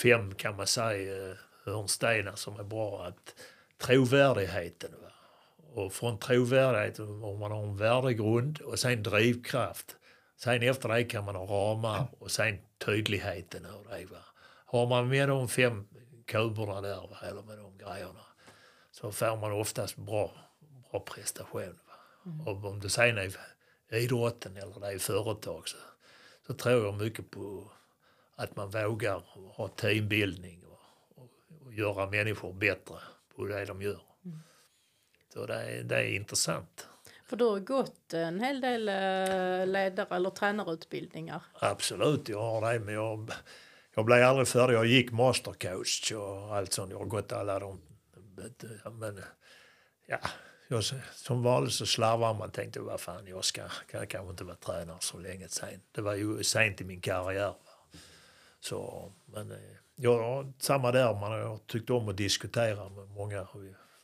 fem 0.02 0.34
kan 0.34 0.56
man 0.56 0.66
säga 0.66 1.36
hörnstenar 1.64 2.34
som 2.34 2.60
är 2.60 2.64
bra. 2.64 3.04
Att 3.06 3.34
trovärdigheten. 3.78 4.90
Va? 5.02 5.11
Och 5.74 5.92
från 5.92 6.18
trovärdighet 6.18 6.98
om 6.98 7.38
man 7.38 7.52
har 7.52 7.62
en 7.62 7.76
värdegrund 7.76 8.60
och 8.60 8.78
sen 8.78 9.02
drivkraft. 9.02 9.96
Sen 10.36 10.62
efter 10.62 10.88
det 10.88 11.04
kan 11.04 11.24
man 11.24 11.36
ha 11.36 11.44
ramar 11.44 12.06
och 12.18 12.30
sen 12.30 12.58
tydligheten 12.78 13.64
ur 13.64 13.90
det. 13.90 14.04
Va? 14.04 14.18
Har 14.66 14.86
man 14.86 15.08
med 15.08 15.28
de 15.28 15.48
fem 15.48 15.88
kuberna 16.26 16.80
där, 16.80 17.08
va? 17.08 17.16
eller 17.22 17.42
med 17.42 17.58
de 17.58 17.78
grejerna, 17.78 18.24
så 18.90 19.12
får 19.12 19.36
man 19.36 19.52
oftast 19.52 19.96
bra, 19.96 20.32
bra 20.90 21.00
prestation. 21.00 21.78
Va? 21.86 21.94
Och 22.46 22.64
om 22.64 22.80
det 22.80 22.90
sen 22.90 23.18
är 23.18 23.32
idrotten 23.90 24.56
eller 24.56 24.80
det 24.80 24.86
är 24.86 24.98
företag 24.98 25.68
så, 25.68 25.76
så 26.46 26.54
tror 26.54 26.84
jag 26.84 26.94
mycket 26.94 27.30
på 27.30 27.70
att 28.36 28.56
man 28.56 28.70
vågar 28.70 29.22
ha 29.56 29.68
teambildning 29.68 30.64
och, 30.66 30.80
och, 31.22 31.30
och 31.66 31.74
göra 31.74 32.10
människor 32.10 32.52
bättre 32.52 32.96
på 33.36 33.44
det 33.44 33.64
de 33.64 33.82
gör. 33.82 34.00
Så 35.32 35.46
det 35.46 35.54
är, 35.54 35.82
det 35.82 35.96
är 35.96 36.14
intressant. 36.14 36.88
För 37.26 37.36
du 37.36 37.44
har 37.44 37.58
gått 37.58 38.12
en 38.12 38.40
hel 38.40 38.60
del 38.60 38.88
eh, 38.88 39.66
ledare 39.66 40.16
eller 40.16 40.30
tränarutbildningar. 40.30 41.42
Absolut, 41.54 42.28
jag 42.28 42.40
har 42.42 42.72
det. 42.72 42.80
Men 42.80 42.94
jag, 42.94 43.30
jag 43.94 44.04
blev 44.04 44.24
aldrig 44.24 44.48
färdig. 44.48 44.74
Jag 44.74 44.86
gick 44.86 45.12
mastercoach 45.12 46.12
och 46.12 46.56
allt 46.56 46.72
sånt. 46.72 46.90
Jag 46.90 46.98
har 46.98 47.06
gått 47.06 47.32
alla 47.32 47.58
de... 47.58 47.80
Men 48.92 49.22
ja, 50.06 50.18
jag, 50.68 50.84
som 51.14 51.42
vanligt 51.42 51.74
så 51.74 51.86
slarvar 51.86 52.34
man. 52.34 52.50
Tänkte 52.50 52.80
vad 52.80 53.00
fan, 53.00 53.26
jag 53.26 53.44
ska, 53.44 53.62
kan 53.90 54.06
kanske 54.06 54.30
inte 54.30 54.44
vara 54.44 54.56
tränare 54.56 54.98
så 55.00 55.18
länge 55.18 55.48
sen. 55.48 55.80
Det 55.92 56.00
var 56.00 56.14
ju 56.14 56.42
sent 56.42 56.80
i 56.80 56.84
min 56.84 57.00
karriär. 57.00 57.54
Så, 58.60 59.12
men 59.26 59.50
eh, 59.50 59.56
ja, 59.96 60.44
samma 60.58 60.92
där. 60.92 61.14
Man 61.14 61.32
har 61.32 61.58
tyckt 61.66 61.90
om 61.90 62.08
att 62.08 62.16
diskutera 62.16 62.88
med 62.88 63.08
många. 63.08 63.46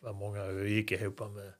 Var 0.01 0.13
många 0.13 0.39
jag 0.39 0.69
gick 0.69 0.93
ihop 0.93 1.21
med 1.21 1.53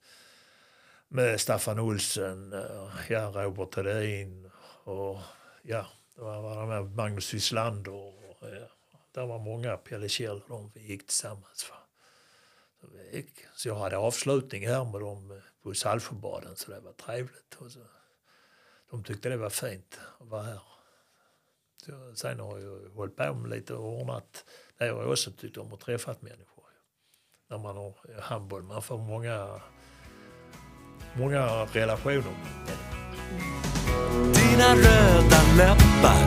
med 1.11 1.41
Staffan 1.41 1.79
Olsen, 1.79 2.53
eh, 2.53 2.89
ja, 3.09 3.31
Robert 3.35 3.75
Hedin 3.75 4.51
och 4.83 5.19
ja, 5.61 5.87
det 6.15 6.21
var, 6.21 6.41
var 6.41 6.67
med 6.67 6.95
Magnus 6.95 7.33
Wislander 7.33 7.91
och 7.91 8.37
ja, 8.41 8.99
det 9.11 9.25
var 9.25 9.39
många, 9.39 9.77
Pelle 9.77 10.09
Kjell, 10.09 10.41
och 10.41 10.49
de 10.49 10.71
vi 10.73 10.81
gick 10.81 11.07
tillsammans. 11.07 11.69
Va? 11.69 11.75
Så, 12.81 12.87
vi 12.87 13.17
gick, 13.17 13.45
så 13.55 13.67
jag 13.67 13.75
hade 13.75 13.97
avslutning 13.97 14.67
här 14.67 14.85
med 14.85 15.01
dem 15.01 15.31
eh, 15.31 15.37
på 15.63 15.73
Saltsjöbaden 15.73 16.55
så 16.55 16.71
det 16.71 16.79
var 16.79 16.93
trevligt. 16.93 17.55
Och 17.57 17.71
så, 17.71 17.79
de 18.89 19.03
tyckte 19.03 19.29
det 19.29 19.37
var 19.37 19.49
fint 19.49 19.99
att 20.19 20.27
vara 20.27 20.43
här. 20.43 20.61
Så, 21.85 22.15
sen 22.15 22.39
har 22.39 22.59
jag 22.59 22.89
hållit 22.89 23.15
på 23.15 23.33
med 23.33 23.49
lite 23.49 23.73
och 23.73 24.01
ordnat, 24.01 24.45
det 24.77 24.87
har 24.87 25.01
jag 25.01 25.11
också 25.11 25.31
tyckt 25.31 25.57
om 25.57 25.73
att 25.73 25.79
träffat 25.79 26.21
människor. 26.21 26.58
När 27.51 27.57
man 27.57 27.77
har 27.77 27.93
handboll, 28.21 28.63
man 28.63 28.81
får 28.81 28.97
många 28.97 29.47
många 31.13 31.65
relationer. 31.73 32.23
Dina 34.33 34.75
röda 34.75 35.41
läppar 35.57 36.25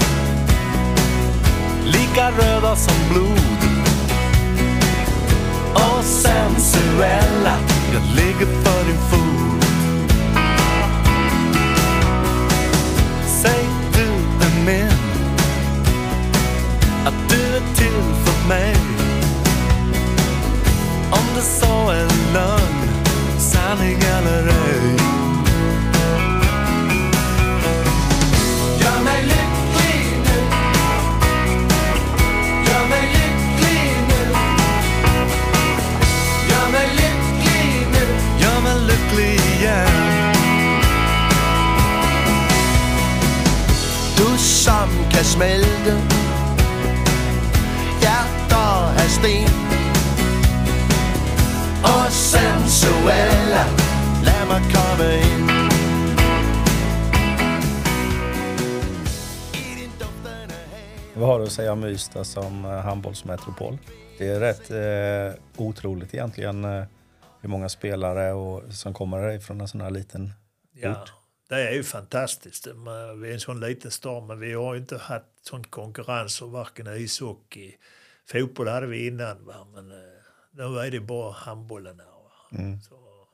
Lika 1.84 2.30
röda 2.30 2.76
som 2.76 3.12
blod. 3.12 3.62
Och 5.74 6.04
sensuella 6.04 7.58
Jag 7.92 8.02
ligger 8.16 8.46
för 8.46 8.84
din 8.84 8.98
fot. 9.10 9.21
Så 21.42 21.90
är 21.90 22.32
lögn 22.32 22.88
Sanning 23.38 23.98
eller 24.02 24.48
ej. 24.48 24.96
Gör 28.80 29.02
mig 29.04 29.22
lycklig 29.22 30.16
nu. 30.24 30.38
Gör 32.66 32.88
mig 32.88 33.02
lycklig 33.02 33.96
nu. 34.08 34.32
Gör 36.50 36.70
mig 36.72 36.88
lycklig 36.88 37.86
nu. 37.92 38.06
Gör 38.42 38.60
mig 38.60 38.80
lycklig 38.80 39.40
igen. 39.58 39.88
Du 44.16 44.38
som 44.38 44.88
kan 45.10 45.24
smälta 45.24 45.92
Hjärta 48.00 48.92
är 48.96 49.08
sten 49.08 49.71
sensuella 52.32 53.64
Lad 54.24 54.48
mig 54.48 54.62
komma 54.72 55.14
in 55.14 55.48
Vad 61.14 61.28
har 61.28 61.38
du 61.38 61.44
att 61.44 61.52
säga 61.52 61.72
om 61.72 61.84
Ystad 61.84 62.24
som 62.24 62.64
eh, 62.64 62.70
handbollsmetropol? 62.70 63.78
Det 64.18 64.28
är 64.28 64.40
rätt 64.40 64.70
eh, 64.70 65.64
otroligt 65.64 66.14
egentligen 66.14 66.64
eh, 66.64 66.84
hur 67.40 67.48
många 67.48 67.68
spelare 67.68 68.32
och, 68.32 68.72
som 68.72 68.94
kommer 68.94 69.38
från 69.38 69.60
en 69.60 69.68
sån 69.68 69.80
här 69.80 69.90
liten 69.90 70.32
Ja, 70.72 71.04
det 71.48 71.68
är 71.68 71.72
ju 71.72 71.82
fantastiskt. 71.82 72.66
Vi 73.20 73.28
är 73.28 73.32
en 73.32 73.40
sån 73.40 73.60
liten 73.60 73.90
stad 73.90 74.22
men 74.22 74.40
vi 74.40 74.52
har 74.52 74.76
inte 74.76 74.98
haft 74.98 75.26
sån 75.42 75.64
konkurrens 75.64 76.42
och 76.42 76.50
varken 76.50 76.86
ishockey. 76.86 77.74
Fotboll 78.32 78.68
hade 78.68 78.86
vi 78.86 79.06
innan 79.06 79.44
va? 79.46 79.66
men 79.74 79.90
eh, 79.90 79.96
nu 80.50 80.78
är 80.78 80.90
det 80.90 81.00
bara 81.00 81.32
handbollen 81.32 82.00
här. 82.00 82.11
Va? 82.52 82.80
Så, 82.88 83.26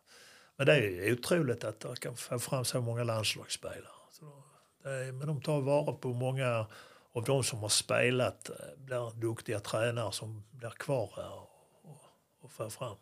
men 0.57 0.67
det 0.67 0.73
är 0.73 0.81
ju 0.81 1.13
otroligt 1.13 1.65
att 1.65 1.81
de 1.81 1.97
kan 1.97 2.17
få 2.17 2.39
fram 2.39 2.65
så 2.65 2.81
många 2.81 3.05
landslagsspelare. 3.05 3.99
Så, 4.11 4.43
är, 4.89 5.13
men 5.13 5.27
de 5.27 5.41
tar 5.41 5.61
vara 5.61 5.93
på 5.93 6.09
många 6.09 6.67
av 7.13 7.25
de 7.25 7.45
som 7.45 7.59
har 7.59 7.69
spelat, 7.69 8.51
eh, 8.51 8.57
blir 8.77 9.21
duktiga 9.21 9.61
tränare 9.61 10.13
som 10.13 10.45
blir 10.51 10.71
kvar 10.71 11.13
här 11.17 11.33
och, 11.33 11.51
och, 11.83 12.01
och 12.41 12.53
får 12.53 12.71
fram. 12.71 12.97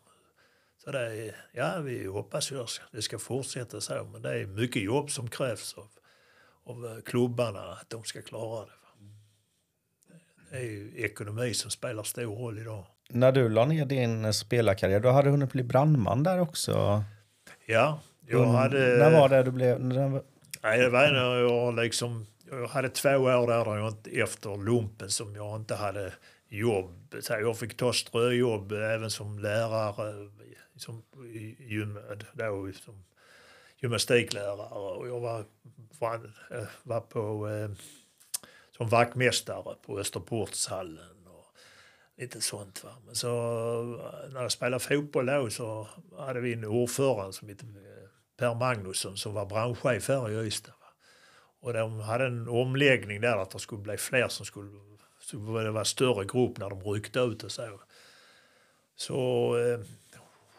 Så 0.77 0.91
det 0.91 0.99
är, 0.99 1.35
ja, 1.51 1.79
vi 1.79 2.05
hoppas 2.05 2.51
ju 2.51 2.61
att 2.61 2.81
det 2.91 3.01
ska 3.01 3.19
fortsätta 3.19 3.81
så, 3.81 4.09
men 4.11 4.21
det 4.21 4.41
är 4.41 4.45
mycket 4.45 4.81
jobb 4.81 5.11
som 5.11 5.29
krävs 5.29 5.73
av, 5.73 5.89
av 6.63 6.85
eh, 6.85 7.01
klubbarna 7.01 7.71
att 7.71 7.89
de 7.89 8.03
ska 8.03 8.21
klara 8.21 8.65
det. 8.65 8.71
Va? 8.71 9.07
Det 10.51 10.57
är 10.57 10.61
ju 10.61 10.93
ekonomi 10.95 11.53
som 11.53 11.71
spelar 11.71 12.03
stor 12.03 12.35
roll 12.35 12.59
idag. 12.59 12.85
När 13.09 13.31
du 13.31 13.49
la 13.49 13.65
ner 13.65 13.85
din 13.85 14.33
spelarkarriär, 14.33 14.99
då 14.99 15.09
hade 15.09 15.27
du 15.27 15.31
hunnit 15.31 15.51
bli 15.51 15.63
brandman 15.63 16.23
där 16.23 16.39
också. 16.39 17.03
Ja, 17.65 17.99
jag 18.27 18.43
Mm, 18.43 18.55
hade... 18.55 18.97
När 18.97 19.11
var 19.11 19.29
det 19.29 19.43
du 19.43 19.51
blev... 19.51 19.79
När, 19.79 20.21
Nej, 20.63 20.79
det 20.79 20.89
var 20.89 21.11
när 21.11 21.35
jag 21.35 21.75
liksom... 21.75 22.25
Jag 22.49 22.67
hade 22.67 22.89
två 22.89 23.09
år 23.09 23.47
där, 23.47 23.65
där 23.65 23.77
jag 23.77 23.87
inte, 23.87 24.09
efter 24.09 24.57
lumpen 24.65 25.09
som 25.09 25.35
jag 25.35 25.55
inte 25.55 25.75
hade 25.75 26.13
jobb. 26.49 27.15
Så 27.21 27.33
jag 27.33 27.57
fick 27.57 27.77
ta 27.77 27.93
ströjobb 27.93 28.71
även 28.71 29.09
som 29.11 29.39
lärare 29.39 30.29
som 30.75 31.03
gym, 31.59 31.99
då, 32.33 32.71
som 32.83 33.03
gymnastiklärare. 33.79 34.69
Och 34.69 35.07
jag 35.07 35.19
var, 35.19 35.43
var, 35.99 36.19
var 36.83 37.01
på, 37.01 37.49
eh, 37.49 37.69
som 38.77 38.89
vaktmästare 38.89 39.75
på 39.85 39.99
Österportshallen 39.99 41.16
lite 42.17 42.41
sånt. 42.41 42.83
Va? 42.83 42.89
Men 43.05 43.15
så 43.15 43.27
när 44.33 44.41
jag 44.41 44.51
spelade 44.51 44.83
fotboll 44.83 45.25
då 45.25 45.49
så 45.49 45.87
hade 46.17 46.39
vi 46.39 46.53
en 46.53 46.65
ordförande 46.65 47.33
som 47.33 47.49
hette 47.49 47.65
eh, 47.65 48.09
Per 48.37 48.55
Magnusson 48.55 49.17
som 49.17 49.33
var 49.33 49.45
branschchef 49.45 50.07
här 50.07 50.31
i 50.31 50.47
Ystad. 50.47 50.73
Va? 50.81 50.87
Och 51.59 51.73
de 51.73 51.99
hade 51.99 52.25
en 52.25 52.47
omläggning 52.47 53.21
där 53.21 53.37
att 53.37 53.51
det 53.51 53.59
skulle 53.59 53.81
bli 53.81 53.97
fler 53.97 54.27
som 54.27 54.45
skulle, 54.45 54.71
skulle 55.19 55.63
det 55.63 55.71
vara 55.71 55.85
större 55.85 56.25
grupp 56.25 56.57
när 56.57 56.69
de 56.69 56.83
ryckte 56.83 57.19
ut 57.19 57.43
och 57.43 57.51
så. 57.51 57.81
Så 58.95 59.57
eh, 59.57 59.79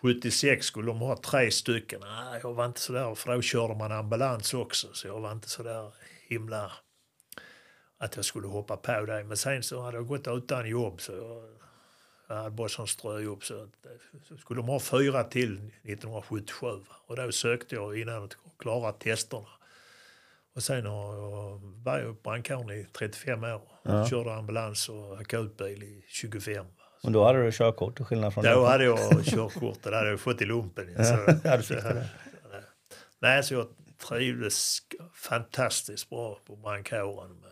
76 0.00 0.66
skulle 0.66 0.86
de 0.86 0.98
ha 0.98 1.16
tre 1.16 1.50
stycken. 1.50 2.00
Nej, 2.00 2.40
jag 2.42 2.54
var 2.54 2.66
inte 2.66 2.80
så 2.80 2.92
där, 2.92 3.14
för 3.14 3.34
då 3.34 3.42
körde 3.42 3.74
man 3.74 3.92
ambulans 3.92 4.54
också 4.54 4.88
så 4.92 5.06
jag 5.06 5.20
var 5.20 5.32
inte 5.32 5.48
så 5.48 5.62
där 5.62 5.92
himla 6.28 6.72
att 7.98 8.16
jag 8.16 8.24
skulle 8.24 8.46
hoppa 8.48 8.76
på 8.76 9.00
det. 9.06 9.24
Men 9.24 9.36
sen 9.36 9.62
så 9.62 9.80
hade 9.80 9.96
jag 9.96 10.06
gått 10.06 10.28
utan 10.28 10.68
jobb 10.68 11.00
så 11.00 11.12
jag, 11.12 12.36
hade 12.36 12.50
bara 12.50 12.68
sån 12.68 12.88
ströjobb 12.88 13.44
så, 13.44 13.68
så 14.28 14.36
skulle 14.36 14.60
de 14.60 14.68
ha 14.68 14.80
fyra 14.80 15.24
till 15.24 15.52
1977 15.54 16.66
va? 16.66 16.96
och 17.06 17.16
då 17.16 17.32
sökte 17.32 17.74
jag 17.74 17.98
innan 17.98 18.14
jag 18.14 18.32
klarade 18.58 18.98
testerna. 18.98 19.46
Och 20.54 20.62
sen 20.62 20.84
var 21.84 21.98
jag 21.98 22.16
brandkåren 22.22 22.70
i 22.70 22.86
35 22.92 23.44
år. 23.44 23.62
Ja. 23.82 24.06
Körde 24.08 24.34
ambulans 24.34 24.88
och 24.88 25.20
akutbil 25.20 25.82
i 25.82 26.04
25. 26.08 26.64
va. 26.64 26.70
och 27.02 27.12
då 27.12 27.24
hade 27.24 27.44
du 27.44 27.52
körkort 27.52 27.96
till 27.96 28.04
skillnad 28.04 28.34
från 28.34 28.44
Då 28.44 28.50
nu. 28.50 28.66
hade 28.66 28.84
jag 28.84 29.24
körkort, 29.24 29.82
det 29.82 29.96
hade 29.96 30.10
jag 30.10 30.20
fått 30.20 30.42
i 30.42 30.44
lumpen. 30.44 30.94
ja. 31.44 31.62
Så, 31.62 31.74
det. 31.74 32.08
nej, 33.18 33.42
så 33.42 33.54
jag 33.54 33.68
trivdes 34.08 34.78
fantastiskt 35.14 36.10
bra 36.10 36.40
på 36.46 36.56
brandkåren. 36.56 37.44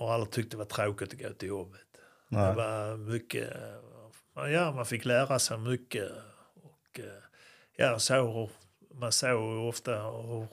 Med- 0.00 0.08
Har 0.08 0.14
aldrig 0.14 0.30
tyckt 0.32 0.50
det 0.50 0.56
var 0.56 0.64
tråkigt 0.64 1.12
att 1.12 1.20
gå 1.20 1.28
till 1.34 1.48
jobbet. 1.48 1.80
Det 2.30 2.36
Nej. 2.36 2.54
var 2.54 2.96
mycket, 2.96 3.50
ja 4.34 4.72
man 4.72 4.86
fick 4.86 5.04
lära 5.04 5.38
sig 5.38 5.58
mycket. 5.58 6.10
Och 6.62 7.00
eh, 7.00 7.04
ja, 7.76 7.98
så, 7.98 8.50
man 8.94 9.12
såg 9.12 9.68
ofta 9.68 10.02
hur 10.02 10.46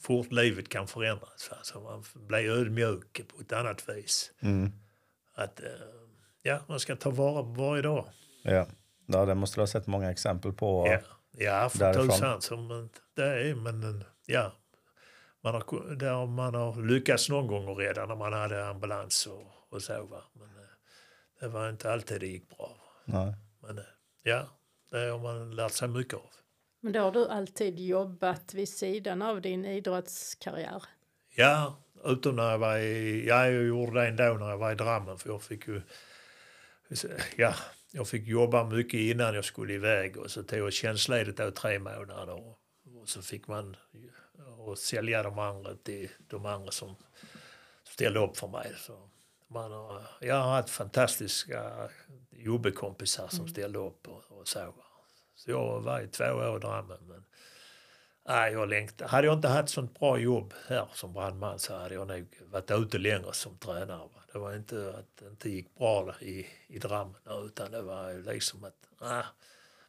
fort 0.00 0.32
livet 0.32 0.68
kan 0.68 0.86
förändras. 0.86 1.50
Alltså 1.58 1.80
man 1.80 2.04
blir 2.14 2.50
ödmjuk 2.50 3.28
på 3.28 3.40
ett 3.40 3.52
annat 3.52 3.88
vis. 3.88 4.32
Mm. 4.40 4.72
Att 5.34 5.60
eh, 5.60 5.66
ja, 6.42 6.60
man 6.66 6.80
ska 6.80 6.96
ta 6.96 7.10
vara 7.10 7.42
på 7.42 7.48
varje 7.62 7.82
dag. 7.82 8.08
Ja. 8.42 8.66
ja, 9.06 9.24
det 9.26 9.34
måste 9.34 9.56
du 9.56 9.62
ha 9.62 9.66
sett 9.66 9.86
många 9.86 10.10
exempel 10.10 10.52
på. 10.52 10.86
Ja, 10.88 11.00
ja 11.32 11.68
för 11.68 11.94
tusan. 11.94 12.90
Det 13.16 13.24
är, 13.24 13.54
men 13.54 14.04
ja. 14.26 14.52
Man 15.46 15.54
har, 15.54 15.94
där 15.94 16.26
man 16.26 16.54
har 16.54 16.82
lyckats 16.82 17.28
någon 17.28 17.46
gång 17.46 17.78
rädda 17.78 18.06
när 18.06 18.16
man 18.16 18.32
hade 18.32 18.66
ambulans 18.66 19.26
och, 19.26 19.46
och 19.68 19.82
så. 19.82 20.06
Va? 20.06 20.22
Men 20.32 20.48
eh, 20.48 20.70
det 21.40 21.48
var 21.48 21.70
inte 21.70 21.92
alltid 21.92 22.20
det 22.20 22.26
gick 22.26 22.48
bra. 22.48 22.76
Nej. 23.04 23.34
Men 23.62 23.78
eh, 23.78 23.84
ja, 24.22 24.46
det 24.90 24.98
har 24.98 25.18
man 25.18 25.56
lärt 25.56 25.72
sig 25.72 25.88
mycket 25.88 26.14
av. 26.14 26.30
Men 26.80 26.92
då 26.92 27.00
har 27.00 27.12
du 27.12 27.28
alltid 27.28 27.80
jobbat 27.80 28.54
vid 28.54 28.68
sidan 28.68 29.22
av 29.22 29.40
din 29.40 29.64
idrottskarriär. 29.64 30.82
Ja, 31.36 31.76
utom 32.04 32.36
när 32.36 32.50
jag 32.50 32.58
var 32.58 32.78
i, 32.78 33.26
ja, 33.26 33.50
jag 33.50 33.64
gjorde 33.64 34.00
det 34.00 34.06
ändå 34.06 34.24
när 34.24 34.50
jag 34.50 34.58
var 34.58 34.72
i 34.72 34.74
Drammen 34.74 35.18
för 35.18 35.28
jag 35.28 35.42
fick 35.42 35.68
ju, 35.68 35.82
ja, 37.36 37.54
jag 37.92 38.08
fick 38.08 38.26
jobba 38.26 38.64
mycket 38.64 39.00
innan 39.00 39.34
jag 39.34 39.44
skulle 39.44 39.72
iväg 39.72 40.16
och 40.16 40.30
så 40.30 40.42
tog 40.42 40.58
jag 40.58 40.72
tjänstledigt 40.72 41.38
då 41.38 41.50
tre 41.50 41.78
månader 41.78 42.34
och, 42.34 42.58
och 43.00 43.08
så 43.08 43.22
fick 43.22 43.48
man 43.48 43.76
och 44.58 44.78
sälja 44.78 45.22
de 45.22 45.38
andra 45.38 45.74
till 45.74 46.10
de 46.18 46.46
andra 46.46 46.70
som 46.70 46.96
ställde 47.84 48.20
upp 48.20 48.36
för 48.36 48.48
mig. 48.48 48.72
Så 48.78 49.10
man 49.48 49.72
har, 49.72 50.02
jag 50.20 50.34
har 50.34 50.50
haft 50.50 50.70
fantastiska 50.70 51.88
jobbekompisar 52.30 53.28
som 53.28 53.48
ställde 53.48 53.78
upp 53.78 54.08
och, 54.08 54.22
och 54.28 54.48
så. 54.48 54.74
Så 55.34 55.50
jag 55.50 55.80
var 55.80 56.00
i 56.00 56.08
två 56.08 56.24
år 56.24 56.56
i 56.56 56.60
Drammen 56.60 56.98
men 57.00 57.24
Nej, 58.28 58.52
jag 58.52 58.68
längtar. 58.68 59.08
Hade 59.08 59.26
jag 59.26 59.36
inte 59.36 59.48
haft 59.48 59.68
sånt 59.68 59.98
bra 59.98 60.18
jobb 60.18 60.54
här 60.68 60.88
som 60.92 61.12
brandman 61.12 61.58
så 61.58 61.76
hade 61.76 61.94
jag 61.94 62.08
nog 62.08 62.26
varit 62.40 62.70
ute 62.70 62.98
längre 62.98 63.32
som 63.32 63.58
tränare. 63.58 64.08
Det 64.32 64.38
var 64.38 64.54
inte 64.54 64.94
att 64.98 65.16
det 65.16 65.26
inte 65.26 65.50
gick 65.50 65.74
bra 65.74 66.14
i, 66.20 66.46
i 66.66 66.78
Drammen 66.78 67.20
utan 67.46 67.70
det 67.70 67.82
var 67.82 68.32
liksom 68.32 68.64
att... 68.64 68.76
Ah, 68.98 69.22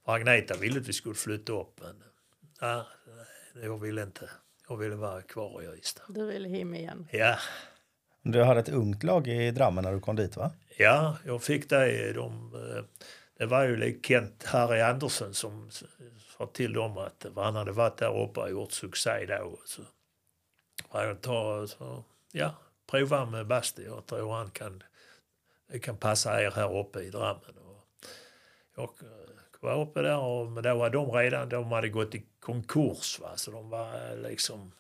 för 0.05 0.11
Agneta 0.11 0.57
ville 0.57 0.79
att 0.79 0.87
vi 0.87 0.93
skulle 0.93 1.15
flytta 1.15 1.53
upp 1.53 1.81
men 1.81 2.03
ah, 2.59 2.83
jag 3.63 3.77
ville 3.77 4.03
inte. 4.03 4.29
Jag 4.69 4.77
ville 4.77 4.95
vara 4.95 5.21
kvar 5.21 5.61
i 5.61 5.77
Ystad. 5.79 6.03
Du 6.09 6.25
ville 6.25 6.49
hem 6.49 6.73
igen. 6.73 7.07
Ja, 7.11 7.37
Du 8.21 8.43
hade 8.43 8.59
ett 8.59 8.69
ungt 8.69 9.03
lag 9.03 9.27
i 9.27 9.51
Drammen 9.51 9.83
när 9.83 9.93
du 9.93 9.99
kom 9.99 10.15
dit 10.15 10.37
va? 10.37 10.51
ja, 10.77 11.17
jag 11.25 11.43
fick 11.43 11.69
det. 11.69 12.13
De, 12.13 12.53
eh, 12.55 12.83
det 13.37 13.45
var 13.45 13.63
ju 13.63 13.99
Kent 14.03 14.43
Harry 14.45 14.81
Andersson 14.81 15.33
som 15.33 15.69
sa 16.37 16.45
till 16.53 16.73
dem 16.73 16.97
att 16.97 17.25
han 17.35 17.55
hade 17.55 17.71
varit 17.71 17.97
där 17.97 18.21
uppe 18.23 18.39
och 18.39 18.49
gjort 18.49 18.71
succé 18.71 19.25
då. 19.25 19.59
Så 19.65 19.81
jag 20.93 21.21
ta, 21.21 21.67
så, 21.67 22.03
ja, 22.31 22.55
prova 22.91 23.25
med 23.25 23.47
Basti. 23.47 23.85
Jag 23.85 24.05
tror 24.05 24.33
han 24.33 24.49
kan, 24.49 24.83
det 25.71 25.79
kan 25.79 25.97
passa 25.97 26.43
er 26.43 26.51
här 26.51 26.79
uppe 26.79 26.99
i 26.99 27.09
Drammen. 27.09 27.57
Och 27.57 27.87
jag 28.75 28.89
var 29.59 29.81
uppe 29.81 30.01
där 30.01 30.19
och 30.19 30.51
men 30.51 30.63
då 30.63 30.75
var 30.75 30.89
de 30.89 31.11
redan, 31.11 31.49
de 31.49 31.71
hade 31.71 31.89
gått 31.89 32.15
i 32.15 32.25
konkurs 32.39 33.19
va, 33.19 33.31
så 33.35 33.51
de 33.51 33.69
var 33.69 34.11
eh, 34.11 34.17
liksom, 34.17 34.71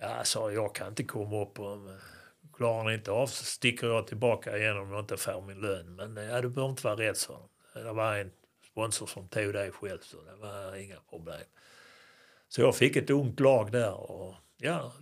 ja 0.00 0.24
sa 0.24 0.52
jag 0.52 0.74
kan 0.74 0.88
inte 0.88 1.04
komma 1.04 1.42
upp 1.42 1.60
och 1.60 1.72
eh, 1.72 1.96
klarar 2.52 2.84
ni 2.84 2.94
inte 2.94 3.10
av 3.10 3.26
så 3.26 3.44
sticker 3.44 3.86
jag 3.86 4.06
tillbaka 4.06 4.58
igen 4.58 4.78
om 4.78 4.90
jag 4.90 5.00
inte 5.00 5.16
får 5.16 5.42
min 5.42 5.60
lön. 5.60 5.94
Men 5.96 6.18
eh, 6.18 6.24
ja, 6.24 6.40
du 6.40 6.48
behöver 6.48 6.70
inte 6.70 6.84
vara 6.86 6.96
rädd 6.96 7.16
så. 7.16 7.38
Det 7.74 7.92
var 7.92 8.16
en 8.16 8.32
sponsor 8.70 9.06
som 9.06 9.28
tog 9.28 9.52
dig 9.52 9.70
själv 9.70 9.98
så 10.02 10.16
det 10.16 10.36
var 10.36 10.76
inga 10.76 10.96
problem. 11.10 11.44
Så 12.48 12.60
jag 12.60 12.76
fick 12.76 12.96
ett 12.96 13.10
ungt 13.10 13.40
lag 13.40 13.72
där 13.72 14.10
och 14.10 14.34
ja, 14.56 14.92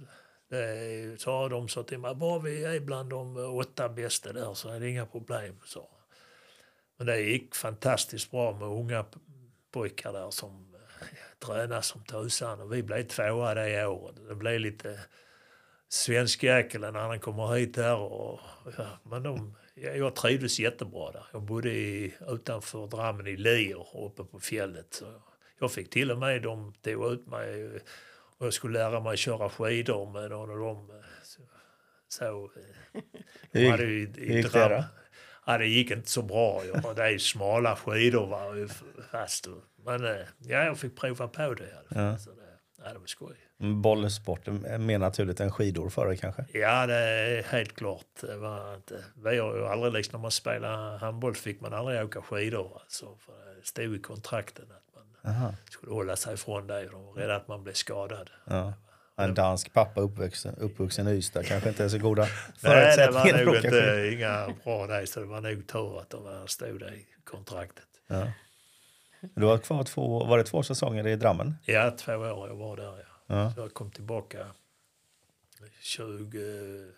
det 0.48 1.20
sa 1.20 1.48
de 1.48 1.68
så 1.68 1.82
till 1.82 1.98
mig, 1.98 2.14
bara 2.14 2.38
vi 2.38 2.64
är 2.64 2.80
bland 2.80 3.10
de 3.10 3.36
åtta 3.36 3.88
bästa 3.88 4.32
där 4.32 4.54
så 4.54 4.68
är 4.68 4.80
det 4.80 4.88
inga 4.88 5.06
problem. 5.06 5.56
Så. 5.64 5.88
Men 7.00 7.06
det 7.06 7.20
gick 7.20 7.54
fantastiskt 7.54 8.30
bra 8.30 8.52
med 8.52 8.68
unga 8.68 9.04
pojkar 9.72 10.12
där 10.12 10.30
som 10.30 10.74
eh, 10.74 11.46
tränade 11.46 11.82
som 11.82 12.04
tusan 12.04 12.60
och 12.60 12.72
vi 12.72 12.82
blev 12.82 13.02
tvåa 13.02 13.54
det 13.54 13.86
året. 13.86 14.16
Det 14.28 14.34
blev 14.34 14.60
lite 14.60 15.00
svensk 15.88 16.42
jäkel 16.42 16.80
när 16.80 16.92
han 16.92 17.20
kommer 17.20 17.54
hit 17.54 17.76
här 17.76 17.96
och 17.96 18.40
ja, 18.78 18.86
men 19.02 19.22
de, 19.22 19.56
ja, 19.74 19.90
jag 19.90 20.16
trivdes 20.16 20.60
jättebra 20.60 21.12
där. 21.12 21.24
Jag 21.32 21.42
bodde 21.42 21.70
i, 21.70 22.14
utanför 22.28 22.86
Drammen 22.86 23.26
i 23.26 23.36
Lier 23.36 24.04
uppe 24.06 24.24
på 24.24 24.40
fjället. 24.40 24.94
Så 24.94 25.06
jag 25.58 25.72
fick 25.72 25.90
till 25.90 26.10
och 26.10 26.18
med, 26.18 26.42
de 26.42 26.74
tog 26.82 27.12
ut 27.12 27.26
mig 27.26 27.80
och 28.38 28.46
jag 28.46 28.52
skulle 28.52 28.78
lära 28.78 29.00
mig 29.00 29.16
köra 29.16 29.48
skidor 29.48 30.12
med 30.12 30.30
någon 30.30 30.50
av 30.50 30.58
dem. 30.58 31.02
Så, 31.22 31.42
så 32.08 32.50
Hur 33.50 33.82
i, 33.82 34.06
hur 34.16 34.36
gick 34.36 34.52
det 34.52 34.68
då? 34.68 34.84
Ja, 35.52 35.58
det 35.58 35.66
gick 35.66 35.90
inte 35.90 36.10
så 36.10 36.22
bra. 36.22 36.62
Jag, 36.64 36.96
det 36.96 37.04
är 37.04 37.18
smala 37.18 37.76
skidor 37.76 38.26
var 38.26 38.54
ju 38.54 38.68
fast. 39.10 39.48
Men 39.84 40.04
eh, 40.04 40.16
ja, 40.38 40.64
jag 40.64 40.78
fick 40.78 40.96
prova 40.96 41.28
på 41.28 41.54
det. 41.54 41.68
Ja. 41.88 42.18
Så 42.18 42.30
det, 42.30 42.82
ja, 42.84 42.92
det 42.92 42.98
var 42.98 43.06
skoj. 43.06 43.36
Bollsport 43.82 44.48
är 44.48 44.78
mer 44.78 44.98
naturligt 44.98 45.40
än 45.40 45.52
skidor 45.52 45.88
för 45.88 46.06
dig 46.06 46.16
kanske? 46.16 46.44
Ja, 46.52 46.86
det 46.86 46.94
är 46.94 47.42
helt 47.42 47.76
klart. 47.76 48.06
Det 48.20 48.36
var 48.36 48.74
inte, 48.74 49.04
vi 49.14 49.38
har 49.38 49.56
ju 49.56 49.66
aldrig, 49.66 49.92
liksom, 49.92 50.18
när 50.18 50.22
man 50.22 50.30
spelar 50.30 50.98
handboll 50.98 51.34
fick 51.34 51.60
man 51.60 51.74
aldrig 51.74 52.04
åka 52.04 52.22
skidor. 52.22 52.80
Alltså, 52.82 53.16
för 53.16 53.32
det 53.60 53.66
stod 53.66 53.94
i 53.94 53.98
kontrakten 53.98 54.64
att 54.64 54.94
man 55.22 55.34
Aha. 55.34 55.54
skulle 55.70 55.92
hålla 55.92 56.16
sig 56.16 56.34
ifrån 56.34 56.66
det. 56.66 56.88
De 56.88 57.06
var 57.06 57.12
rädda 57.12 57.36
att 57.36 57.48
man 57.48 57.62
blev 57.62 57.74
skadad. 57.74 58.30
Ja. 58.44 58.72
En 59.24 59.34
dansk 59.34 59.72
pappa 59.72 60.00
uppvuxen, 60.00 60.54
uppvuxen 60.54 61.08
i 61.08 61.10
Ystad 61.10 61.42
kanske 61.46 61.68
inte 61.68 61.84
är 61.84 61.88
så 61.88 61.98
goda 61.98 62.22
Nej, 62.62 62.96
det 62.96 62.96
förutsättningar 62.96 63.44
var 63.44 63.44
nog 63.44 63.56
inte, 63.64 64.10
inga 64.14 64.54
bra 64.64 64.86
där, 64.86 65.06
så 65.06 65.20
det 65.20 65.26
var 65.26 65.40
nog 65.40 65.66
tur 65.68 66.00
att 66.00 66.10
de 66.10 66.22
var- 66.24 66.46
stod 66.46 66.82
i 66.82 67.06
kontraktet. 67.24 67.84
Ja. 68.06 68.32
Du 69.34 69.44
har 69.46 69.58
kvar 69.58 69.84
två, 69.84 70.24
var 70.24 70.38
det 70.38 70.44
två 70.44 70.62
säsonger 70.62 71.06
i 71.06 71.16
Drammen? 71.16 71.54
Ja, 71.64 71.90
två 71.90 72.12
år 72.12 72.48
jag 72.48 72.56
var 72.56 72.76
där. 72.76 72.84
Ja. 73.26 73.34
Ja. 73.36 73.52
Så 73.54 73.60
jag 73.60 73.74
kom 73.74 73.90
tillbaka 73.90 74.46
20, 75.80 76.92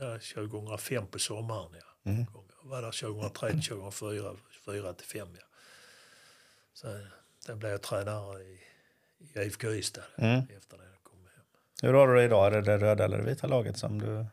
ja, 0.00 0.18
2005 0.34 1.06
på 1.06 1.18
sommaren. 1.18 1.70
Ja. 2.02 2.10
Mm. 2.10 2.26
Jag 2.62 2.70
var 2.70 2.82
där 2.82 2.90
2003, 2.92 3.50
2004, 3.52 4.36
4 4.64 4.92
till 4.92 5.06
5. 5.06 5.28
Ja. 5.38 5.44
Så 6.74 6.86
då 7.46 7.54
blev 7.56 7.70
jag 7.70 7.82
tränare 7.82 8.42
i, 8.42 8.60
i 9.34 9.40
IFK 9.40 9.68
Ystad 9.72 10.02
Mm. 10.16 10.40
efter 10.56 10.76
det. 10.78 10.81
Hur 11.82 11.92
har 11.94 12.08
du 12.08 12.14
det 12.14 12.24
idag? 12.24 12.46
Är 12.46 12.50
det 12.50 12.60
det 12.60 12.78
röda 12.78 13.04
eller 13.04 13.18
det 13.18 13.24
vita 13.24 13.46
laget 13.46 13.76
som 13.76 13.98
du... 13.98 14.26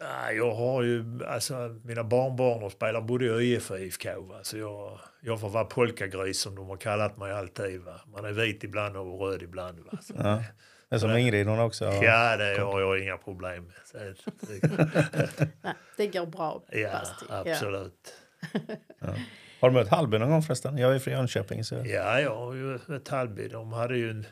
Nej, 0.00 0.36
jag 0.36 0.54
har 0.54 0.82
ju, 0.82 1.24
alltså 1.26 1.76
mina 1.84 2.04
barnbarn 2.04 2.70
spelar 2.70 3.00
både 3.00 3.24
i 3.24 3.28
ÖIF 3.28 3.70
och 3.70 3.78
IFK. 3.80 4.20
Va? 4.20 4.38
Så 4.42 4.58
jag, 4.58 4.98
jag 5.20 5.40
får 5.40 5.48
vara 5.48 5.64
polkagris 5.64 6.40
som 6.40 6.54
de 6.54 6.68
har 6.68 6.76
kallat 6.76 7.16
mig 7.16 7.32
alltid. 7.32 7.80
Va? 7.80 8.00
Man 8.06 8.24
är 8.24 8.32
vit 8.32 8.64
ibland 8.64 8.96
och 8.96 9.20
röd 9.20 9.42
ibland. 9.42 9.78
Va? 9.80 9.98
Så, 10.02 10.14
Ja. 10.16 10.42
Det 10.88 10.94
är 10.94 10.98
som 10.98 11.16
Ingrid, 11.16 11.46
hon 11.46 11.58
också. 11.60 11.84
ja, 11.84 12.36
det 12.36 12.58
har 12.60 12.80
jag 12.80 12.98
inga 13.02 13.16
problem 13.16 13.64
med. 13.64 13.74
Så, 13.84 13.98
det, 13.98 15.48
Nej, 15.62 15.74
det 15.96 16.06
går 16.06 16.26
bra, 16.26 16.62
ja, 16.72 16.88
Basti. 16.92 17.24
absolut. 17.30 18.14
Har 19.60 19.70
du 19.70 19.74
mött 19.74 19.88
Hallby 19.88 20.18
någon 20.18 20.30
gång 20.30 20.42
förresten? 20.42 20.78
Jag 20.78 20.94
är 20.94 20.98
från 20.98 21.14
Jönköping. 21.14 21.64
Så... 21.64 21.74
Ja, 21.74 22.20
jag 22.20 22.36
har 22.36 22.54
ju 22.54 22.74
ett 22.74 23.08
Hallby. 23.08 23.48
De 23.48 23.72
hade 23.72 23.96
ju 23.96 24.10
en, 24.10 24.26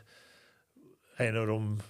en 1.17 1.37
av 1.37 1.47
de 1.47 1.81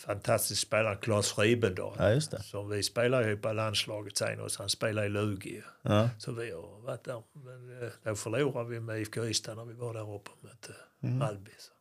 f- 0.00 0.06
fantastiska 0.06 0.66
spelarna, 0.66 0.96
Claes 0.96 1.38
Ribendal. 1.38 1.94
Ja, 1.98 2.10
just 2.10 2.30
det. 2.30 2.42
Som 2.42 2.68
vi 2.70 2.82
spelar 2.82 3.28
ihop 3.28 3.46
i 3.46 3.54
landslaget 3.54 4.16
sen 4.16 4.40
och 4.40 4.50
han 4.58 4.68
spelar 4.68 5.04
i 5.04 5.08
Lugi. 5.08 5.62
Ja. 5.82 6.08
Så 6.18 6.32
vi 6.32 6.50
har 6.50 6.80
varit 6.86 7.04
där. 7.04 7.22
Men 7.32 7.82
eh, 7.82 7.88
då 8.04 8.14
förlorade 8.14 8.68
vi 8.68 8.80
med 8.80 9.00
IFK 9.00 9.24
Ystad 9.24 9.54
när 9.54 9.64
vi 9.64 9.74
var 9.74 9.94
där 9.94 10.14
uppe 10.14 10.30
och 10.30 10.44
mötte 10.44 10.72
Mm. 11.02 11.20
Hallby. 11.20 11.50
Så. 11.58 11.72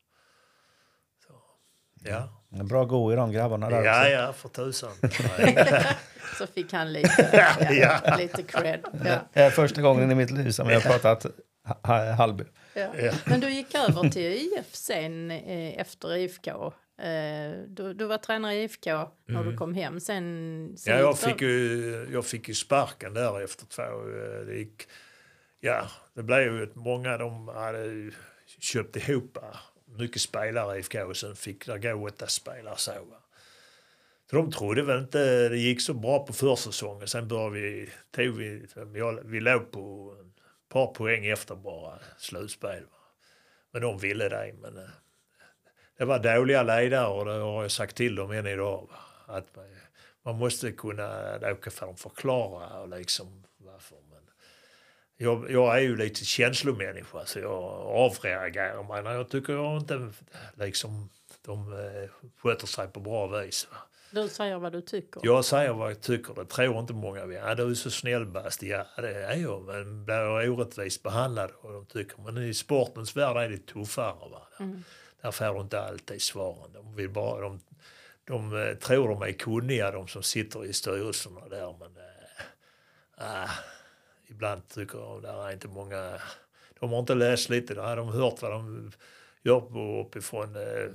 Så, 1.28 1.34
ja. 2.10 2.44
En 2.52 2.68
Bra 2.68 2.86
go 2.86 3.14
i 3.14 3.16
de 3.16 3.32
grabbarna 3.32 3.70
där 3.70 3.84
ja, 3.84 4.00
också. 4.02 4.10
ja, 4.12 4.34
för 4.34 4.50
tusan. 4.50 4.92
Så 6.38 6.48
fick 6.48 6.74
han 6.74 6.94
lite, 6.94 7.30
ja, 7.34 7.74
Ja. 8.06 8.16
lite 8.18 8.44
cred. 8.44 8.80
Ja. 9.06 9.18
Det 9.34 9.42
är 9.42 9.50
första 9.50 9.82
gången 9.82 10.12
i 10.12 10.16
mitt 10.16 10.32
liv 10.32 10.52
som 10.52 10.70
jag 10.70 10.82
har 10.82 11.00
pratat 11.00 11.26
ha- 11.68 11.80
ha- 11.84 12.12
Hallby. 12.12 12.44
Ja. 12.74 12.88
Ja. 13.00 13.12
Men 13.26 13.40
du 13.40 13.50
gick 13.50 13.76
över 13.76 14.10
till 14.10 14.22
IF 14.58 14.76
sen 14.76 15.32
eh, 15.32 15.80
efter 15.82 16.16
IFK. 16.16 16.74
Eh, 17.02 17.60
du, 17.68 17.94
du 17.94 18.06
var 18.06 18.18
tränare 18.18 18.56
i 18.56 18.64
IFK 18.64 18.90
när 19.26 19.44
du 19.44 19.58
kom 19.58 19.74
hem. 19.74 20.00
Sen, 20.00 20.74
sen 20.78 20.94
Mm. 20.94 21.04
Ja, 21.06 21.10
jag 21.10 21.16
du- 21.16 21.18
fick, 21.34 21.42
ju, 21.42 22.08
jag 22.12 22.26
fick 22.26 22.48
ju 22.48 22.54
sparken 22.54 23.14
där 23.14 23.42
efter 23.42 23.66
två. 23.66 23.82
eh, 23.82 24.46
Det 24.46 24.56
gick, 24.58 24.88
ja, 25.60 25.88
det 26.14 26.24
blev 26.24 26.40
ju 26.56 26.64
att 26.64 26.76
många 26.76 27.18
de 27.18 27.48
hade 27.48 28.12
köpt 28.60 28.96
ihop 28.96 29.38
eh, 29.38 29.44
mycket 29.98 30.22
spelare 30.22 30.76
i 30.76 30.80
IFK 30.80 31.04
och 31.04 31.18
sen 31.18 31.36
fick 31.36 31.66
det 31.66 31.78
gå 31.80 32.08
åtta 32.08 32.28
spelare 32.28 32.78
så. 32.78 32.92
Så 34.30 34.36
de 34.36 34.52
trodde 34.52 34.82
väl 34.84 35.00
inte 35.00 35.50
det 35.50 35.58
gick 35.58 35.82
så 35.82 35.94
bra 35.94 36.26
på 36.26 36.34
försäsongen. 36.34 37.08
Sen 37.08 37.28
började 37.28 37.50
vi, 37.60 37.90
tog 38.12 38.36
vi, 38.38 38.66
vi, 39.26 39.40
låg 39.40 39.72
på 39.72 40.16
ett 40.22 40.44
par 40.74 40.88
poäng 40.88 41.26
efter 41.26 41.56
bara 41.56 42.00
slutspel. 42.18 42.84
Men 43.72 43.82
de 43.82 43.98
ville 43.98 44.30
det. 44.30 44.54
Men 44.62 44.74
det 46.00 46.06
var 46.06 46.20
dåliga 46.20 46.64
ledare 46.64 47.08
och 47.08 47.26
det 47.26 47.32
har 47.32 47.62
jag 47.62 47.72
sagt 47.72 47.96
till 47.96 48.16
dem 48.16 48.32
än 48.32 48.48
idag. 48.48 48.88
Va. 48.92 49.36
Att 49.36 49.58
man, 50.24 50.36
måste 50.38 50.72
kunna 50.72 51.40
åka 51.52 51.72
för 51.72 51.90
att 51.90 52.00
förklara 52.00 52.80
och 52.80 52.90
liksom 52.90 53.44
varför. 53.58 53.98
Men 54.10 54.22
jag, 55.18 55.52
jag 55.52 55.78
är 55.78 55.82
ju 55.82 55.98
lite 55.98 56.26
känslomänniska 56.26 57.26
så 57.26 57.40
jag 57.40 57.64
avreagerar 57.84 58.84
mig 58.84 59.04
när 59.04 59.14
jag 59.14 59.30
tycker 59.30 59.54
jag 59.54 59.78
inte 59.78 60.12
liksom 60.54 61.10
de 61.46 61.74
eh, 61.74 62.30
sköter 62.38 62.68
sig 62.68 62.88
på 62.88 63.00
bra 63.00 63.28
vis. 63.28 63.68
Va. 63.72 63.78
Du 64.12 64.28
säger 64.28 64.60
vad 64.60 64.72
du 64.72 64.82
tycker. 64.82 65.22
Jag 65.24 65.46
säger 65.46 65.74
vad 65.74 65.92
jag 65.92 66.02
tycker, 66.02 66.34
det 66.34 66.46
tror 66.46 66.80
inte 66.80 66.94
många. 66.94 67.26
Ja, 67.26 67.56
du 67.56 67.72
är 67.72 67.74
så 67.74 67.92
snäll 67.92 68.26
Basti. 68.26 68.70
Ja, 68.70 68.86
det 68.98 69.14
är 69.14 69.36
jag, 69.36 69.66
men 69.66 70.06
blir 70.06 70.50
orättvist 70.50 71.04
behandlad 71.04 71.52
och 71.62 71.74
de 71.74 71.86
tycker. 71.86 72.22
Men 72.22 72.38
i 72.38 72.54
sportens 72.54 73.16
värld 73.16 73.38
är 73.38 73.50
det 73.50 73.58
tuffare. 73.58 74.30
Va? 74.32 74.48
Mm. 74.60 74.84
Där 75.22 75.32
får 75.32 75.54
du 75.54 75.62
inte 75.62 75.82
alltid 75.82 76.22
svaren. 76.22 76.74
De, 76.74 76.96
vill 76.96 77.10
bara, 77.10 77.42
de, 77.42 77.60
de 78.24 78.62
eh, 78.62 78.76
tror 78.76 79.10
de 79.10 79.22
är 79.22 79.32
kunniga, 79.32 79.92
de 79.92 80.08
som 80.08 80.24
sitter 80.24 80.66
i 80.66 80.74
styrelserna 80.74 81.48
där. 81.50 81.76
Men 81.80 81.98
äh, 83.18 83.44
äh, 83.44 83.50
ibland 84.28 84.68
tycker 84.68 84.98
de 84.98 85.22
där 85.22 85.48
är 85.48 85.52
inte 85.52 85.68
många... 85.68 86.22
De 86.80 86.92
har 86.92 87.00
inte 87.00 87.16
läst 87.16 87.50
lite, 87.50 87.74
De 87.74 87.82
har 87.82 87.96
de 87.96 88.08
hört 88.08 88.42
vad 88.42 88.52
de 88.52 88.92
gör 89.44 89.60
på, 89.60 90.06
uppifrån. 90.08 90.56
Eh, 90.56 90.92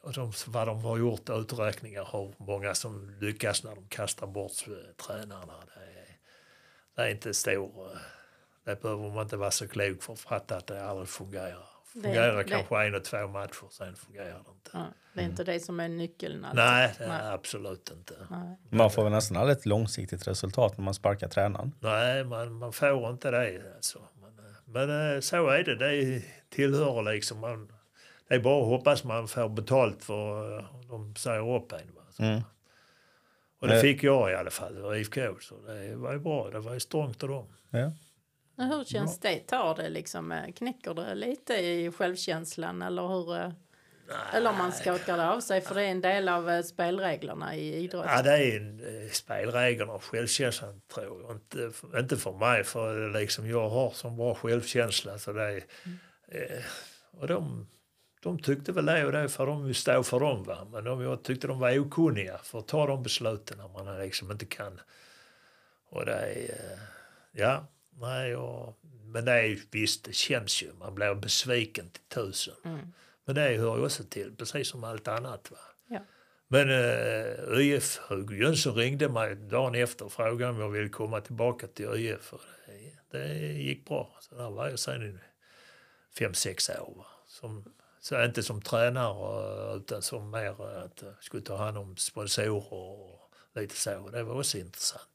och 0.00 0.12
de, 0.12 0.32
vad 0.46 0.66
de 0.66 0.84
har 0.84 0.98
gjort 0.98 1.30
uträkningar 1.30 2.08
hur 2.12 2.34
många 2.38 2.74
som 2.74 3.10
lyckas 3.20 3.64
när 3.64 3.74
de 3.74 3.88
kastar 3.88 4.26
bort 4.26 4.52
tränarna. 5.06 5.54
Det 5.74 5.80
är, 5.80 6.18
det 6.94 7.02
är 7.02 7.08
inte 7.08 7.34
stor... 7.34 7.98
Det 8.64 8.82
behöver 8.82 9.10
man 9.10 9.22
inte 9.22 9.36
vara 9.36 9.50
så 9.50 9.68
klok 9.68 10.02
för 10.02 10.12
att 10.12 10.20
fatta 10.20 10.56
att 10.56 10.66
det 10.66 10.84
aldrig 10.84 11.08
fungerar. 11.08 11.73
Det- 11.94 12.02
Fungerar 12.02 12.36
det- 12.36 12.44
kanske 12.44 12.86
en 12.86 12.94
och 12.94 13.04
två 13.04 13.26
matcher, 13.28 13.66
sen 13.70 13.96
fungerar 13.96 14.24
det 14.26 14.36
inte. 14.36 14.70
Ja, 14.72 14.84
det 15.12 15.20
är 15.20 15.24
inte 15.24 15.44
det 15.44 15.60
som 15.60 15.80
är 15.80 15.88
nyckeln. 15.88 16.44
alltid. 16.44 16.56
Nej, 16.56 16.94
det 16.98 17.04
är 17.04 17.08
Nej. 17.08 17.32
absolut 17.32 17.90
inte. 17.96 18.14
Nej. 18.30 18.56
Man 18.70 18.90
får 18.90 19.02
väl 19.02 19.12
nästan 19.12 19.36
aldrig 19.36 19.58
ett 19.58 19.66
långsiktigt 19.66 20.28
resultat 20.28 20.78
när 20.78 20.84
man 20.84 20.94
sparkar 20.94 21.28
tränaren. 21.28 21.72
Nej, 21.80 22.24
man, 22.24 22.52
man 22.54 22.72
får 22.72 23.10
inte 23.10 23.30
det. 23.30 23.62
Alltså. 23.76 23.98
Men, 24.20 24.38
eh, 24.38 24.52
men 24.64 25.14
eh, 25.14 25.20
så 25.20 25.48
är 25.48 25.64
det. 25.64 25.76
Det 25.76 26.22
tillhör 26.50 27.12
liksom. 27.12 27.40
Man, 27.40 27.72
det 28.28 28.34
är 28.34 28.40
bara 28.40 28.62
att 28.62 28.68
hoppas 28.68 29.04
man 29.04 29.28
får 29.28 29.48
betalt 29.48 30.04
för 30.04 30.58
eh, 30.58 30.64
de 30.88 31.16
säger 31.16 31.56
upp 31.56 31.72
en. 31.72 31.94
Va? 31.94 32.02
Så. 32.10 32.22
Mm. 32.22 32.40
Och 33.60 33.68
det 33.68 33.80
fick 33.80 34.02
jag 34.02 34.30
i 34.30 34.34
alla 34.34 34.50
fall, 34.50 34.94
IFK. 34.96 35.20
Så 35.40 35.54
det 35.66 35.96
var 35.96 36.12
ju 36.12 36.18
bra. 36.18 36.50
Det 36.50 36.58
var 36.60 36.74
ju 36.74 36.80
strångt 36.80 37.22
av 37.22 37.28
dem. 37.28 37.46
Ja. 37.70 37.92
Hur 38.56 38.84
känns 38.84 39.20
det? 39.20 39.38
Tar 39.38 39.74
det 39.74 39.88
liksom, 39.88 40.32
eh, 40.32 40.52
knäcker 40.52 40.94
det 40.94 41.14
lite 41.14 41.54
i 41.54 41.92
självkänslan 41.92 42.82
eller 42.82 43.08
hur? 43.08 43.36
eh, 43.36 43.50
Eller 44.32 44.50
om 44.50 44.58
man 44.58 44.72
skakar 44.72 45.16
det 45.16 45.28
av 45.30 45.40
sig 45.40 45.60
för 45.60 45.74
det 45.74 45.82
är 45.82 45.90
en 45.90 46.00
del 46.00 46.28
av 46.28 46.50
eh, 46.50 46.62
spelreglerna 46.62 47.56
i 47.56 47.74
idrott. 47.74 48.06
Ja, 48.08 48.22
det 48.22 48.30
är 48.36 48.56
en, 48.56 49.10
spelreglerna 49.12 49.92
och 49.92 50.04
självkänslan 50.04 50.80
tror 50.94 51.22
jag. 51.22 51.32
Inte, 51.36 51.72
inte 51.98 52.16
för 52.16 52.32
mig, 52.32 52.64
för 52.64 53.10
liksom 53.20 53.48
jag 53.48 53.68
har 53.68 53.90
så 53.90 54.10
bra 54.10 54.34
självkänsla. 54.34 55.18
Så 55.18 55.32
det 55.32 55.42
är, 55.42 55.64
och 57.20 57.26
de, 57.26 57.66
de 58.22 58.38
tyckte 58.38 58.72
väl 58.72 58.86
det 58.86 59.04
och 59.06 59.12
det 59.12 59.28
för 59.28 59.46
de 59.46 59.64
vill 59.64 59.74
stå 59.74 60.02
för 60.02 60.20
dem. 60.20 60.42
Va? 60.44 60.66
Men 60.72 60.84
de, 60.84 61.00
jag 61.02 61.22
tyckte 61.22 61.46
de 61.46 61.58
var 61.58 61.78
okunniga 61.78 62.38
för 62.38 62.58
att 62.58 62.68
ta 62.68 62.86
de 62.86 63.02
besluten 63.02 63.58
när 63.58 63.68
man 63.84 63.98
liksom 63.98 64.30
inte 64.30 64.46
kan. 64.46 64.80
Och 65.90 66.06
det 66.06 66.12
är, 66.14 66.78
ja, 67.32 67.66
nej, 67.98 68.36
och, 68.36 68.78
men 69.04 69.24
det 69.24 69.32
är 69.32 69.58
visst, 69.70 70.04
det 70.04 70.14
känns 70.14 70.62
ju. 70.62 70.72
Man 70.72 70.94
blir 70.94 71.14
besviken 71.14 71.90
till 71.90 72.02
tusen. 72.02 72.54
Mm. 72.64 72.92
Men 73.24 73.34
det 73.34 73.40
hör 73.40 73.76
ju 73.76 73.84
också 73.84 74.04
till, 74.04 74.36
precis 74.36 74.68
som 74.68 74.84
allt 74.84 75.08
annat. 75.08 75.50
Va? 75.50 75.58
Ja. 75.88 76.00
Men 76.48 76.70
uh, 76.70 77.58
ÖIF, 77.58 77.98
Hugo 78.08 78.36
Jönsson 78.36 78.74
ringde 78.74 79.08
mig 79.08 79.34
dagen 79.34 79.74
efter 79.74 80.04
och 80.04 80.12
frågade 80.12 80.52
om 80.52 80.60
jag 80.60 80.68
ville 80.68 80.88
komma 80.88 81.20
tillbaka 81.20 81.66
till 81.66 81.86
ÖIF. 81.86 82.32
Och 82.32 82.40
det, 83.10 83.18
det 83.18 83.52
gick 83.52 83.88
bra. 83.88 84.18
Så 84.20 84.34
där 84.34 84.50
var 84.50 84.68
jag 84.68 84.78
sen 84.78 85.02
i 85.02 85.18
fem, 86.18 86.34
sex 86.34 86.70
år. 86.70 86.94
Va? 86.96 87.06
Som, 87.26 87.64
så 88.00 88.24
inte 88.24 88.42
som 88.42 88.62
tränare 88.62 89.76
utan 89.76 90.02
som 90.02 90.30
mer 90.30 90.84
att 90.84 91.02
jag 91.02 91.14
skulle 91.24 91.42
ta 91.42 91.56
hand 91.56 91.78
om 91.78 91.96
sponsorer 91.96 92.72
och 92.72 93.30
lite 93.54 93.76
så. 93.76 94.08
Det 94.08 94.22
var 94.22 94.38
också 94.38 94.58
intressant. 94.58 95.13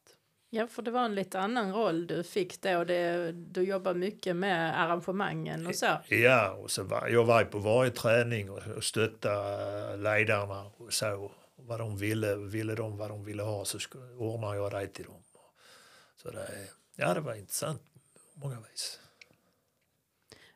Ja, 0.52 0.66
för 0.66 0.82
det 0.82 0.90
var 0.90 1.04
en 1.04 1.14
lite 1.14 1.40
annan 1.40 1.72
roll 1.72 2.06
du 2.06 2.22
fick 2.22 2.62
då. 2.62 2.84
Det, 2.84 3.32
du 3.32 3.62
jobbar 3.62 3.94
mycket 3.94 4.36
med 4.36 4.80
arrangemangen 4.80 5.66
och 5.66 5.74
så. 5.74 5.98
Ja, 6.08 6.50
och 6.50 6.70
så 6.70 6.82
var, 6.82 7.08
jag 7.08 7.24
var 7.24 7.44
på 7.44 7.58
varje 7.58 7.90
träning 7.90 8.50
och, 8.50 8.66
och 8.76 8.84
stötta 8.84 9.30
ledarna 9.96 10.70
och 10.76 10.92
så. 10.92 11.30
Vad 11.56 11.80
de 11.80 11.96
ville, 11.96 12.36
ville 12.36 12.74
de 12.74 12.96
vad 12.96 13.10
de 13.10 13.24
ville 13.24 13.42
ha 13.42 13.64
så 13.64 13.78
skulle, 13.78 14.04
ordnade 14.04 14.56
jag 14.56 14.72
det 14.72 14.86
till 14.86 15.04
dem. 15.04 15.22
Så 16.16 16.30
det, 16.30 16.48
ja, 16.96 17.14
det 17.14 17.20
var 17.20 17.34
intressant 17.34 17.82
på 18.34 18.40
många 18.40 18.60
vis. 18.70 19.00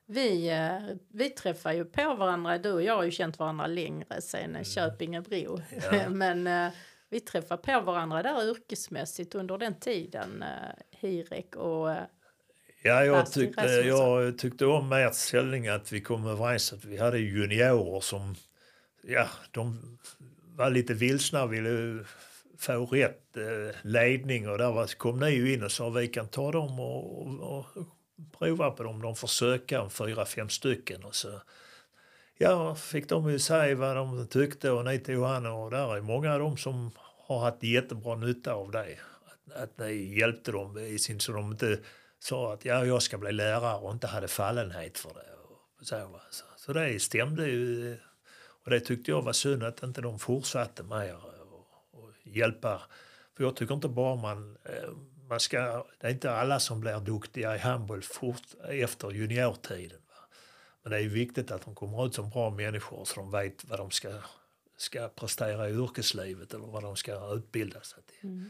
Vi, 0.06 0.50
eh, 0.50 0.96
vi 1.08 1.30
träffar 1.30 1.72
ju 1.72 1.84
på 1.84 2.14
varandra. 2.14 2.58
Du 2.58 2.72
och 2.72 2.82
jag 2.82 2.96
har 2.96 3.04
ju 3.04 3.10
känt 3.10 3.38
varandra 3.38 3.66
längre 3.66 4.20
sen 4.20 4.64
Köpingebro. 4.64 5.60
Ja. 5.92 6.08
Men 6.10 6.46
eh, 6.46 6.72
vi 7.14 7.20
träffar 7.20 7.56
på 7.56 7.80
varandra 7.80 8.22
där 8.22 8.50
yrkesmässigt 8.50 9.34
under 9.34 9.58
den 9.58 9.74
tiden. 9.80 10.42
eh, 10.42 10.98
Hirek 11.00 11.56
och... 11.56 11.90
eh, 11.90 12.02
Ja, 12.82 13.04
jag 13.04 13.32
tyckte, 13.32 13.66
jag 13.66 14.38
tyckte 14.38 14.66
om 14.66 14.88
med 14.88 15.06
ert 15.06 15.14
ställning 15.14 15.68
att 15.68 15.92
vi 15.92 16.00
kom 16.00 16.26
överens 16.26 16.72
att 16.72 16.84
vi 16.84 16.98
hade 16.98 17.18
juniorer 17.18 18.00
som, 18.00 18.34
ja, 19.02 19.28
de 19.50 19.98
var 20.56 20.70
lite 20.70 20.94
vilsna 20.94 21.42
och 21.42 21.52
ville 21.52 22.04
få 22.58 22.86
rätt 22.86 23.36
eh, 23.36 23.76
ledning 23.82 24.48
och 24.48 24.58
där 24.58 24.72
var, 24.72 24.86
kom 24.96 25.20
ni 25.20 25.30
ju 25.30 25.54
in 25.54 25.62
och 25.62 25.72
sa 25.72 25.90
vi 25.90 26.08
kan 26.08 26.28
ta 26.28 26.52
dem 26.52 26.80
och, 26.80 27.26
och, 27.26 27.58
och 27.76 27.86
prova 28.38 28.70
på 28.70 28.82
dem. 28.82 29.02
De 29.02 29.16
får 29.16 29.28
söka 29.28 29.88
fyra, 29.88 30.24
fem 30.24 30.48
stycken 30.48 31.04
och 31.04 31.14
så 31.14 31.40
ja, 32.38 32.74
fick 32.74 33.08
de 33.08 33.30
ju 33.30 33.38
säga 33.38 33.74
vad 33.76 33.96
de 33.96 34.26
tyckte 34.26 34.70
och 34.70 34.84
ni 34.84 34.98
tog 34.98 35.24
han 35.24 35.46
och 35.46 35.70
där 35.70 35.96
är 35.96 36.00
många 36.00 36.32
av 36.32 36.38
dem 36.38 36.56
som 36.56 36.90
har 37.26 37.40
haft 37.40 37.62
jättebra 37.62 38.14
nytta 38.14 38.52
av 38.52 38.70
det. 38.70 38.98
Att, 39.26 39.62
att 39.62 39.78
ni 39.78 40.18
hjälpte 40.18 40.52
dem 40.52 40.78
i 40.78 40.98
sin, 40.98 41.20
så 41.20 41.32
de 41.32 41.50
inte 41.50 41.78
sa 42.18 42.52
att 42.52 42.64
ja, 42.64 42.84
jag 42.84 43.02
ska 43.02 43.18
bli 43.18 43.32
lärare 43.32 43.76
och 43.76 43.92
inte 43.92 44.06
hade 44.06 44.28
fallenhet 44.28 44.98
för 44.98 45.14
det. 45.14 45.34
Och 45.80 45.86
så, 45.86 45.96
va. 45.96 46.20
så, 46.30 46.44
så 46.56 46.72
det 46.72 47.00
stämde 47.00 47.46
ju. 47.46 47.96
Och 48.64 48.70
det 48.70 48.80
tyckte 48.80 49.10
jag 49.10 49.22
var 49.22 49.32
synd 49.32 49.62
att 49.62 49.82
inte 49.82 50.00
de 50.00 50.18
fortsatte 50.18 50.82
med 50.82 51.14
och, 51.14 52.00
och 52.00 52.10
hjälpa. 52.22 52.82
För 53.36 53.44
jag 53.44 53.56
tycker 53.56 53.74
inte 53.74 53.88
bara 53.88 54.16
man, 54.16 54.56
eh, 54.64 54.90
man 55.28 55.40
ska, 55.40 55.86
det 56.00 56.06
är 56.06 56.10
inte 56.10 56.32
alla 56.32 56.60
som 56.60 56.80
blir 56.80 57.00
duktiga 57.00 57.56
i 57.56 57.58
handboll 57.58 58.02
fort 58.02 58.42
efter 58.68 59.10
juniortiden. 59.10 60.00
Va? 60.08 60.28
Men 60.82 60.92
det 60.92 60.98
är 60.98 61.08
viktigt 61.08 61.50
att 61.50 61.64
de 61.64 61.74
kommer 61.74 62.06
ut 62.06 62.14
som 62.14 62.30
bra 62.30 62.50
människor 62.50 63.04
så 63.04 63.20
de 63.20 63.30
vet 63.30 63.64
vad 63.64 63.78
de 63.78 63.90
ska, 63.90 64.08
ska 64.76 65.08
prestera 65.08 65.68
i 65.68 65.72
yrkeslivet 65.72 66.54
eller 66.54 66.66
vad 66.66 66.82
de 66.82 66.96
ska 66.96 67.34
utbilda 67.34 67.80
sig 67.80 68.02
till. 68.02 68.44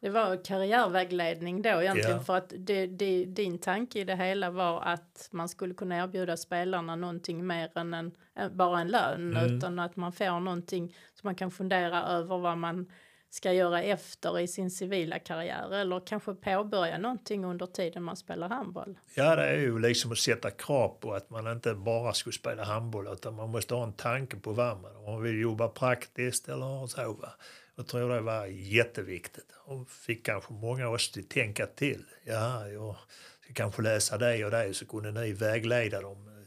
Det 0.00 0.08
var 0.10 0.44
karriärvägledning 0.44 1.62
då 1.62 1.68
egentligen 1.82 2.10
Ja. 2.16 2.22
för 2.22 2.36
att 2.36 2.52
det, 2.58 2.86
det, 2.86 3.24
din 3.24 3.58
tanke 3.58 3.98
i 3.98 4.04
det 4.04 4.16
hela 4.16 4.50
var 4.50 4.80
att 4.82 5.28
man 5.32 5.48
skulle 5.48 5.74
kunna 5.74 5.96
erbjuda 5.96 6.36
spelarna 6.36 6.96
någonting 6.96 7.46
mer 7.46 7.70
än 7.78 7.94
en, 7.94 8.12
än 8.34 8.56
bara 8.56 8.80
en 8.80 8.88
lön 8.88 9.36
Mm. 9.36 9.56
utan 9.56 9.78
att 9.78 9.96
man 9.96 10.12
får 10.12 10.40
någonting 10.40 10.96
så 11.14 11.20
man 11.22 11.34
kan 11.34 11.50
fundera 11.50 12.02
över 12.04 12.38
vad 12.38 12.58
man 12.58 12.92
ska 13.30 13.52
göra 13.52 13.82
efter 13.82 14.40
i 14.40 14.48
sin 14.48 14.70
civila 14.70 15.18
karriär 15.18 15.74
eller 15.74 16.06
kanske 16.06 16.34
påbörja 16.34 16.98
någonting 16.98 17.44
under 17.44 17.66
tiden 17.66 18.02
man 18.02 18.16
spelar 18.16 18.48
handboll. 18.48 18.98
Ja, 19.14 19.36
det 19.36 19.46
är 19.46 19.56
ju 19.56 19.78
liksom 19.78 20.12
att 20.12 20.18
sätta 20.18 20.50
krav 20.50 20.88
på 20.88 21.14
att 21.14 21.30
man 21.30 21.52
inte 21.52 21.74
bara 21.74 22.12
skulle 22.12 22.32
spela 22.32 22.64
handboll 22.64 23.08
utan 23.12 23.34
man 23.34 23.50
måste 23.50 23.74
ha 23.74 23.84
en 23.84 23.92
tanke 23.92 24.36
på 24.36 24.52
vad 24.52 24.80
man, 24.80 24.96
om 24.96 25.04
man 25.04 25.22
vill 25.22 25.40
jobba 25.40 25.68
praktiskt 25.68 26.48
eller 26.48 26.86
så. 26.86 27.12
Va? 27.12 27.32
Jag 27.76 27.86
tror 27.86 28.14
det 28.14 28.20
var 28.20 28.46
jätteviktigt 28.46 29.52
och 29.64 29.90
fick 29.90 30.26
kanske 30.26 30.52
många 30.52 30.86
av 30.86 30.94
oss 30.94 31.18
att 31.18 31.28
tänka 31.28 31.66
till. 31.66 32.04
Ja, 32.24 32.68
jag 32.68 32.96
ska 33.40 33.54
kanske 33.54 33.82
läsa 33.82 34.18
det 34.18 34.44
och 34.44 34.50
det 34.50 34.74
så 34.74 34.86
kunde 34.86 35.12
ni 35.12 35.32
vägleda 35.32 36.00
dem 36.00 36.28
eh, 36.28 36.46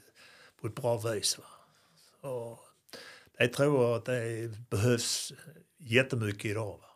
på 0.61 0.67
ett 0.67 0.75
bra 0.75 0.97
vis. 0.97 1.37
Va? 1.37 1.43
Så 2.21 2.59
det 3.37 3.47
tror 3.47 3.83
jag 3.83 3.97
att 3.97 4.05
det 4.05 4.51
behövs 4.69 5.33
jättemycket 5.79 6.45
idag. 6.45 6.77
Va? 6.81 6.89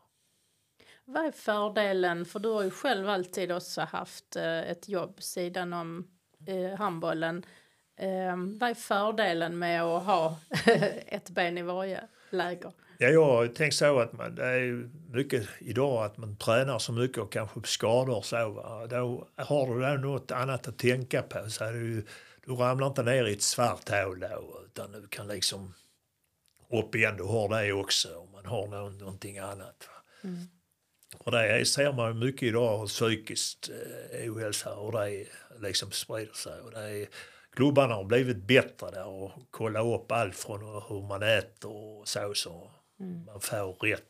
Vad 1.06 1.26
är 1.26 1.32
fördelen, 1.32 2.26
för 2.26 2.40
du 2.40 2.50
har 2.50 2.64
ju 2.64 2.70
själv 2.70 3.10
alltid 3.10 3.52
också 3.52 3.82
haft 3.82 4.36
eh, 4.36 4.60
ett 4.60 4.90
jobb 4.90 5.24
sidan 5.24 5.74
om 5.74 6.08
eh, 6.48 6.78
handbollen. 6.78 7.46
Eh, 7.98 8.38
vad 8.60 8.70
är 8.70 8.74
fördelen 8.74 9.60
med 9.60 9.84
att 9.84 10.04
ha 10.04 10.40
ett 11.08 11.30
ben 11.30 11.58
i 11.58 11.62
varje 11.62 12.04
läger? 12.30 12.72
Ja, 12.98 13.08
jag 13.08 13.26
har 13.26 13.48
tänkt 13.48 13.76
så 13.76 14.00
att 14.00 14.14
man, 14.14 14.36
det 14.36 14.46
är 14.46 14.90
mycket 15.12 15.50
idag 15.60 16.06
att 16.06 16.18
man 16.18 16.38
tränar 16.38 16.80
så 16.80 16.92
mycket 16.92 17.18
och 17.18 17.32
kanske 17.32 17.60
skador 17.64 18.22
så. 18.22 18.50
Va? 18.50 18.88
Då 18.88 19.28
har 19.36 19.76
du 19.76 19.82
då 19.82 20.10
något 20.10 20.32
annat 20.32 20.68
att 20.68 20.78
tänka 20.78 21.22
på. 21.22 21.50
Så 21.50 21.64
ju, 21.64 22.06
du 22.46 22.52
ramlar 22.52 22.88
inte 22.88 23.04
ner 23.04 23.28
i 23.28 23.34
ett 23.34 23.42
svart 23.42 23.90
hål 23.90 24.20
då 24.20 24.62
utan 24.66 24.92
du 24.92 25.08
kan 25.08 25.28
liksom 25.28 25.74
upp 26.72 26.96
igen. 26.96 27.18
Du 27.18 27.24
har 27.24 27.50
det 27.50 27.74
också 27.74 28.10
man 28.44 28.52
har 28.52 28.68
nå- 28.68 28.90
någonting 28.90 29.38
annat. 29.38 29.88
Va? 29.88 30.30
Och 31.18 31.32
det 31.32 31.48
är, 31.48 31.64
ser 31.64 31.94
man 31.94 32.20
mycket 32.20 32.44
idag 32.44 32.80
hur 32.80 32.88
psykiskt 32.88 33.70
eh, 34.12 34.32
ohälsa 34.34 34.76
och 34.76 34.92
det 34.92 35.26
liksom 35.60 35.92
sprider 35.92 36.34
sig. 36.34 36.62
Och 36.62 36.72
det 36.72 36.80
är, 36.80 37.08
klubbarna 37.56 37.94
har 37.94 38.04
blivit 38.04 38.38
bättre 38.38 38.92
där 38.92 39.08
och 39.08 39.32
kolla 39.52 39.82
upp 39.96 40.12
allt 40.12 40.36
från 40.36 40.60
hur 40.90 41.08
man 41.08 41.24
äter 41.24 41.72
och 41.72 42.08
så 42.08 42.34
så 42.34 42.72
man 43.26 43.42
får 43.42 43.74
rätt 43.74 44.04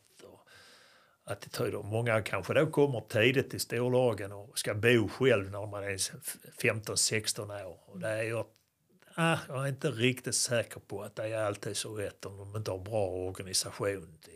attityder. 1.26 1.82
Många 1.82 2.22
kanske 2.22 2.54
då 2.54 2.66
kommer 2.66 3.00
tidigt 3.00 3.50
till 3.50 3.60
storlagen 3.60 4.32
och 4.32 4.58
ska 4.58 4.74
bo 4.74 5.08
själv 5.08 5.50
när 5.50 5.66
man 5.66 5.84
är 5.84 5.96
15-16 6.62 7.64
år. 7.64 7.78
Och 7.86 8.00
det 8.00 8.08
är 8.08 8.22
jag, 8.22 8.46
ah, 9.14 9.38
jag 9.48 9.64
är 9.64 9.68
inte 9.68 9.90
riktigt 9.90 10.34
säker 10.34 10.80
på 10.80 11.02
att 11.02 11.16
det 11.16 11.28
är 11.28 11.44
alltid 11.44 11.76
så 11.76 11.94
rätt 11.94 12.26
om 12.26 12.36
de 12.36 12.56
inte 12.56 12.70
har 12.70 12.78
bra 12.78 13.08
organisation. 13.08 14.18
Till, 14.22 14.32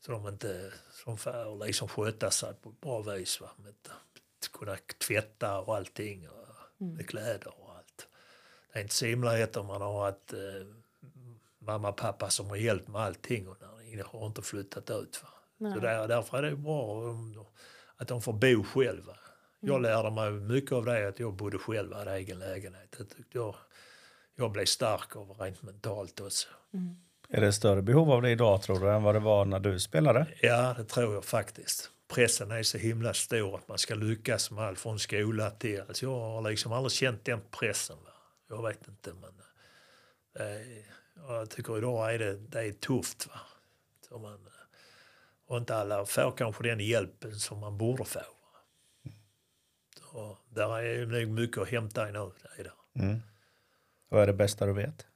så 0.00 0.12
de 0.12 0.28
inte 0.28 0.72
som 0.90 1.18
får 1.18 1.66
liksom 1.66 1.88
sköta 1.88 2.30
sig 2.30 2.54
på 2.62 2.68
ett 2.68 2.80
bra 2.80 3.02
vis. 3.02 3.40
Va? 3.40 3.50
Med 3.56 3.74
att 3.88 4.52
kunna 4.52 4.76
tvätta 5.06 5.58
och 5.58 5.76
allting 5.76 6.28
och 6.28 6.46
med 6.76 7.08
kläder 7.08 7.52
och 7.56 7.76
allt. 7.76 8.08
Det 8.72 8.78
är 8.78 8.82
inte 8.82 8.94
så 8.94 9.06
himla 9.06 9.32
lätt 9.32 9.56
om 9.56 9.66
man 9.66 9.82
har 9.82 10.08
ett 10.08 10.32
eh, 10.32 10.66
mamma 11.58 11.88
och 11.88 11.96
pappa 11.96 12.30
som 12.30 12.46
har 12.46 12.56
hjälpt 12.56 12.88
med 12.88 13.00
allting 13.00 13.48
och 13.48 13.56
när 13.60 13.68
har 14.04 14.26
inte 14.26 14.42
flyttat 14.42 14.90
ut. 14.90 15.22
Va? 15.22 15.28
Så 15.74 15.80
där, 15.80 16.08
därför 16.08 16.38
är 16.38 16.42
det 16.42 16.56
bra 16.56 17.14
att 17.96 18.08
de 18.08 18.22
får 18.22 18.32
bo 18.32 18.64
själva. 18.64 19.16
Jag 19.60 19.82
lärde 19.82 20.10
mig 20.10 20.30
mycket 20.30 20.72
av 20.72 20.84
det 20.84 21.08
att 21.08 21.18
jag 21.18 21.34
bodde 21.34 21.58
själv 21.58 21.92
hade 21.92 22.12
egen 22.12 22.38
lägenhet. 22.38 22.94
Det 22.98 23.04
tyckte 23.04 23.38
jag, 23.38 23.56
jag 24.38 24.52
blev 24.52 24.64
stark 24.64 25.16
av 25.16 25.30
rent 25.38 25.62
mentalt 25.62 26.20
också. 26.20 26.48
Är 27.28 27.40
det 27.40 27.52
större 27.52 27.82
behov 27.82 28.10
av 28.10 28.22
det 28.22 28.30
idag 28.30 28.62
tror 28.62 28.80
du 28.80 28.90
än 28.92 29.02
vad 29.02 29.14
det 29.14 29.18
var 29.20 29.44
när 29.44 29.60
du 29.60 29.80
spelade? 29.80 30.26
Ja, 30.42 30.74
det 30.78 30.84
tror 30.84 31.14
jag 31.14 31.24
faktiskt. 31.24 31.90
Pressen 32.08 32.50
är 32.50 32.62
så 32.62 32.78
himla 32.78 33.14
stor 33.14 33.54
att 33.54 33.68
man 33.68 33.78
ska 33.78 33.94
lyckas 33.94 34.50
med 34.50 34.64
allt 34.64 34.80
från 34.80 34.98
skola 34.98 35.50
till... 35.50 35.80
Alltså 35.80 36.06
jag 36.06 36.20
har 36.20 36.50
liksom 36.50 36.72
aldrig 36.72 36.92
känt 36.92 37.24
den 37.24 37.40
pressen. 37.50 37.96
Va? 38.04 38.10
Jag 38.48 38.62
vet 38.68 38.88
inte, 38.88 39.12
men 39.12 39.32
eh, 40.46 40.82
jag 41.28 41.50
tycker 41.50 41.78
idag 41.78 42.14
är 42.14 42.18
det, 42.18 42.34
det 42.34 42.60
är 42.60 42.72
tufft. 42.72 43.26
Va? 43.26 43.40
Så 44.08 44.18
man, 44.18 44.48
och 45.46 45.56
inte 45.56 45.76
alla 45.76 46.06
får 46.06 46.36
kanske 46.36 46.62
den 46.62 46.80
hjälpen 46.80 47.34
som 47.34 47.58
man 47.58 47.78
borde 47.78 48.04
få. 48.04 48.18
Va? 48.18 49.10
Så 49.98 50.38
där 50.48 50.78
är 50.78 51.06
nog 51.06 51.28
mycket 51.28 51.58
att 51.58 51.68
hämta 51.68 52.04
nu. 52.04 52.30
Det 52.42 52.60
är 52.60 52.64
det. 52.64 53.02
Mm. 53.02 53.20
Vad 54.08 54.22
är 54.22 54.26
det 54.26 54.32
bästa 54.32 54.66
du 54.66 54.72
vet? 54.72 55.06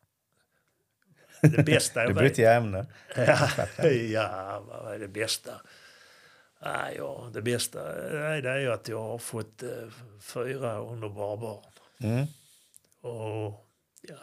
Det 1.41 1.63
bästa 1.67 2.03
jag 2.05 2.15
vet. 2.15 2.39
jag 2.39 2.57
ämne. 2.57 2.87
Ja, 3.17 3.49
ja, 3.91 4.65
vad 4.69 4.95
är 4.95 4.99
det 4.99 5.09
bästa? 5.09 5.51
Ah, 6.59 6.91
ja, 6.97 7.31
det 7.35 7.43
bästa 7.43 7.79
nej, 8.13 8.43
det 8.43 8.51
är 8.51 8.69
att 8.69 8.89
jag 8.89 9.03
har 9.03 9.19
fått 9.19 9.63
eh, 9.63 9.69
fyra 10.21 10.79
underbara 10.79 11.37
barn. 11.37 11.65
Mm. 12.01 12.27
Och 13.01 13.67
ja, 14.01 14.17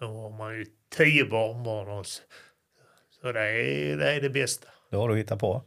nu 0.00 0.06
har 0.06 0.30
man 0.30 0.54
ju 0.58 0.66
tio 0.88 1.24
barnbarn 1.24 1.98
också. 1.98 2.22
Så 3.10 3.32
det 3.32 3.40
är, 3.40 3.96
det 3.96 4.12
är 4.12 4.20
det 4.20 4.30
bästa. 4.30 4.68
Det 4.90 4.96
har 4.96 5.08
du 5.08 5.16
hittat 5.16 5.40
på. 5.40 5.62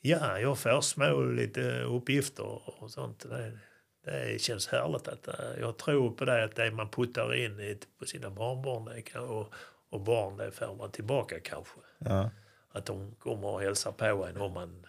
Ja, 0.00 0.38
jag 0.38 0.58
får 0.58 0.80
små 0.80 1.20
lite 1.22 1.80
uppgifter 1.80 2.82
och 2.82 2.90
sånt. 2.90 3.28
Det, 3.28 3.58
det 4.04 4.40
känns 4.40 4.68
härligt 4.68 5.08
att 5.08 5.28
eh, 5.28 5.60
jag 5.60 5.78
tror 5.78 6.10
på 6.10 6.24
det 6.24 6.44
att 6.44 6.56
det 6.56 6.70
man 6.70 6.88
puttar 6.90 7.34
in 7.34 7.60
i, 7.60 7.78
på 7.98 8.06
sina 8.06 8.30
barnbarn 8.30 9.02
kan, 9.02 9.24
och, 9.28 9.54
och 9.90 10.00
barn 10.00 10.36
det 10.36 10.50
får 10.50 10.74
man 10.74 10.90
tillbaka 10.90 11.40
kanske. 11.40 11.80
Ja. 11.98 12.30
Att 12.72 12.86
de 12.86 13.14
kommer 13.18 13.48
och 13.48 13.62
hälsar 13.62 13.92
på 13.92 14.26
en 14.26 14.36
om 14.36 14.52
man 14.52 14.86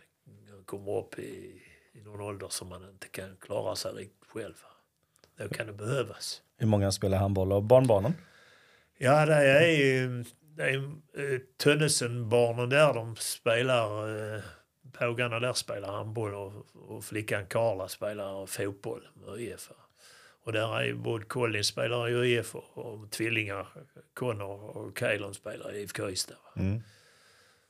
kommer 0.65 0.97
upp 0.97 1.19
i, 1.19 1.61
i 1.93 2.01
någon 2.01 2.21
ålder 2.21 2.47
som 2.49 2.67
man 2.67 2.89
inte 2.89 3.07
kan 3.07 3.37
klara 3.37 3.75
sig 3.75 3.91
riktigt 3.91 4.29
själv. 4.29 4.53
Då 5.37 5.49
kan 5.49 5.67
det 5.67 5.73
behövas. 5.73 6.41
Hur 6.57 6.67
många 6.67 6.91
spelar 6.91 7.17
handboll 7.17 7.51
av 7.51 7.63
barnbarnen? 7.63 8.13
Ja, 8.97 9.25
det 9.25 9.33
är 9.35 9.67
ju 9.67 10.19
eh, 10.57 11.39
Tönnesenbarnen 11.57 12.69
där, 12.69 12.93
de 12.93 13.15
spelar, 13.15 14.09
eh, 14.35 14.41
pågarna 14.91 15.39
där 15.39 15.53
spelar 15.53 15.91
handboll 15.91 16.33
och, 16.33 16.65
och 16.73 17.03
flickan 17.03 17.45
Karla 17.45 17.87
spelar 17.87 18.45
fotboll 18.45 19.07
med 19.13 19.29
ÖIF. 19.29 19.69
Och 20.43 20.51
där 20.51 20.81
är 20.81 20.93
både 20.93 21.25
Colin 21.25 21.63
spelar 21.63 22.09
i 22.09 22.13
ÖIF 22.13 22.55
och, 22.55 22.77
och 22.77 23.11
tvillingar 23.11 23.67
Connor 24.13 24.77
och 24.77 24.97
Kaelon 24.97 25.33
spelar 25.33 25.73
i 25.75 25.81
IFK 25.81 26.09
Ystad. 26.09 26.35
Mm. 26.55 26.81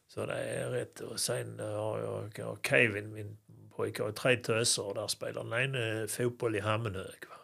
Så 0.08 0.26
det 0.26 0.34
är 0.34 0.70
rätt. 0.70 1.00
Och 1.00 1.20
sen 1.20 1.60
har 1.60 2.00
jag, 2.00 2.32
jag 2.38 2.58
Kevin, 2.64 3.14
min 3.14 3.38
pojke, 3.76 4.04
har 4.04 4.12
tre 4.12 4.38
töser 4.38 4.86
och 4.86 4.96
där 4.96 5.08
spelar 5.08 5.44
den 5.44 5.54
ene 5.54 6.08
fotboll 6.08 6.56
i 6.56 6.60
Hammenhög. 6.60 7.24
Va? 7.30 7.36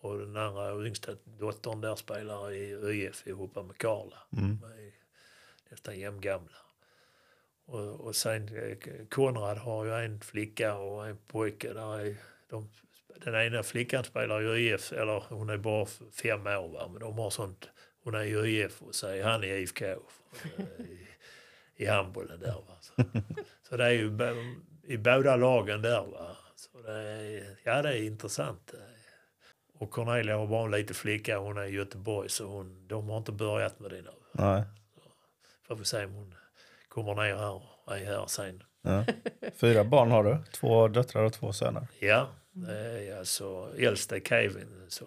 Och 0.00 0.18
den 0.18 0.36
andra 0.36 0.86
yngsta 0.86 1.12
dottern 1.24 1.80
där 1.80 1.96
spelar 1.96 2.52
i 2.52 2.74
ÖIF 2.74 3.26
ihop 3.26 3.54
med 3.54 3.78
Karla. 3.78 4.18
Mm. 4.36 4.58
De 4.60 4.66
är 4.66 4.92
nästan 5.70 5.98
jämngamla. 5.98 6.56
Och, 7.66 8.00
och 8.00 8.16
sen 8.16 8.48
eh, 8.56 8.76
Konrad 9.10 9.58
har 9.58 9.84
ju 9.84 9.92
en 9.92 10.20
flicka 10.20 10.74
och 10.74 11.06
en 11.06 11.18
pojke. 11.26 11.72
Där 11.72 12.00
är 12.00 12.16
de, 12.50 12.68
den 13.24 13.34
ena 13.34 13.62
flickan 13.62 14.04
spelar 14.04 14.42
i 14.42 14.46
ÖIF, 14.46 14.92
eller 14.92 15.24
hon 15.28 15.50
är 15.50 15.56
bara 15.56 15.86
fem 16.22 16.46
år 16.46 16.68
va? 16.68 16.88
men 16.92 17.00
de 17.00 17.18
har 17.18 17.30
sånt. 17.30 17.68
Hon 18.04 18.14
är 18.14 18.22
i 18.22 18.34
ÖIF 18.34 18.82
och 18.82 18.94
så 18.94 19.06
är 19.06 19.22
han 19.22 19.44
i 19.44 19.46
IFK 19.46 19.84
eh, 19.84 19.96
i, 20.78 21.06
i 21.76 21.86
handbollen 21.86 22.40
där. 22.40 22.52
Va? 22.52 22.76
Så, 22.80 22.92
så 23.68 23.76
det 23.76 23.84
är 23.84 23.90
ju 23.90 24.10
i 24.82 24.98
båda 24.98 25.36
lagen 25.36 25.82
där. 25.82 26.06
Va? 26.06 26.36
Så 26.56 26.82
det 26.82 26.92
är, 26.92 27.56
ja, 27.64 27.82
det 27.82 27.88
är 27.88 28.02
intressant. 28.02 28.74
Och 29.78 29.90
Cornelia 29.90 30.36
har 30.36 30.46
bara 30.46 30.64
en 30.64 30.70
liten 30.70 30.94
flicka, 30.94 31.38
hon 31.38 31.58
är 31.58 31.64
i 31.64 31.70
Göteborg 31.70 32.28
så 32.28 32.46
hon, 32.46 32.88
de 32.88 33.08
har 33.08 33.18
inte 33.18 33.32
börjat 33.32 33.80
med 33.80 33.90
det 33.90 34.02
nu. 34.02 34.10
Nej. 34.32 34.62
Får 35.62 35.76
vi 35.76 35.84
se 35.84 36.04
om 36.04 36.12
hon 36.12 36.34
kommer 36.96 37.14
ner 37.14 37.36
här 37.36 37.62
är 37.86 38.04
här 38.04 38.26
sen. 38.26 38.62
Ja. 38.82 39.04
Fyra 39.54 39.84
barn 39.84 40.10
har 40.10 40.24
du, 40.24 40.38
två 40.52 40.88
döttrar 40.88 41.24
och 41.24 41.32
två 41.32 41.52
söner. 41.52 41.86
Ja, 41.98 42.28
är 42.68 43.18
alltså 43.18 43.72
äldsta 43.78 44.20
Kevin 44.20 44.86
så, 44.88 45.06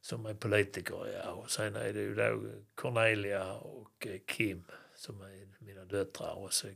som 0.00 0.26
är 0.26 0.34
politiker. 0.34 1.22
Ja. 1.24 1.30
Och 1.30 1.50
sen 1.50 1.76
är 1.76 1.92
det 1.92 2.00
ju 2.00 2.14
då 2.14 2.40
Cornelia 2.74 3.54
och 3.54 4.06
eh, 4.06 4.18
Kim 4.26 4.64
som 4.94 5.20
är 5.20 5.48
mina 5.58 5.84
döttrar. 5.84 6.34
Och 6.34 6.52
så 6.52 6.66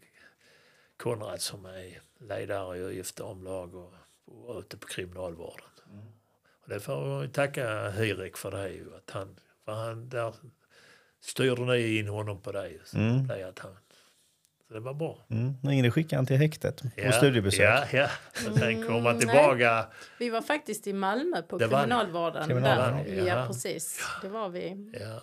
Konrad 0.96 1.40
som 1.40 1.66
är 1.66 2.00
ledare 2.20 2.78
i 2.78 2.80
ÖIF 2.80 3.14
damlag 3.14 3.74
och, 3.74 3.94
och 4.24 4.58
ute 4.58 4.76
på 4.76 4.86
kriminalvården. 4.86 5.66
Och 6.62 6.68
det 6.68 6.80
får 6.80 7.22
jag 7.22 7.32
tacka 7.32 7.90
Hirek 7.90 8.36
för 8.36 8.50
det 8.50 8.68
ju, 8.68 8.96
att 8.96 9.10
han, 9.10 9.36
för 9.64 9.72
han 9.72 10.08
där 10.08 10.34
styrde 11.26 11.62
ni 11.62 11.98
in 11.98 12.08
honom 12.08 12.40
på 12.42 12.52
det. 12.52 12.70
Så, 12.84 12.96
Mm. 12.98 13.26
det 13.26 13.48
att 13.48 13.58
han, 13.58 13.72
så 14.68 14.74
det 14.74 14.80
var 14.80 14.94
bra. 14.94 15.18
Mm. 15.30 15.54
Ingrid 15.72 15.92
skickade 15.92 16.16
han 16.16 16.26
till 16.26 16.36
häktet 16.36 16.82
på 17.06 17.12
studiebesök. 17.12 17.60
Ja, 17.60 17.84
ja. 17.92 18.08
Och 18.50 18.56
sen 18.58 18.82
kom 18.86 18.94
han 18.94 19.06
Mm, 19.06 19.18
tillbaka. 19.18 19.86
Vi 20.18 20.30
var 20.30 20.42
faktiskt 20.42 20.86
i 20.86 20.92
Malmö 20.92 21.42
på 21.42 21.58
Det 21.58 21.68
kriminalvården. 21.68 22.46
Kriminalvården, 22.48 23.04
där. 23.04 23.14
Ja, 23.18 23.24
jaha. 23.24 23.46
precis. 23.46 24.00
Det 24.22 24.28
var 24.28 24.48
vi. 24.48 24.92
Ja. 25.00 25.20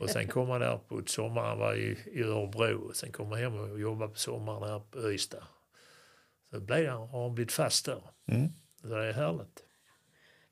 Och 0.00 0.10
sen 0.10 0.28
kom 0.28 0.48
han 0.50 0.60
där 0.60 0.76
på 0.88 1.02
sommaren, 1.06 1.58
var 1.58 1.74
i, 1.74 1.98
i 2.12 2.22
Örebro. 2.22 2.88
Och 2.88 2.96
sen 2.96 3.12
kom 3.12 3.30
han 3.30 3.40
hem 3.40 3.54
och 3.58 3.80
jobbade 3.80 4.12
på 4.12 4.18
sommaren 4.18 4.70
här 4.70 4.78
på 4.90 5.12
Ystad. 5.12 5.44
Så 6.50 6.60
blev 6.60 6.90
han, 6.90 7.08
har 7.08 7.22
han 7.22 7.34
blivit 7.34 7.52
fast 7.52 7.86
där. 7.86 8.02
Mm. 8.28 8.48
Så 8.80 8.86
det 8.86 9.04
är 9.08 9.12
härligt. 9.12 9.62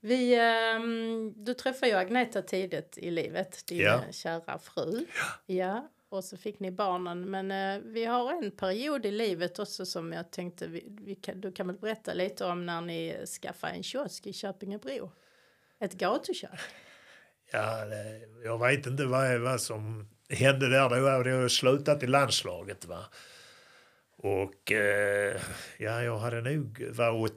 Vi, 0.00 0.34
ehm, 0.34 1.32
du 1.36 1.54
träffade 1.54 1.92
ju 1.92 1.98
Agneta 1.98 2.42
tidigt 2.42 2.98
i 2.98 3.10
livet, 3.10 3.66
din 3.66 3.78
Ja. 3.78 3.94
eh, 3.94 4.10
kära 4.10 4.58
fru. 4.58 5.06
Ja. 5.46 5.88
Och 6.08 6.24
så 6.24 6.36
fick 6.36 6.60
ni 6.60 6.70
barnen. 6.70 7.30
Men 7.30 7.50
eh, 7.50 7.82
vi 7.84 8.04
har 8.04 8.32
en 8.32 8.50
period 8.50 9.06
i 9.06 9.10
livet 9.10 9.58
också 9.58 9.86
som 9.86 10.12
jag 10.12 10.30
tänkte, 10.30 10.66
vi, 10.66 10.84
vi 11.00 11.14
kan, 11.14 11.40
du 11.40 11.52
kan 11.52 11.66
väl 11.66 11.76
berätta 11.76 12.14
lite 12.14 12.44
om 12.44 12.66
när 12.66 12.80
ni 12.80 13.26
skaffade 13.42 13.72
en 13.72 13.82
kiosk 13.82 14.26
i 14.26 14.32
Köpingebro? 14.32 15.12
Ett 15.80 15.92
gatukök. 15.92 16.50
Ja, 17.52 17.84
det, 17.84 18.20
jag 18.44 18.58
vet 18.68 18.86
inte 18.86 19.04
vad, 19.04 19.40
vad 19.40 19.60
som 19.60 20.08
hände 20.28 20.68
där. 20.68 20.88
Då 20.88 21.08
hade 21.08 21.30
jag 21.30 21.50
slutat 21.50 22.02
i 22.02 22.06
landslaget. 22.06 22.84
Va? 22.84 23.04
Och 24.16 24.72
eh, 24.72 25.40
ja, 25.78 26.02
jag 26.02 26.18
hade 26.18 26.40
nog, 26.40 26.86
var 26.92 27.30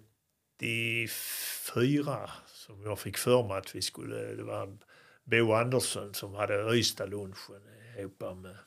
84 1.71 2.29
som 2.65 2.83
jag 2.83 2.99
fick 2.99 3.17
för 3.17 3.43
mig 3.47 3.57
att 3.57 3.75
vi 3.75 3.81
skulle, 3.81 4.15
det 4.15 4.43
var 4.43 4.77
Bo 5.23 5.53
Andersson 5.53 6.13
som 6.13 6.33
hade 6.35 6.75
Ystad-lunchen 6.75 7.61
ihop 7.97 8.19
med 8.41 8.57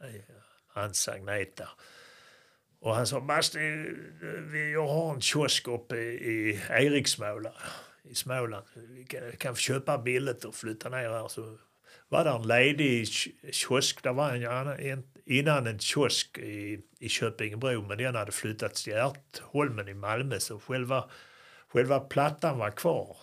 äh, 0.00 0.20
hans 0.68 1.08
Agneta. 1.08 1.68
Och 2.80 2.94
han 2.94 3.06
sa, 3.06 3.20
Basti, 3.20 3.58
vi- 4.52 4.72
jag 4.72 4.86
har 4.88 5.14
en 5.14 5.20
kiosk 5.20 5.68
uppe 5.68 5.96
i 5.96 6.60
Eriksmåla 6.70 7.52
i 8.04 8.14
Småland. 8.14 8.66
Vi 8.74 9.04
kan, 9.04 9.32
kan 9.38 9.54
få 9.54 9.58
köpa 9.60 9.98
billigt 9.98 10.44
och 10.44 10.54
flytta 10.54 10.88
ner 10.88 11.10
här. 11.10 11.28
Så 11.28 11.58
var 12.08 12.24
det 12.24 12.30
en 12.30 12.42
ledig 12.46 13.08
kiosk. 13.52 14.02
Det 14.02 14.12
var 14.12 14.30
en, 14.34 14.68
en, 14.90 15.02
innan 15.24 15.66
en 15.66 15.78
kiosk 15.78 16.38
i, 16.38 16.80
i 16.98 17.08
Köpingebro 17.08 17.82
men 17.82 17.98
den 17.98 18.14
hade 18.14 18.32
flyttats 18.32 18.84
till 18.84 18.92
Ertholmen 18.92 19.88
i 19.88 19.94
Malmö 19.94 20.40
så 20.40 20.60
själva, 20.60 21.10
själva 21.76 22.00
plattan 22.00 22.58
var 22.58 22.70
kvar. 22.70 23.16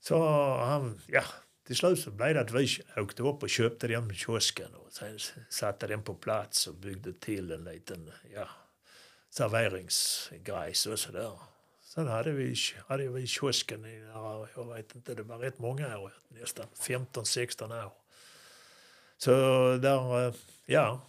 Så 0.00 0.28
han, 0.58 1.00
ja, 1.06 1.22
till 1.66 1.76
slut 1.76 2.00
så 2.00 2.10
blev 2.10 2.34
det 2.34 2.40
att 2.40 2.50
vi 2.50 2.68
åkte 2.96 3.22
upp 3.22 3.42
och 3.42 3.50
köpte 3.50 3.86
den 3.86 4.14
kiosken 4.14 4.74
och 4.74 4.92
sen 4.92 5.18
satte 5.48 5.86
den 5.86 6.02
på 6.02 6.14
plats 6.14 6.66
och 6.66 6.74
byggde 6.74 7.12
till 7.12 7.52
en 7.52 7.64
liten 7.64 8.12
ja, 8.34 8.48
serveringsgrej 9.30 10.72
och 10.92 10.98
sådär. 10.98 11.38
Sen 11.80 12.08
hade 12.08 12.32
vi, 12.32 12.54
hade 12.86 13.08
vi 13.08 13.26
kiosken 13.26 13.84
i, 13.84 13.98
jag 14.56 14.74
vet 14.74 14.94
inte, 14.94 15.14
det 15.14 15.22
var 15.22 15.38
rätt 15.38 15.58
många 15.58 15.98
år, 15.98 16.12
nästan 16.28 16.66
15-16 16.74 17.84
år. 17.86 17.92
Så 19.16 19.30
där, 19.76 20.26
eh, 20.26 20.34
ja, 20.66 21.00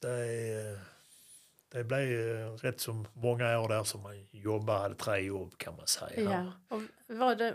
det, 0.00 0.80
det 1.76 1.84
blev 1.84 2.30
eh, 2.30 2.52
rätt 2.52 2.80
så 2.80 3.04
många 3.12 3.58
år 3.60 3.68
där 3.68 3.84
som 3.84 4.02
man 4.02 4.26
jobbade, 4.30 4.78
hade 4.78 4.94
tre 4.94 5.20
jobb 5.20 5.58
kan 5.58 5.76
man 5.76 5.86
säga. 5.86 6.52
Ja. 6.70 6.76
Och 6.76 6.82
var 7.16 7.34
det, 7.34 7.54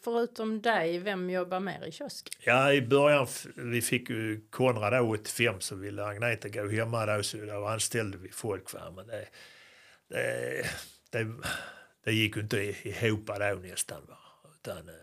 förutom 0.00 0.62
dig, 0.62 0.98
vem 0.98 1.30
jobbar 1.30 1.60
mer 1.60 1.86
i 1.86 1.92
kiosk? 1.92 2.36
Ja, 2.40 2.72
i 2.72 2.82
början, 2.82 3.26
vi 3.56 3.82
fick 3.82 4.10
ju 4.10 4.40
Konrad 4.50 4.92
då 4.92 5.14
85 5.14 5.60
så 5.60 5.74
ville 5.74 6.04
Agneta 6.04 6.48
gå 6.48 6.68
hemma 6.68 7.06
då 7.06 7.22
så 7.22 7.36
då 7.36 7.66
anställde 7.66 8.18
vi 8.18 8.28
folk. 8.28 8.72
Va? 8.72 8.92
Men 8.96 9.06
det, 9.06 9.26
det, 10.08 10.66
det, 11.10 11.32
det 12.04 12.12
gick 12.12 12.36
ju 12.36 12.42
inte 12.42 12.74
ihop 12.88 13.26
då 13.26 13.58
nästan. 13.62 14.02
Va? 14.08 14.18
Utan, 14.54 14.88
eh, 14.88 14.94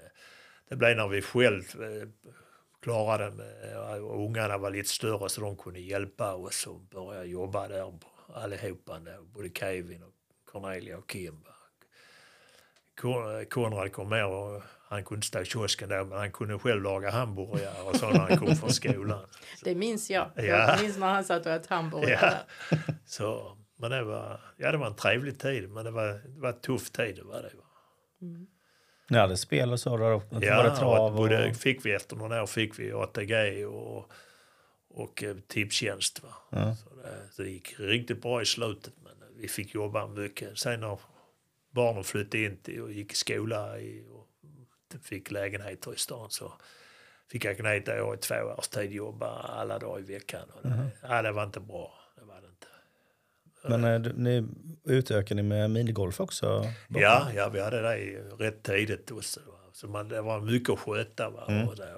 det 0.70 0.76
blev 0.76 0.98
när 0.98 1.08
vi 1.08 1.22
själv 1.22 1.64
eh, 1.82 2.08
klarade 2.82 3.32
med, 3.32 4.02
och 4.02 4.26
ungarna 4.26 4.58
var 4.58 4.72
lite 4.72 4.90
större 4.90 5.30
så 5.30 5.42
de 5.42 5.56
kunde 5.58 5.80
hjälpa 5.80 6.34
oss 6.34 6.68
och 6.68 6.80
börja 6.80 7.24
jobba 7.24 7.68
där 7.68 7.84
allihopa, 8.36 9.00
då, 9.00 9.24
både 9.34 9.50
Kevin 9.50 10.04
och 10.04 10.14
Cornelia 10.46 10.98
och 10.98 11.10
Kim. 11.10 11.44
Konrad 13.50 13.92
kom 13.92 14.10
med 14.10 14.26
och 14.26 14.62
han 14.90 15.04
kunde 15.04 15.26
stå 15.26 15.42
i 15.42 15.46
kiosken 15.46 15.90
då 15.90 16.06
men 16.06 16.18
han 16.18 16.32
kunde 16.32 16.60
själv 16.60 16.82
laga 16.84 17.12
hamburgare 17.12 17.82
och 17.82 17.96
så 17.96 18.10
när 18.10 18.20
han 18.20 18.38
kom 18.38 18.56
från 18.56 18.74
skolan. 18.74 19.26
Det 19.64 19.76
minns 19.76 20.10
jag. 20.10 20.32
Ja. 20.36 20.44
Jag 20.44 20.82
minns 20.82 20.98
när 20.98 21.08
han 21.08 21.24
satt 21.24 21.46
och 21.46 21.54
åt 21.54 21.68
hamburgare. 21.68 22.38
Ja. 22.72 22.78
Så, 23.06 23.58
men 23.78 23.92
det 23.92 24.04
var, 24.04 24.42
ja, 24.58 24.72
det 24.72 24.78
var 24.78 24.88
en 24.88 24.96
trevlig 24.96 25.40
tid 25.40 25.70
men 25.70 25.86
det 25.86 25.92
var, 25.92 26.08
det 26.08 26.40
var 26.40 26.50
en 26.50 26.60
tuff 26.60 26.92
tid. 26.92 27.16
Det 27.16 27.24
var 27.24 27.42
det. 27.42 27.52
Va? 27.58 27.64
Ni 29.10 29.18
hade 29.18 29.38
spel 29.38 29.72
och 29.72 29.80
så 29.80 29.98
där 29.98 30.12
uppe? 30.12 30.34
var 30.34 30.42
det 30.42 30.48
Ja, 30.48 30.76
trav 30.76 31.06
och 31.06 31.18
både 31.18 31.50
och... 31.50 31.56
fick 31.56 31.86
vi 31.86 31.94
efter 31.94 32.16
några 32.16 32.42
år 32.42 32.48
fick 32.48 32.80
vi 32.80 32.92
ATG 32.92 33.66
och, 33.66 34.12
och 34.94 35.24
eh, 35.24 35.36
Tipstjänst. 35.48 36.24
Va? 36.24 36.34
Ja. 36.50 36.76
Så, 36.76 36.90
det, 36.96 37.18
så 37.32 37.42
det 37.42 37.50
gick 37.50 37.80
riktigt 37.80 38.22
bra 38.22 38.42
i 38.42 38.46
slutet 38.46 38.94
men 39.04 39.14
vi 39.38 39.48
fick 39.48 39.76
jobba 39.76 40.08
mycket. 40.08 40.60
Sen 40.60 40.80
när 40.80 40.98
barnen 41.72 42.04
flyttade 42.04 42.44
in 42.44 42.58
till, 42.58 42.82
och 42.82 42.92
gick 42.92 43.12
i 43.12 43.16
skola 43.16 43.80
i, 43.80 44.06
och 44.12 44.28
fick 45.04 45.32
lägenheter 45.32 45.94
i 45.94 45.98
stan 45.98 46.30
så 46.30 46.54
fick 47.32 47.46
Agneta 47.46 47.92
och 47.92 47.98
jag 47.98 48.14
i 48.16 48.18
två 48.18 48.36
års 48.58 48.68
tid 48.68 48.92
jobba 48.92 49.28
alla 49.40 49.80
dagar 49.80 50.00
i 50.00 50.14
veckan. 50.14 50.50
Och 50.54 50.70
det, 50.70 50.90
ja, 51.02 51.22
det 51.22 51.32
var 51.32 51.44
inte 51.44 51.60
bra. 51.60 51.94
Det 52.16 52.26
var 52.26 52.42
det 52.42 52.48
inte. 52.48 52.68
Men 53.64 53.84
eh, 53.84 54.00
du- 54.02 54.14
ni 54.14 54.48
utökade 54.84 55.44
med 55.44 55.70
minigolf 55.72 56.20
också? 56.20 56.66
Ja, 56.90 57.28
ja, 57.36 57.50
vi 57.50 57.62
hade 57.62 57.82
det 57.82 57.96
rätt 58.40 58.64
tidigt 58.64 59.12
också. 59.12 59.40
Va? 59.48 59.58
Så 59.74 59.88
man, 59.88 60.08
det 60.10 60.22
var 60.22 60.42
mycket 60.42 60.70
att 60.70 60.80
sköta. 60.80 61.30
Va? 61.30 61.46
Mm. 61.48 61.68
Och 61.68 61.76
det, 61.76 61.98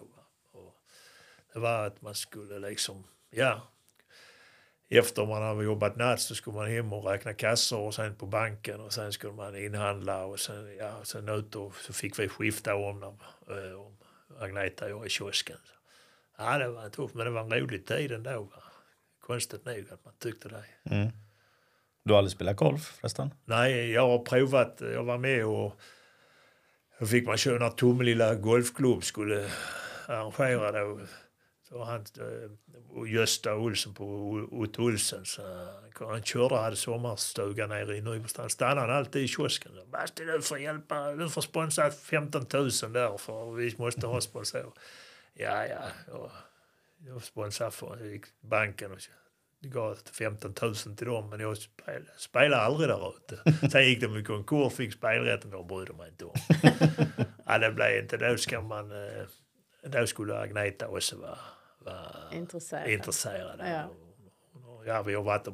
det 1.54 1.60
var 1.60 1.88
att 1.88 2.02
man 2.02 2.16
skulle 2.16 2.60
liksom, 2.60 3.04
ja. 3.30 3.62
Efter 4.90 5.26
man 5.26 5.42
hade 5.42 5.64
jobbat 5.64 5.96
natt 5.96 6.22
så 6.22 6.36
skulle 6.36 6.56
man 6.56 6.68
hem 6.68 6.94
och 6.94 7.06
räkna 7.06 7.34
kassor 7.34 7.80
och 7.80 7.94
sen 7.94 8.16
på 8.16 8.26
banken 8.26 8.80
och 8.80 8.94
sen 8.94 9.14
skulle 9.14 9.34
man 9.34 9.56
inhandla 9.56 10.26
och 10.26 10.40
sen, 10.40 10.76
ja, 10.80 11.04
sen 11.04 11.30
ut 11.30 11.56
och 11.56 11.76
så 11.76 11.94
fick 11.94 12.20
vi 12.20 12.28
skifta 12.28 12.76
om, 12.76 13.04
eh, 13.04 13.80
om 13.82 13.98
Agneta 14.40 14.86
och 14.86 14.92
jag 14.92 15.06
i 15.06 15.10
kiosken. 15.10 15.58
Ja, 16.38 16.58
det 16.58 16.68
var 16.68 16.90
tufft 16.90 17.16
men 17.16 17.26
det 17.26 17.32
var 17.32 17.42
en 17.42 17.54
rolig 17.54 17.86
tid 17.86 18.12
ändå. 18.12 18.42
Va? 18.42 18.64
Konstigt 19.22 19.66
nog 19.66 19.86
att 19.92 20.06
man 20.06 20.14
tyckte 20.20 20.50
det. 20.50 20.94
Mm. 20.96 21.12
Du 22.06 22.14
har 22.14 22.18
aldrig 22.18 22.32
spelat 22.32 22.56
golf 22.56 22.82
förresten? 22.82 23.34
Nej, 23.46 23.92
jag 23.92 24.08
har 24.08 24.20
provat. 24.20 24.78
Jag 24.82 25.04
var 25.04 25.18
med 25.18 25.46
och 25.46 25.80
då 27.00 27.06
fick 27.06 27.28
man 27.28 27.38
köra 27.38 27.60
när 27.60 27.70
Tomelilla 27.70 28.36
golfklubb 28.36 29.04
skulle 29.04 29.50
arrangera 30.08 30.72
då. 30.72 31.00
Så 31.74 31.84
han, 31.84 32.06
eh, 32.20 32.52
och 32.98 33.08
Gösta 33.08 33.56
Olsson 33.56 33.94
på 33.94 34.06
Otto 34.52 34.84
Olsen. 34.84 35.26
Så 35.26 35.42
han 36.00 36.24
körde 36.24 36.56
och 36.56 36.62
hade 36.62 36.76
sommarstuga 36.76 37.68
nere 37.68 37.98
i. 37.98 38.24
Stannade 38.50 38.82
han 38.82 38.90
alltid 38.90 39.24
i 39.24 39.28
kiosken. 39.28 39.72
Basti 39.92 40.26
du 40.26 40.42
får 40.42 40.60
hjälpa, 40.60 41.12
du 41.12 41.30
får 41.30 41.42
sponsra 41.42 41.92
15 41.92 42.46
000 42.54 42.70
där 42.94 43.18
för 43.18 43.52
vi 43.52 43.76
måste 43.78 44.08
ha 44.08 44.22
sponsorer. 44.22 44.72
Ja, 45.34 45.66
ja. 45.66 46.14
Och 46.14 46.32
jag 47.08 47.24
sponsrade 47.24 47.72
för 47.72 48.20
banken 48.42 48.92
och 48.92 49.00
gav 49.62 49.98
15 50.12 50.54
000 50.62 50.76
till 50.76 51.08
dem 51.08 51.30
men 51.30 51.40
jag 51.40 51.58
spelade, 51.58 52.06
spelade 52.18 52.62
aldrig 52.62 52.90
där 52.90 53.14
ute. 53.18 53.70
Sen 53.70 53.86
gick 53.86 54.02
de 54.02 54.18
i 54.18 54.24
konkurs, 54.24 54.74
fick 54.74 54.94
spelrätten 54.94 55.54
och 55.54 55.66
brydde 55.66 55.94
mig 55.94 56.10
inte 56.10 56.26
om. 56.26 56.36
ja, 57.46 57.58
det 57.58 57.72
blev 57.72 58.04
inte, 58.04 58.18
då 58.18 58.38
ska 58.38 58.62
man, 58.62 58.92
eh, 58.92 59.24
då 59.84 60.08
skulle 60.08 60.38
Agneta 60.38 60.88
också 60.88 61.18
vara, 61.18 61.38
vara 61.86 62.32
Intresserad. 62.34 62.90
intresserad. 62.90 63.60
Ja. 63.66 63.84
Och- 63.86 64.00
Ja, 64.86 65.02
vi 65.02 65.14
har 65.14 65.24
varit 65.24 65.48
och 65.48 65.54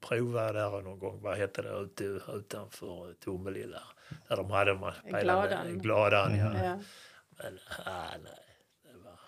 provat 0.00 0.54
där 0.54 0.82
någon 0.82 0.98
gång, 0.98 1.22
vad 1.22 1.36
hette 1.38 1.62
det, 1.62 1.68
ute, 1.70 2.04
utanför 2.32 3.14
Tomelilla. 3.20 3.82
Där 4.28 4.36
de 4.36 4.50
hade 4.50 4.74
man 4.74 4.92
Gladan. 5.04 5.78
Gladan 5.78 6.38
ja. 6.38 6.64
Ja. 6.64 6.78
Men 7.30 7.58
ah, 7.86 8.10
nej, 8.24 8.32
det, 8.82 8.98
var, 9.04 9.18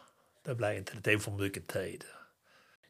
det 0.45 0.55
blev 0.55 0.77
inte, 0.77 0.93
det 0.97 1.13
tog 1.13 1.23
för 1.23 1.31
mycket 1.31 1.67
tid. 1.69 2.05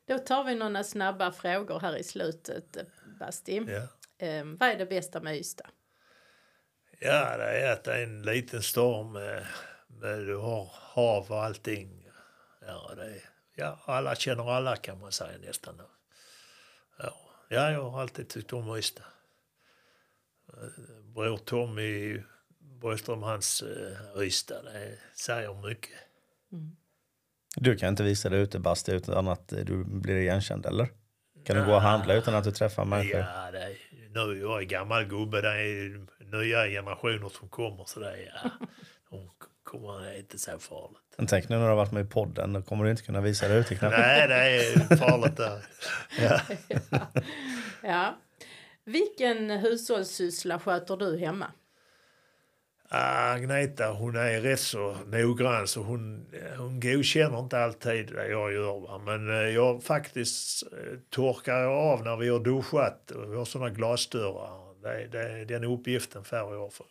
Då 0.06 0.18
tar 0.18 0.44
vi 0.44 0.54
några 0.54 0.84
snabba 0.84 1.32
frågor 1.32 1.80
här 1.80 1.96
i 1.96 2.04
slutet, 2.04 2.76
Basti. 3.20 3.66
Ja. 3.68 4.26
Eh, 4.26 4.44
vad 4.44 4.68
är 4.68 4.76
det 4.78 4.86
bästa 4.86 5.20
med 5.20 5.36
Ystad? 5.36 5.66
ja, 7.00 7.36
det 7.36 7.44
är 7.60 7.72
att 7.72 7.84
det 7.84 7.94
är 7.94 8.02
en 8.02 8.22
liten 8.22 8.62
storm. 8.62 9.12
Med, 9.12 9.46
med, 9.86 10.18
du 10.26 10.36
har 10.36 10.70
hav 10.74 11.30
och 11.30 11.44
allting. 11.44 12.10
Ja, 12.66 12.92
det 12.96 13.04
är, 13.04 13.20
ja, 13.58 13.78
alla 13.84 14.14
känner 14.14 14.50
alla 14.50 14.76
kan 14.76 15.00
man 15.00 15.12
säga 15.12 15.38
nästan. 15.38 15.82
Ja, 16.98 17.14
ja, 17.48 17.70
jag 17.70 17.90
har 17.90 18.00
alltid 18.02 18.28
tyckt 18.28 18.52
om 18.52 18.76
Ystad. 18.76 19.04
Eh, 20.48 21.04
Bror 21.14 21.36
Tommy 21.36 22.22
Borgström, 22.58 23.22
hans 23.22 23.64
Ystad, 24.16 24.62
det 24.62 24.98
säger 25.14 25.54
mycket. 25.68 25.98
Du 27.56 27.76
kan 27.76 27.88
inte 27.88 28.02
visa 28.02 28.28
dig 28.28 28.40
ute 28.40 28.58
Basti 28.58 28.92
utan 28.92 29.28
att 29.28 29.52
eh, 29.52 29.58
du 29.58 29.84
blir 29.84 30.16
igenkänd 30.16 30.66
eller? 30.66 30.88
Kan 31.44 31.56
du 31.56 31.64
gå 31.64 31.74
och 31.74 31.80
handla 31.80 32.14
utan 32.14 32.34
att 32.34 32.44
du 32.44 32.50
träffar 32.50 32.84
människor? 32.84 33.20
Ja, 33.20 33.50
det 33.50 33.62
är, 33.62 33.76
nu 34.14 34.20
är 34.20 34.34
jag 34.34 34.64
gammal 34.64 35.04
gubbe, 35.04 35.40
det 35.40 35.48
är 35.48 36.06
nya 36.24 36.66
generationer 36.66 37.28
som 37.28 37.48
kommer 37.48 37.84
så 37.84 38.00
det 38.00 38.10
är, 38.10 38.32
ja, 38.44 38.50
de 39.10 39.30
kommer 39.68 40.00
det 40.00 40.14
är 40.14 40.18
inte 40.18 40.38
så 40.38 40.58
farligt. 40.58 41.14
Men 41.16 41.26
tänk 41.26 41.48
nu 41.48 41.56
när 41.56 41.62
du 41.62 41.68
har 41.68 41.76
varit 41.76 41.92
med 41.92 42.04
i 42.04 42.08
podden, 42.08 42.52
då 42.52 42.62
kommer 42.62 42.84
du 42.84 42.90
inte 42.90 43.02
kunna 43.02 43.20
visa 43.20 43.48
dig 43.48 43.58
ute 43.58 43.74
knappt. 43.74 43.96
Nej, 43.98 44.28
det 44.28 44.34
är 44.34 44.96
farligt 44.96 45.36
där. 45.36 45.64
Ja. 46.20 46.40
Ja. 47.82 48.18
Vilken 48.84 49.50
hushållssyssla 49.50 50.58
sköter 50.58 50.96
du 50.96 51.18
hemma? 51.18 51.46
Agneta 52.90 53.92
hon 53.92 54.16
är 54.16 54.40
rätt 54.40 54.60
så 54.60 54.96
noggrann 55.06 55.68
så 55.68 55.82
hon, 55.82 56.26
hon 56.58 56.80
godkänner 56.80 57.38
inte 57.38 57.58
alltid 57.58 58.06
det 58.06 58.28
jag 58.28 58.52
gör. 58.52 58.80
Va? 58.80 58.98
Men 58.98 59.28
eh, 59.30 59.48
jag 59.48 59.82
faktiskt 59.82 60.62
eh, 60.62 60.98
torkar 61.10 61.58
jag 61.58 61.72
av 61.72 62.04
när 62.04 62.16
vi 62.16 62.28
har 62.28 62.40
duschat. 62.40 63.10
och 63.10 63.32
Vi 63.32 63.36
har 63.36 63.44
sådana 63.44 63.70
glasdörrar. 63.70 64.82
Det, 64.82 65.06
det, 65.06 65.44
den 65.44 65.64
uppgiften 65.64 66.24
får 66.24 66.38
jag. 66.38 66.72
För. 66.72 66.86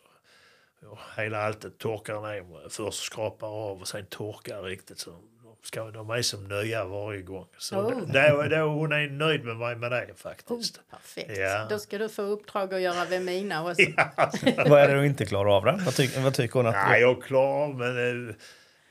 Jag 0.82 0.98
hela 1.22 1.42
alltet 1.42 1.78
torkar 1.78 2.20
ner. 2.20 2.68
Först 2.68 3.02
skrapar 3.02 3.46
av 3.46 3.80
och 3.80 3.88
sen 3.88 4.06
torkar 4.06 4.62
riktigt. 4.62 4.98
Så 4.98 5.10
de, 5.10 5.56
ska, 5.62 5.84
de 5.90 6.10
är 6.10 6.22
som 6.22 6.48
nya 6.48 6.84
varje 6.84 7.22
gång. 7.22 7.46
Så 7.58 7.76
Oh. 7.76 8.06
då, 8.12 8.42
då, 8.42 8.56
hon 8.68 8.92
är 8.92 9.08
nöjd 9.10 9.44
med 9.44 9.56
mig 9.56 9.76
med 9.76 9.90
det 9.92 10.06
Oh, 10.10 10.14
faktiskt. 10.16 10.80
perfekt. 10.90 11.38
Ja. 11.38 11.66
Då 11.70 11.78
ska 11.78 11.98
du 11.98 12.08
få 12.08 12.22
uppdrag 12.22 12.74
att 12.74 12.80
göra 12.80 13.04
Vemina 13.04 13.70
också. 13.70 13.82
Vad 14.68 14.80
är 14.80 14.88
det 14.88 14.94
du 15.00 15.06
inte 15.06 15.26
klarar 15.26 15.56
av 15.56 15.64
då? 15.64 15.78
Vad, 15.84 15.94
tycker- 15.94 16.20
vad 16.20 16.34
tycker 16.34 16.54
hon 16.54 16.66
att 16.66 16.74
Nej, 16.74 17.00
jag 17.00 17.22
klarar 17.22 17.64
av, 17.64 17.74
men 17.74 18.28
eh, 18.28 18.34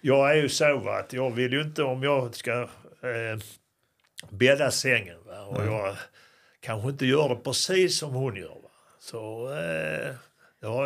jag 0.02 0.32
är 0.32 0.36
ju 0.36 0.50
så 0.50 0.78
va, 0.78 1.00
att 1.00 1.14
jag 1.14 1.32
vill 1.32 1.54
ju 1.54 1.62
inte 1.62 1.84
om 1.84 2.04
jag 2.04 2.36
ska 2.36 2.52
eh, 2.62 3.40
bädda 4.30 4.72
sängen 4.72 5.18
va, 5.26 5.46
och 5.46 5.66
jag 5.66 5.96
kanske 6.60 6.90
inte 6.90 7.06
gör 7.06 7.30
det 7.30 7.36
precis 7.36 7.98
som 8.00 8.14
hon 8.14 8.36
gör. 8.36 8.48
Va. 8.64 8.70
Så 9.00 9.54
eh, 9.58 10.16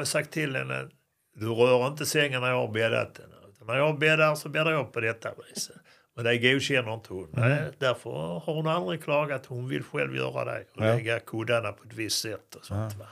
jag 0.02 0.08
sagt 0.08 0.32
till 0.32 0.56
henne, 0.56 0.90
du 1.36 1.48
rör 1.50 1.88
inte 1.88 2.06
sängen 2.06 2.42
när 2.42 2.50
jag 2.50 2.68
har 2.68 2.74
bäddat 2.74 3.16
den. 3.16 3.30
När 3.68 3.76
jag 3.78 4.00
bäddar 4.00 4.36
så 4.36 4.50
bäddar 4.50 4.72
jag 4.72 4.94
på 4.94 5.00
detta 5.00 5.30
viset. 5.48 5.76
Men 6.16 6.26
det 6.26 6.38
godkänner 6.38 6.94
inte 6.94 7.14
hon. 7.14 7.30
Nej, 7.34 7.72
därför 7.78 8.10
har 8.10 8.54
hon 8.54 8.68
aldrig 8.68 9.04
klagat. 9.04 9.46
Hon 9.46 9.68
vill 9.70 9.84
själv 9.84 10.16
göra 10.16 10.46
det 10.46 10.60
och 10.76 10.86
Ja. 10.86 10.96
lägga 10.96 11.20
kuddarna 11.20 11.72
på 11.72 11.84
ett 11.84 11.94
visst 11.94 12.22
sätt 12.22 12.56
och 12.56 12.66
sånt. 12.66 12.94
Va. 12.94 13.08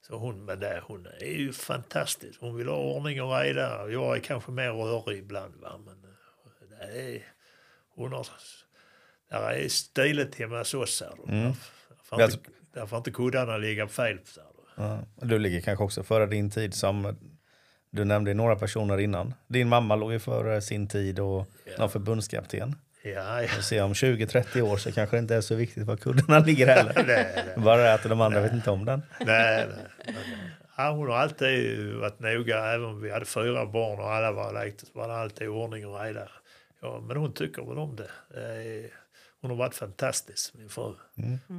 Så 0.00 0.16
hon, 0.16 0.44
men 0.44 0.60
det, 0.60 0.82
hon 0.84 1.06
är 1.20 1.26
ju 1.38 1.52
fantastisk. 1.52 2.40
Hon 2.40 2.56
vill 2.56 2.68
ha 2.68 2.76
ordning 2.76 3.22
och 3.22 3.38
reda. 3.40 3.88
Jag 3.88 4.16
är 4.16 4.20
kanske 4.20 4.50
mer 4.52 4.70
rörig 4.72 5.18
ibland. 5.18 5.54
Va? 5.60 5.72
Men 5.86 5.94
eh, 6.04 6.78
det 6.92 7.00
är, 7.16 7.22
hon 7.94 8.12
har, 8.12 8.26
där 9.30 9.50
är 9.52 9.68
stiligt 9.68 10.34
hemma 10.34 10.58
hos 10.58 10.74
oss. 10.74 11.02
Här. 11.06 11.28
Mm. 11.32 11.52
Där, 11.52 11.54
får 12.04 12.20
Jag 12.20 12.30
inte, 12.30 12.50
där 12.72 12.96
inte 12.96 13.10
kuddarna 13.10 13.56
ligga 13.56 13.88
fel. 13.88 14.18
Ja, 14.36 14.42
du 15.16 15.38
ligger 15.38 15.60
kanske 15.60 15.84
också 15.84 16.02
före 16.02 16.26
din 16.26 16.50
tid 16.50 16.74
som 16.74 17.16
du 17.90 18.04
nämnde 18.04 18.34
några 18.34 18.56
personer 18.56 18.98
innan. 19.00 19.34
Din 19.48 19.68
mamma 19.68 19.96
låg 19.96 20.12
ju 20.12 20.18
före 20.18 20.60
sin 20.60 20.88
tid 20.88 21.18
och 21.20 21.46
Ja. 21.64 21.72
var 21.78 21.88
förbundskapten. 21.88 22.74
Ja, 23.02 23.42
ja. 23.42 23.48
Se 23.62 23.80
om 23.80 23.92
20-30 23.92 24.60
år 24.60 24.76
så 24.76 24.92
kanske 24.92 25.16
det 25.16 25.20
inte 25.20 25.34
är 25.34 25.40
så 25.40 25.54
viktigt 25.54 25.82
var 25.86 25.96
kuddarna 25.96 26.38
ligger 26.46 26.66
heller. 26.66 26.92
Det, 26.94 27.04
det. 27.54 27.60
Bara 27.60 27.76
det 27.82 27.94
att 27.94 28.02
de 28.02 28.20
andra 28.20 28.40
vet 28.40 28.52
inte 28.52 28.70
om 28.70 28.84
den. 28.84 29.02
Nej, 29.20 29.66
nej. 30.06 30.14
Ja, 30.76 30.90
hon 30.90 31.08
har 31.08 31.16
alltid 31.16 31.78
varit 31.94 32.20
noga. 32.20 32.64
Även 32.64 32.84
om 32.84 33.00
vi 33.00 33.10
hade 33.10 33.24
fyra 33.26 33.66
barn 33.66 33.98
och 34.00 34.10
alla 34.12 34.32
var 34.32 34.52
lekte 34.64 34.86
så 34.86 34.98
var 34.98 35.08
det 35.08 35.14
alltid 35.16 35.48
ordning 35.48 35.86
och 35.86 36.00
reda. 36.00 36.28
Ja, 36.82 37.00
men 37.08 37.16
hon 37.16 37.32
tycker 37.32 37.62
väl 37.62 37.78
om 37.78 37.96
det. 37.96 38.10
det 38.34 38.42
är, 38.42 38.86
hon 39.40 39.50
har 39.50 39.58
varit 39.58 39.74
fantastisk, 39.74 40.54
min 40.54 40.68
fru. 40.68 40.94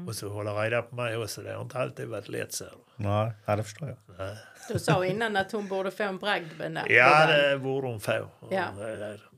Och 0.07 0.15
så 0.15 0.29
hålla 0.29 0.63
reda 0.63 0.81
på 0.81 0.95
mig 0.95 1.17
också. 1.17 1.41
Det 1.41 1.53
har 1.53 1.61
inte 1.61 1.77
alltid 1.77 2.07
varit 2.07 2.29
lätt. 2.29 2.53
Så. 2.53 2.65
Nej, 2.95 3.31
ja, 3.45 3.55
det 3.55 3.63
förstår 3.63 3.87
jag. 3.87 3.97
Nej. 4.17 4.37
Du 4.69 4.79
sa 4.79 5.05
innan 5.05 5.35
att 5.35 5.51
hon 5.51 5.67
borde 5.67 5.91
få 5.91 6.03
en 6.03 6.17
bragdmedalj. 6.17 6.93
Ja, 6.93 7.27
det 7.27 7.57
borde 7.57 7.87
hon 7.87 7.99
få. 7.99 8.29
Ja. 8.51 8.65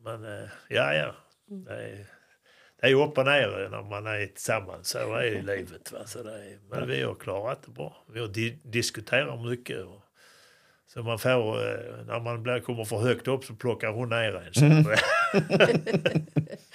Men 0.03 0.25
eh, 0.25 0.49
ja, 0.69 0.93
ja. 0.93 1.15
Det 1.47 1.73
är, 1.73 2.05
det 2.81 2.87
är 2.87 2.93
upp 2.95 3.17
och 3.17 3.25
ner 3.25 3.69
när 3.71 3.81
man 3.81 4.07
är 4.07 4.27
tillsammans. 4.27 4.87
Så 4.87 5.15
är 5.15 5.23
ju 5.23 5.41
livet. 5.55 5.91
Va? 5.91 5.99
Så 6.05 6.23
det 6.23 6.31
är, 6.31 6.59
men 6.69 6.87
vi 6.87 7.03
har 7.03 7.15
klarat 7.15 7.63
det 7.65 7.71
bra. 7.71 8.05
Vi 8.13 8.19
har 8.19 8.27
di 8.27 8.61
diskuterat 8.63 9.41
mycket. 9.45 9.83
Och, 9.83 10.01
så 10.93 11.03
man 11.03 11.19
får, 11.19 11.69
eh, 11.69 12.05
när 12.05 12.19
man 12.19 12.43
blir, 12.43 12.59
kommer 12.59 12.85
för 12.85 12.97
högt 12.97 13.27
upp 13.27 13.43
så 13.43 13.55
plockar 13.55 13.87
hon 13.87 14.09
ner 14.09 14.35
en. 14.35 14.53
Så, 14.53 14.61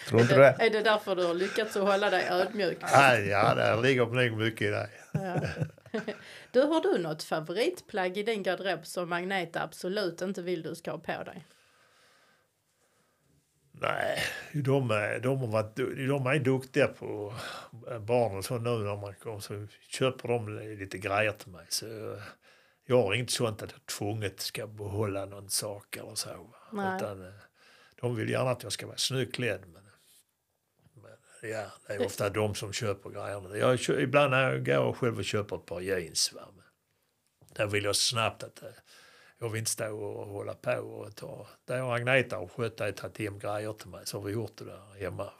Tror 0.08 0.20
inte 0.20 0.34
du 0.34 0.40
det? 0.40 0.56
Är 0.58 0.70
det 0.70 0.82
därför 0.82 1.16
du 1.16 1.26
har 1.26 1.34
lyckats 1.34 1.76
att 1.76 1.82
hålla 1.82 2.10
dig 2.10 2.28
ödmjuk? 2.30 2.78
ja, 2.82 3.16
ja, 3.16 3.54
det 3.54 3.82
ligger 3.82 4.06
nog 4.06 4.38
mycket 4.38 4.62
i 4.62 4.70
det. 4.70 4.88
Ja. 5.12 5.40
Du, 6.52 6.62
har 6.62 6.80
du 6.80 6.98
något 6.98 7.22
favoritplagg 7.22 8.18
i 8.18 8.22
din 8.22 8.42
garderob 8.42 8.86
som 8.86 9.08
Magneta 9.08 9.62
absolut 9.62 10.22
inte 10.22 10.42
vill 10.42 10.62
du 10.62 10.74
ska 10.74 10.90
ha 10.90 10.98
på 10.98 11.22
dig? 11.24 11.46
Nej, 13.72 14.18
de 14.52 14.90
är, 14.90 15.18
de, 15.18 15.38
har 15.38 15.46
varit, 15.46 15.76
de 15.76 16.26
är 16.26 16.38
duktiga 16.38 16.88
på 16.88 17.34
barnen. 18.00 18.42
Så 18.42 18.58
nu 18.58 18.70
när 18.70 18.96
man 18.96 19.14
kommer 19.14 19.40
så 19.40 19.66
köper 19.88 20.28
de 20.28 20.58
lite 20.58 20.98
grejer 20.98 21.32
till 21.32 21.52
mig. 21.52 21.66
Så 21.68 21.86
jag 22.86 23.02
har 23.02 23.14
inte 23.14 23.32
sånt 23.32 23.62
att 23.62 23.72
jag 23.72 23.86
tvunget 23.86 24.40
ska 24.40 24.66
behålla 24.66 25.24
någon 25.26 25.50
sak 25.50 25.96
eller 25.96 26.14
så. 26.14 26.54
Nej. 26.72 26.96
Utan, 26.96 27.26
eh, 27.26 27.34
de 28.00 28.16
vill 28.16 28.30
gärna 28.30 28.50
att 28.50 28.62
jag 28.62 28.72
ska 28.72 28.86
vara 28.86 28.96
snyggt. 28.96 29.38
Men, 29.38 29.60
men 30.94 31.50
ja, 31.50 31.66
det 31.86 31.92
är 31.92 32.06
ofta 32.06 32.30
de 32.30 32.54
som 32.54 32.72
köper 32.72 33.10
grejerna. 33.10 33.56
Jag, 33.56 34.00
ibland 34.00 34.30
när 34.30 34.52
jag 34.52 34.66
går 34.66 34.92
själv 34.92 35.18
och 35.18 35.24
köper 35.24 35.56
ett 35.56 35.66
par 35.66 35.80
jeans. 35.80 36.32
Va? 36.32 36.48
Men 36.54 36.64
där 37.54 37.66
vill 37.66 37.84
jag 37.84 37.96
snabbt 37.96 38.42
att 38.42 38.62
eh, 38.62 38.68
jag 39.38 39.48
vill 39.48 39.58
inte 39.58 39.70
stå 39.70 39.96
och 39.96 40.26
hålla 40.26 40.54
på 40.54 40.72
och 40.72 41.16
ta. 41.16 41.48
Där 41.64 41.80
har 41.80 41.96
Agneta 41.96 42.38
och 42.38 42.52
skött 42.52 42.76
det, 42.76 42.92
tagit 42.92 43.18
hem 43.18 43.38
grejer 43.38 43.72
till 43.72 43.88
mig 43.88 44.06
så 44.06 44.18
har 44.18 44.24
vi 44.24 44.32
gjort 44.32 44.56
det 44.56 44.64
där 44.64 45.00
hemma. 45.00 45.30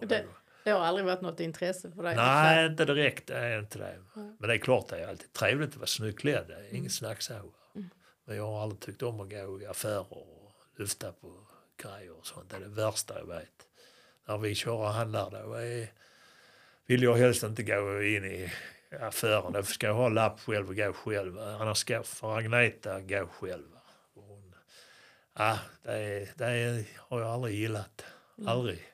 Det, 0.00 0.06
gånger. 0.06 0.47
Det 0.64 0.70
har 0.70 0.80
aldrig 0.80 1.06
varit 1.06 1.20
något 1.20 1.40
intresse 1.40 1.90
för 1.90 2.02
dig? 2.02 2.16
Nej, 2.16 2.66
inte 2.66 2.84
direkt. 2.84 3.30
Är 3.30 3.58
inte 3.58 3.78
det. 3.78 3.98
Men 4.14 4.48
det 4.48 4.54
är 4.54 4.58
klart, 4.58 4.88
det 4.88 4.98
är 5.00 5.08
alltid 5.08 5.32
trevligt 5.32 5.70
att 5.70 5.76
vara 5.76 5.86
snyggt 5.86 6.18
klädd. 6.20 6.44
Det 6.48 6.54
är 6.54 6.60
Mm. 6.60 6.76
inget 6.76 6.92
snack 6.92 7.22
så. 7.22 7.34
va. 7.34 7.82
Men 8.24 8.36
jag 8.36 8.46
har 8.46 8.62
aldrig 8.62 8.80
tyckt 8.80 9.02
om 9.02 9.20
att 9.20 9.30
gå 9.30 9.60
i 9.62 9.66
affärer 9.66 10.12
och 10.12 10.52
lyfta 10.78 11.12
på 11.12 11.46
grejer 11.82 12.18
och 12.18 12.26
sånt. 12.26 12.50
Det 12.50 12.56
är 12.56 12.60
det 12.60 12.68
värsta 12.68 13.18
jag 13.18 13.26
vet. 13.26 13.66
När 14.28 14.38
vi 14.38 14.54
kör 14.54 14.72
och 14.72 14.88
handlar 14.88 15.30
då 15.30 15.52
är, 15.54 15.92
vill 16.86 17.02
jag 17.02 17.16
helst 17.16 17.42
inte 17.42 17.62
gå 17.62 18.02
in 18.02 18.24
i 18.24 18.52
affären. 19.00 19.52
Då 19.52 19.62
ska 19.62 19.86
jag 19.86 19.94
ha 19.94 20.08
lapp 20.08 20.40
själv 20.40 20.68
och 20.68 20.76
gå 20.76 20.92
själv. 20.92 21.38
Annars 21.38 21.78
ska 21.78 22.02
för 22.02 22.36
Agneta 22.38 23.00
gå 23.00 23.26
själv. 23.26 23.66
Hon, 24.14 24.54
ja, 25.38 25.58
det, 25.82 26.28
det 26.38 26.84
har 26.98 27.20
jag 27.20 27.28
aldrig 27.28 27.54
gillat. 27.54 28.04
Mm. 28.38 28.48
Aldrig. 28.48 28.84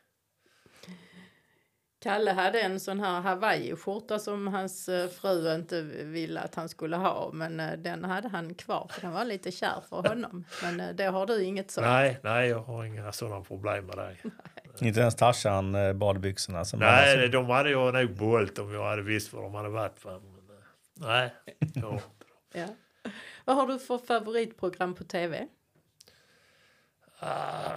Kalle 2.05 2.31
hade 2.31 2.61
en 2.61 2.81
sån 2.81 3.01
här 3.01 3.21
Hawaii-skjorta 3.21 4.19
som 4.19 4.47
hans 4.49 4.89
eh, 4.89 5.09
fru 5.09 5.55
inte 5.55 5.83
ville 6.05 6.41
att 6.41 6.55
han 6.55 6.69
skulle 6.69 6.97
ha. 6.97 7.31
Men 7.33 7.61
eh, 7.61 7.73
den 7.73 8.05
hade 8.05 8.29
han 8.29 8.55
kvar 8.55 8.89
för 8.93 9.01
den 9.01 9.13
var 9.13 9.25
lite 9.25 9.53
kär 9.53 9.83
för 9.89 9.97
honom. 10.09 10.45
Men 10.63 10.81
eh, 10.81 10.89
det 10.95 11.05
har 11.05 11.27
du 11.27 11.43
inget 11.43 11.71
så. 11.71 11.81
Nej, 11.81 12.19
nej, 12.23 12.49
jag 12.49 12.59
har 12.59 12.85
inga 12.85 13.13
sådana 13.13 13.41
problem 13.45 13.87
med 13.87 13.97
det. 13.97 14.17
Inte 14.87 15.01
ens 15.01 15.15
Tarzan 15.15 15.99
badbyxorna 15.99 16.65
som 16.65 16.81
Nej, 16.81 17.17
det- 17.17 17.29
de 17.29 17.47
hade 17.51 17.71
jag 17.71 17.95
nog 17.95 18.11
behållit 18.17 18.59
om 18.59 18.73
jag 18.75 18.85
hade 18.85 19.03
visst 19.03 19.33
var 19.33 19.43
de 19.43 19.55
hade 19.55 19.69
varit. 19.69 20.05
Va? 20.05 20.21
Men, 20.25 20.43
nej, 20.95 21.35
ja. 21.75 22.01
Ja. 22.53 22.67
Vad 23.45 23.57
har 23.57 23.67
du 23.67 23.79
för 23.79 23.99
favoritprogram 23.99 24.95
på 24.95 25.05
tv? 25.05 25.47
ah, 27.19 27.77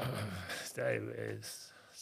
det 0.75 0.81
är 0.81 1.41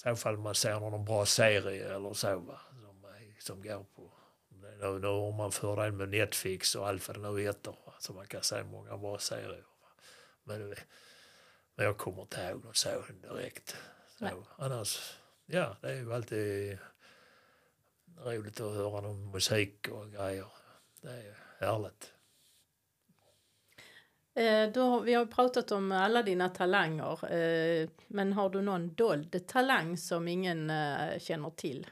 så 0.05 0.15
fall 0.15 0.37
man 0.37 0.55
ser 0.55 0.79
någon 0.79 1.05
bra 1.05 1.25
serie 1.25 1.95
eller 1.95 2.13
så 2.13 2.39
va? 2.39 2.59
Som, 2.81 3.05
är- 3.05 3.35
som 3.41 3.61
går 3.61 3.85
på. 3.95 4.11
Nu, 4.49 4.99
nu 4.99 5.07
har 5.07 5.31
man 5.37 5.51
för 5.51 5.91
med 5.91 6.09
Netflix 6.09 6.75
och 6.75 6.87
allt 6.87 7.07
vad 7.07 7.17
det 7.17 7.31
nu 7.31 7.41
heter. 7.41 7.71
Va? 7.85 7.93
Så 7.99 8.13
man 8.13 8.27
kan 8.27 8.43
se 8.43 8.63
många 8.63 8.97
bra 8.97 9.17
serier. 9.19 9.65
Va? 9.81 9.87
Men, 10.43 10.69
det- 10.69 10.83
men 11.75 11.85
jag 11.85 11.97
kommer 11.97 12.21
inte 12.21 12.41
ihåg 12.41 12.63
något 12.65 12.75
så 12.77 13.03
direkt. 13.21 13.77
Nej. 14.19 14.31
Så, 14.31 14.47
annars, 14.63 15.17
ja, 15.45 15.75
det 15.81 15.89
är 15.89 15.95
ju 15.95 16.13
alltid 16.13 16.77
roligt 18.17 18.61
att 18.61 18.73
höra 18.75 19.01
någon 19.01 19.31
musik 19.31 19.87
och 19.87 20.11
grejer. 20.11 20.47
Det 21.01 21.09
är 21.11 21.37
härligt. 21.59 22.13
Eh, 24.37 24.83
har, 24.83 25.01
vi 25.01 25.13
har 25.13 25.25
pratat 25.25 25.71
om 25.71 25.91
alla 25.91 26.23
dina 26.23 26.49
talanger, 26.49 27.33
eh, 27.33 27.89
men 28.07 28.33
har 28.33 28.49
du 28.49 28.61
någon 28.61 28.93
dold 28.93 29.47
talang 29.47 29.97
som 29.97 30.27
ingen 30.27 30.69
eh, 30.69 31.19
känner 31.19 31.49
till? 31.49 31.87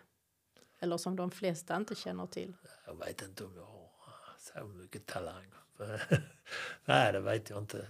Eller 0.80 0.98
som 0.98 1.16
de 1.16 1.32
flesta 1.32 1.76
inte 1.76 1.96
känner 1.96 2.28
till? 2.28 2.54
Jag 2.86 3.06
vet 3.06 3.22
inte 3.22 3.44
om 3.44 3.56
jag 3.56 3.66
har 3.66 3.90
så 4.38 4.66
mycket 4.66 5.06
talang. 5.06 5.52
Nej, 6.86 7.14
det 7.14 7.20
vet 7.20 7.50
jag 7.50 7.60
inte. 7.60 7.88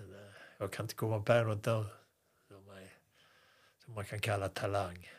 Jag 0.57 0.71
kan 0.71 0.83
inte 0.83 0.95
komma 0.95 1.23
på 1.23 1.33
något 1.33 1.63
där 1.63 1.85
som, 2.47 2.69
är, 2.69 2.93
som 3.85 3.93
man 3.93 4.05
kan 4.05 4.19
kalla 4.19 4.49
talang. 4.49 5.09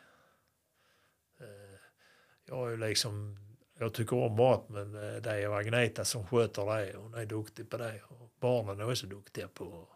Jag 2.47 2.67
är 2.67 2.71
ju 2.71 2.77
liksom, 2.77 3.39
jag 3.79 3.95
tycker 3.95 4.17
om 4.17 4.37
mat 4.37 4.69
men 4.69 4.93
det 4.93 5.31
är 5.31 5.59
Agneta 5.59 6.05
som 6.05 6.27
sköter 6.27 6.67
det. 6.67 6.97
Hon 6.97 7.15
är 7.15 7.27
duktig 7.27 7.71
på 7.71 7.77
det. 7.77 8.01
Barnen 8.45 8.81
är 8.81 8.91
också 8.91 9.07
duktiga 9.07 9.49
på 9.49 9.89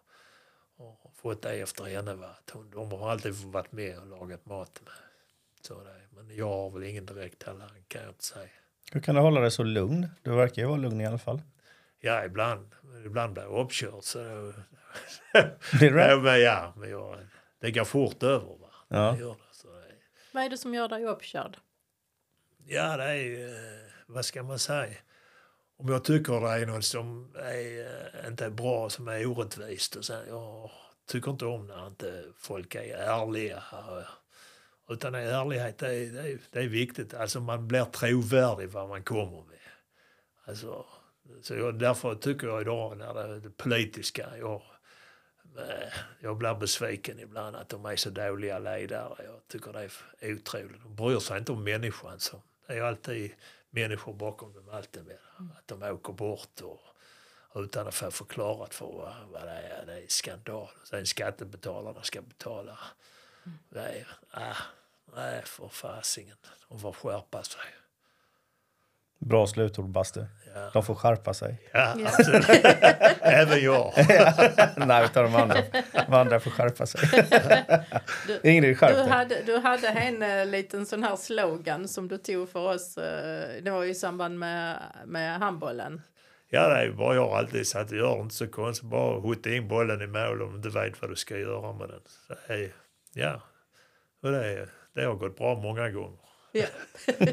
och 0.76 1.12
fått 1.16 1.42
det 1.42 1.52
efter 1.52 1.84
henne. 1.84 2.14
Va? 2.14 2.26
Att 2.26 2.50
hon, 2.50 2.70
de 2.70 2.92
har 2.92 3.10
alltid 3.10 3.34
varit 3.34 3.72
med 3.72 3.98
och 3.98 4.06
lagat 4.06 4.46
mat 4.46 4.80
med. 4.84 4.92
Så 5.60 5.84
det, 5.84 6.00
men 6.10 6.36
jag 6.36 6.48
har 6.48 6.70
väl 6.70 6.82
ingen 6.82 7.06
direkt 7.06 7.38
talang 7.38 7.84
kan 7.88 8.02
jag 8.02 8.10
inte 8.10 8.24
säga. 8.24 8.48
Hur 8.92 9.00
kan 9.00 9.14
du 9.14 9.20
hålla 9.20 9.40
dig 9.40 9.50
så 9.50 9.62
lugn? 9.62 10.08
Du 10.22 10.30
verkar 10.30 10.62
ju 10.62 10.68
vara 10.68 10.78
lugn 10.78 11.00
i 11.00 11.06
alla 11.06 11.18
fall. 11.18 11.42
Ja, 12.00 12.24
ibland. 12.24 12.74
Ibland 13.06 13.32
blir 13.32 13.42
jag 13.42 13.52
uppkörd. 13.52 14.02
Så 14.02 14.18
då, 14.18 14.52
Blir 15.78 15.90
du 15.90 16.00
ja, 16.00 16.16
men, 16.16 16.40
ja, 16.40 16.72
men 16.76 16.90
jag, 16.90 17.18
det 17.60 17.70
går 17.70 17.84
fort 17.84 18.22
över. 18.22 18.56
Va? 18.58 18.70
Ja. 18.88 19.12
Det 19.12 19.20
gör 19.20 19.34
det, 19.34 19.56
så 19.56 19.68
det, 19.68 19.94
Vad 20.32 20.44
är 20.44 20.50
det 20.50 20.58
som 20.58 20.74
gör 20.74 20.88
dig 20.88 21.04
uppkörd? 21.04 21.56
ja, 22.66 22.96
det 22.96 23.04
är 23.04 23.14
ju, 23.14 23.48
eh, 23.48 23.90
vad 24.06 24.24
ska 24.24 24.42
man 24.42 24.58
säga? 24.58 24.94
Om 25.80 25.88
jag 25.88 26.04
tycker 26.04 26.40
det 26.40 26.48
är 26.48 26.66
något 26.66 26.84
som 26.84 27.32
är, 27.34 27.80
eh, 27.80 28.28
inte 28.28 28.44
är 28.44 28.50
bra, 28.50 28.90
som 28.90 29.08
är 29.08 29.26
orättvist. 29.26 29.96
Och 29.96 30.04
så, 30.04 30.14
jag 30.28 30.70
tycker 31.06 31.30
inte 31.30 31.46
om 31.46 31.66
när 31.66 31.86
inte 31.86 32.24
folk 32.36 32.74
är 32.74 32.96
ärliga. 32.96 33.56
Eh, 33.56 34.08
utan 34.88 35.14
ärlighet 35.14 35.78
det 35.78 35.94
är, 35.94 36.12
det, 36.12 36.20
är, 36.20 36.38
det 36.50 36.60
är 36.60 36.68
viktigt. 36.68 37.14
Alltså 37.14 37.40
man 37.40 37.68
blir 37.68 37.84
trovärdig 37.84 38.68
vad 38.68 38.88
man 38.88 39.02
kommer 39.02 39.42
med. 39.42 39.58
Alltså, 40.44 40.86
så 41.42 41.54
jag, 41.54 41.78
därför 41.78 42.14
tycker 42.14 42.46
jag 42.46 42.60
idag 42.60 42.98
när 42.98 43.14
det 43.14 43.40
det 43.40 43.50
politiska, 43.50 44.26
jag, 44.38 44.62
eh, 45.58 45.92
jag 46.20 46.36
blir 46.36 46.54
besviken 46.54 47.18
ibland 47.18 47.56
att 47.56 47.68
de 47.68 47.86
är 47.86 47.96
så 47.96 48.10
dåliga 48.10 48.58
ledare. 48.58 49.24
Jag 49.24 49.48
tycker 49.48 49.72
det 49.72 49.90
är 50.20 50.34
otroligt. 50.34 50.82
De 50.82 50.94
bryr 50.96 51.18
sig 51.18 51.38
inte 51.38 51.52
om 51.52 51.64
människan. 51.64 52.20
Så 52.20 52.42
det 52.66 52.74
är 52.74 52.82
alltid 52.82 53.32
människor 53.70 54.12
bakom 54.12 54.52
dem 54.52 54.68
alltid 54.68 55.06
med. 55.06 55.18
Att 55.58 55.68
de 55.68 55.82
åker 55.82 56.12
bort 56.12 56.60
och, 56.60 56.80
utan 57.54 57.88
att 57.88 57.94
få 57.94 58.10
förklarat 58.10 58.74
för 58.74 58.86
vad, 58.86 59.14
vad 59.28 59.42
det 59.42 59.50
är. 59.50 59.86
Det 59.86 60.02
är 60.02 60.06
skandal. 60.08 60.68
Sen 60.84 61.06
skattebetalarna 61.06 62.02
ska 62.02 62.22
betala. 62.22 62.78
Det 63.68 63.80
är, 63.80 64.08
ah, 64.30 64.56
nej 65.14 65.42
för 65.44 65.68
fasingen. 65.68 66.36
De 66.68 66.80
får 66.80 66.92
skärpa 66.92 67.42
sig. 67.42 67.60
Bra 69.20 69.46
slutord, 69.46 69.88
Bastu. 69.90 70.20
Ja, 70.54 70.70
De 70.72 70.82
får 70.82 70.94
skärpa 70.94 71.34
sig. 71.34 71.68
ja, 71.72 71.94
Ja. 71.98 72.10
Även 73.20 73.60
jag. 73.62 73.92
Nej, 74.86 75.04
utan 75.04 75.24
de 75.24 75.34
andra, 75.34 75.56
de 76.06 76.14
andra 76.14 76.40
får 76.40 76.50
skärpa 76.50 76.86
sig. 76.86 77.00
Du, 78.26 78.50
Ingrid, 78.50 78.78
skärp 78.78 78.94
du, 78.96 79.02
hade, 79.02 79.42
du 79.42 79.56
hade 79.58 79.88
en 79.88 80.22
eh, 80.22 80.46
liten 80.46 80.86
sån 80.86 81.02
här 81.04 81.16
slogan 81.16 81.88
som 81.88 82.08
du 82.08 82.18
tog 82.18 82.48
för 82.50 82.60
oss. 82.74 82.98
eh, 82.98 83.62
det 83.62 83.70
var 83.70 83.84
i 83.84 83.94
samband 83.94 84.38
med, 84.38 84.78
med 85.06 85.38
handbollen. 85.38 86.02
Ja, 86.50 86.68
det 86.68 86.74
är 86.76 86.84
ju 86.84 86.92
bara 86.92 87.14
jag 87.14 87.28
alltid 87.32 87.66
sagt, 87.66 87.92
gör 87.92 88.16
det 88.16 88.22
inte 88.22 88.34
så 88.34 88.46
konstigt. 88.46 88.88
Bara 88.90 89.20
hutta 89.20 89.50
in 89.50 89.68
bollen 89.68 90.02
i 90.02 90.06
mål 90.06 90.42
om 90.42 90.50
du 90.50 90.56
inte 90.68 90.80
vet 90.80 91.02
vad 91.02 91.10
du 91.10 91.16
ska 91.16 91.38
göra 91.38 91.72
med 91.72 91.88
den. 91.88 92.00
Så, 92.06 92.34
det 92.48 92.54
är- 92.54 92.72
ja, 93.14 93.42
och 94.22 94.30
det, 94.32 94.46
är- 94.46 94.68
det 94.94 95.04
har 95.04 95.14
gått 95.14 95.38
bra 95.38 95.54
många 95.54 95.90
gånger. 95.90 96.18
Ja. 96.52 96.66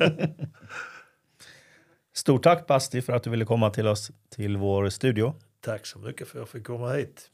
Stort 2.18 2.44
tack, 2.44 2.68
Basti, 2.68 3.02
för 3.02 3.14
att 3.14 3.24
du 3.24 3.30
ville 3.30 3.46
komma 3.46 3.70
till 3.70 3.88
oss 3.88 4.12
till 4.30 4.58
vår 4.58 4.90
studio. 4.90 5.36
Tack 5.62 5.86
så 5.86 6.00
mycket 6.00 6.28
för 6.28 6.38
att 6.38 6.42
jag 6.42 6.50
fick 6.50 6.68
komma 6.68 6.94
hit. 6.94 7.32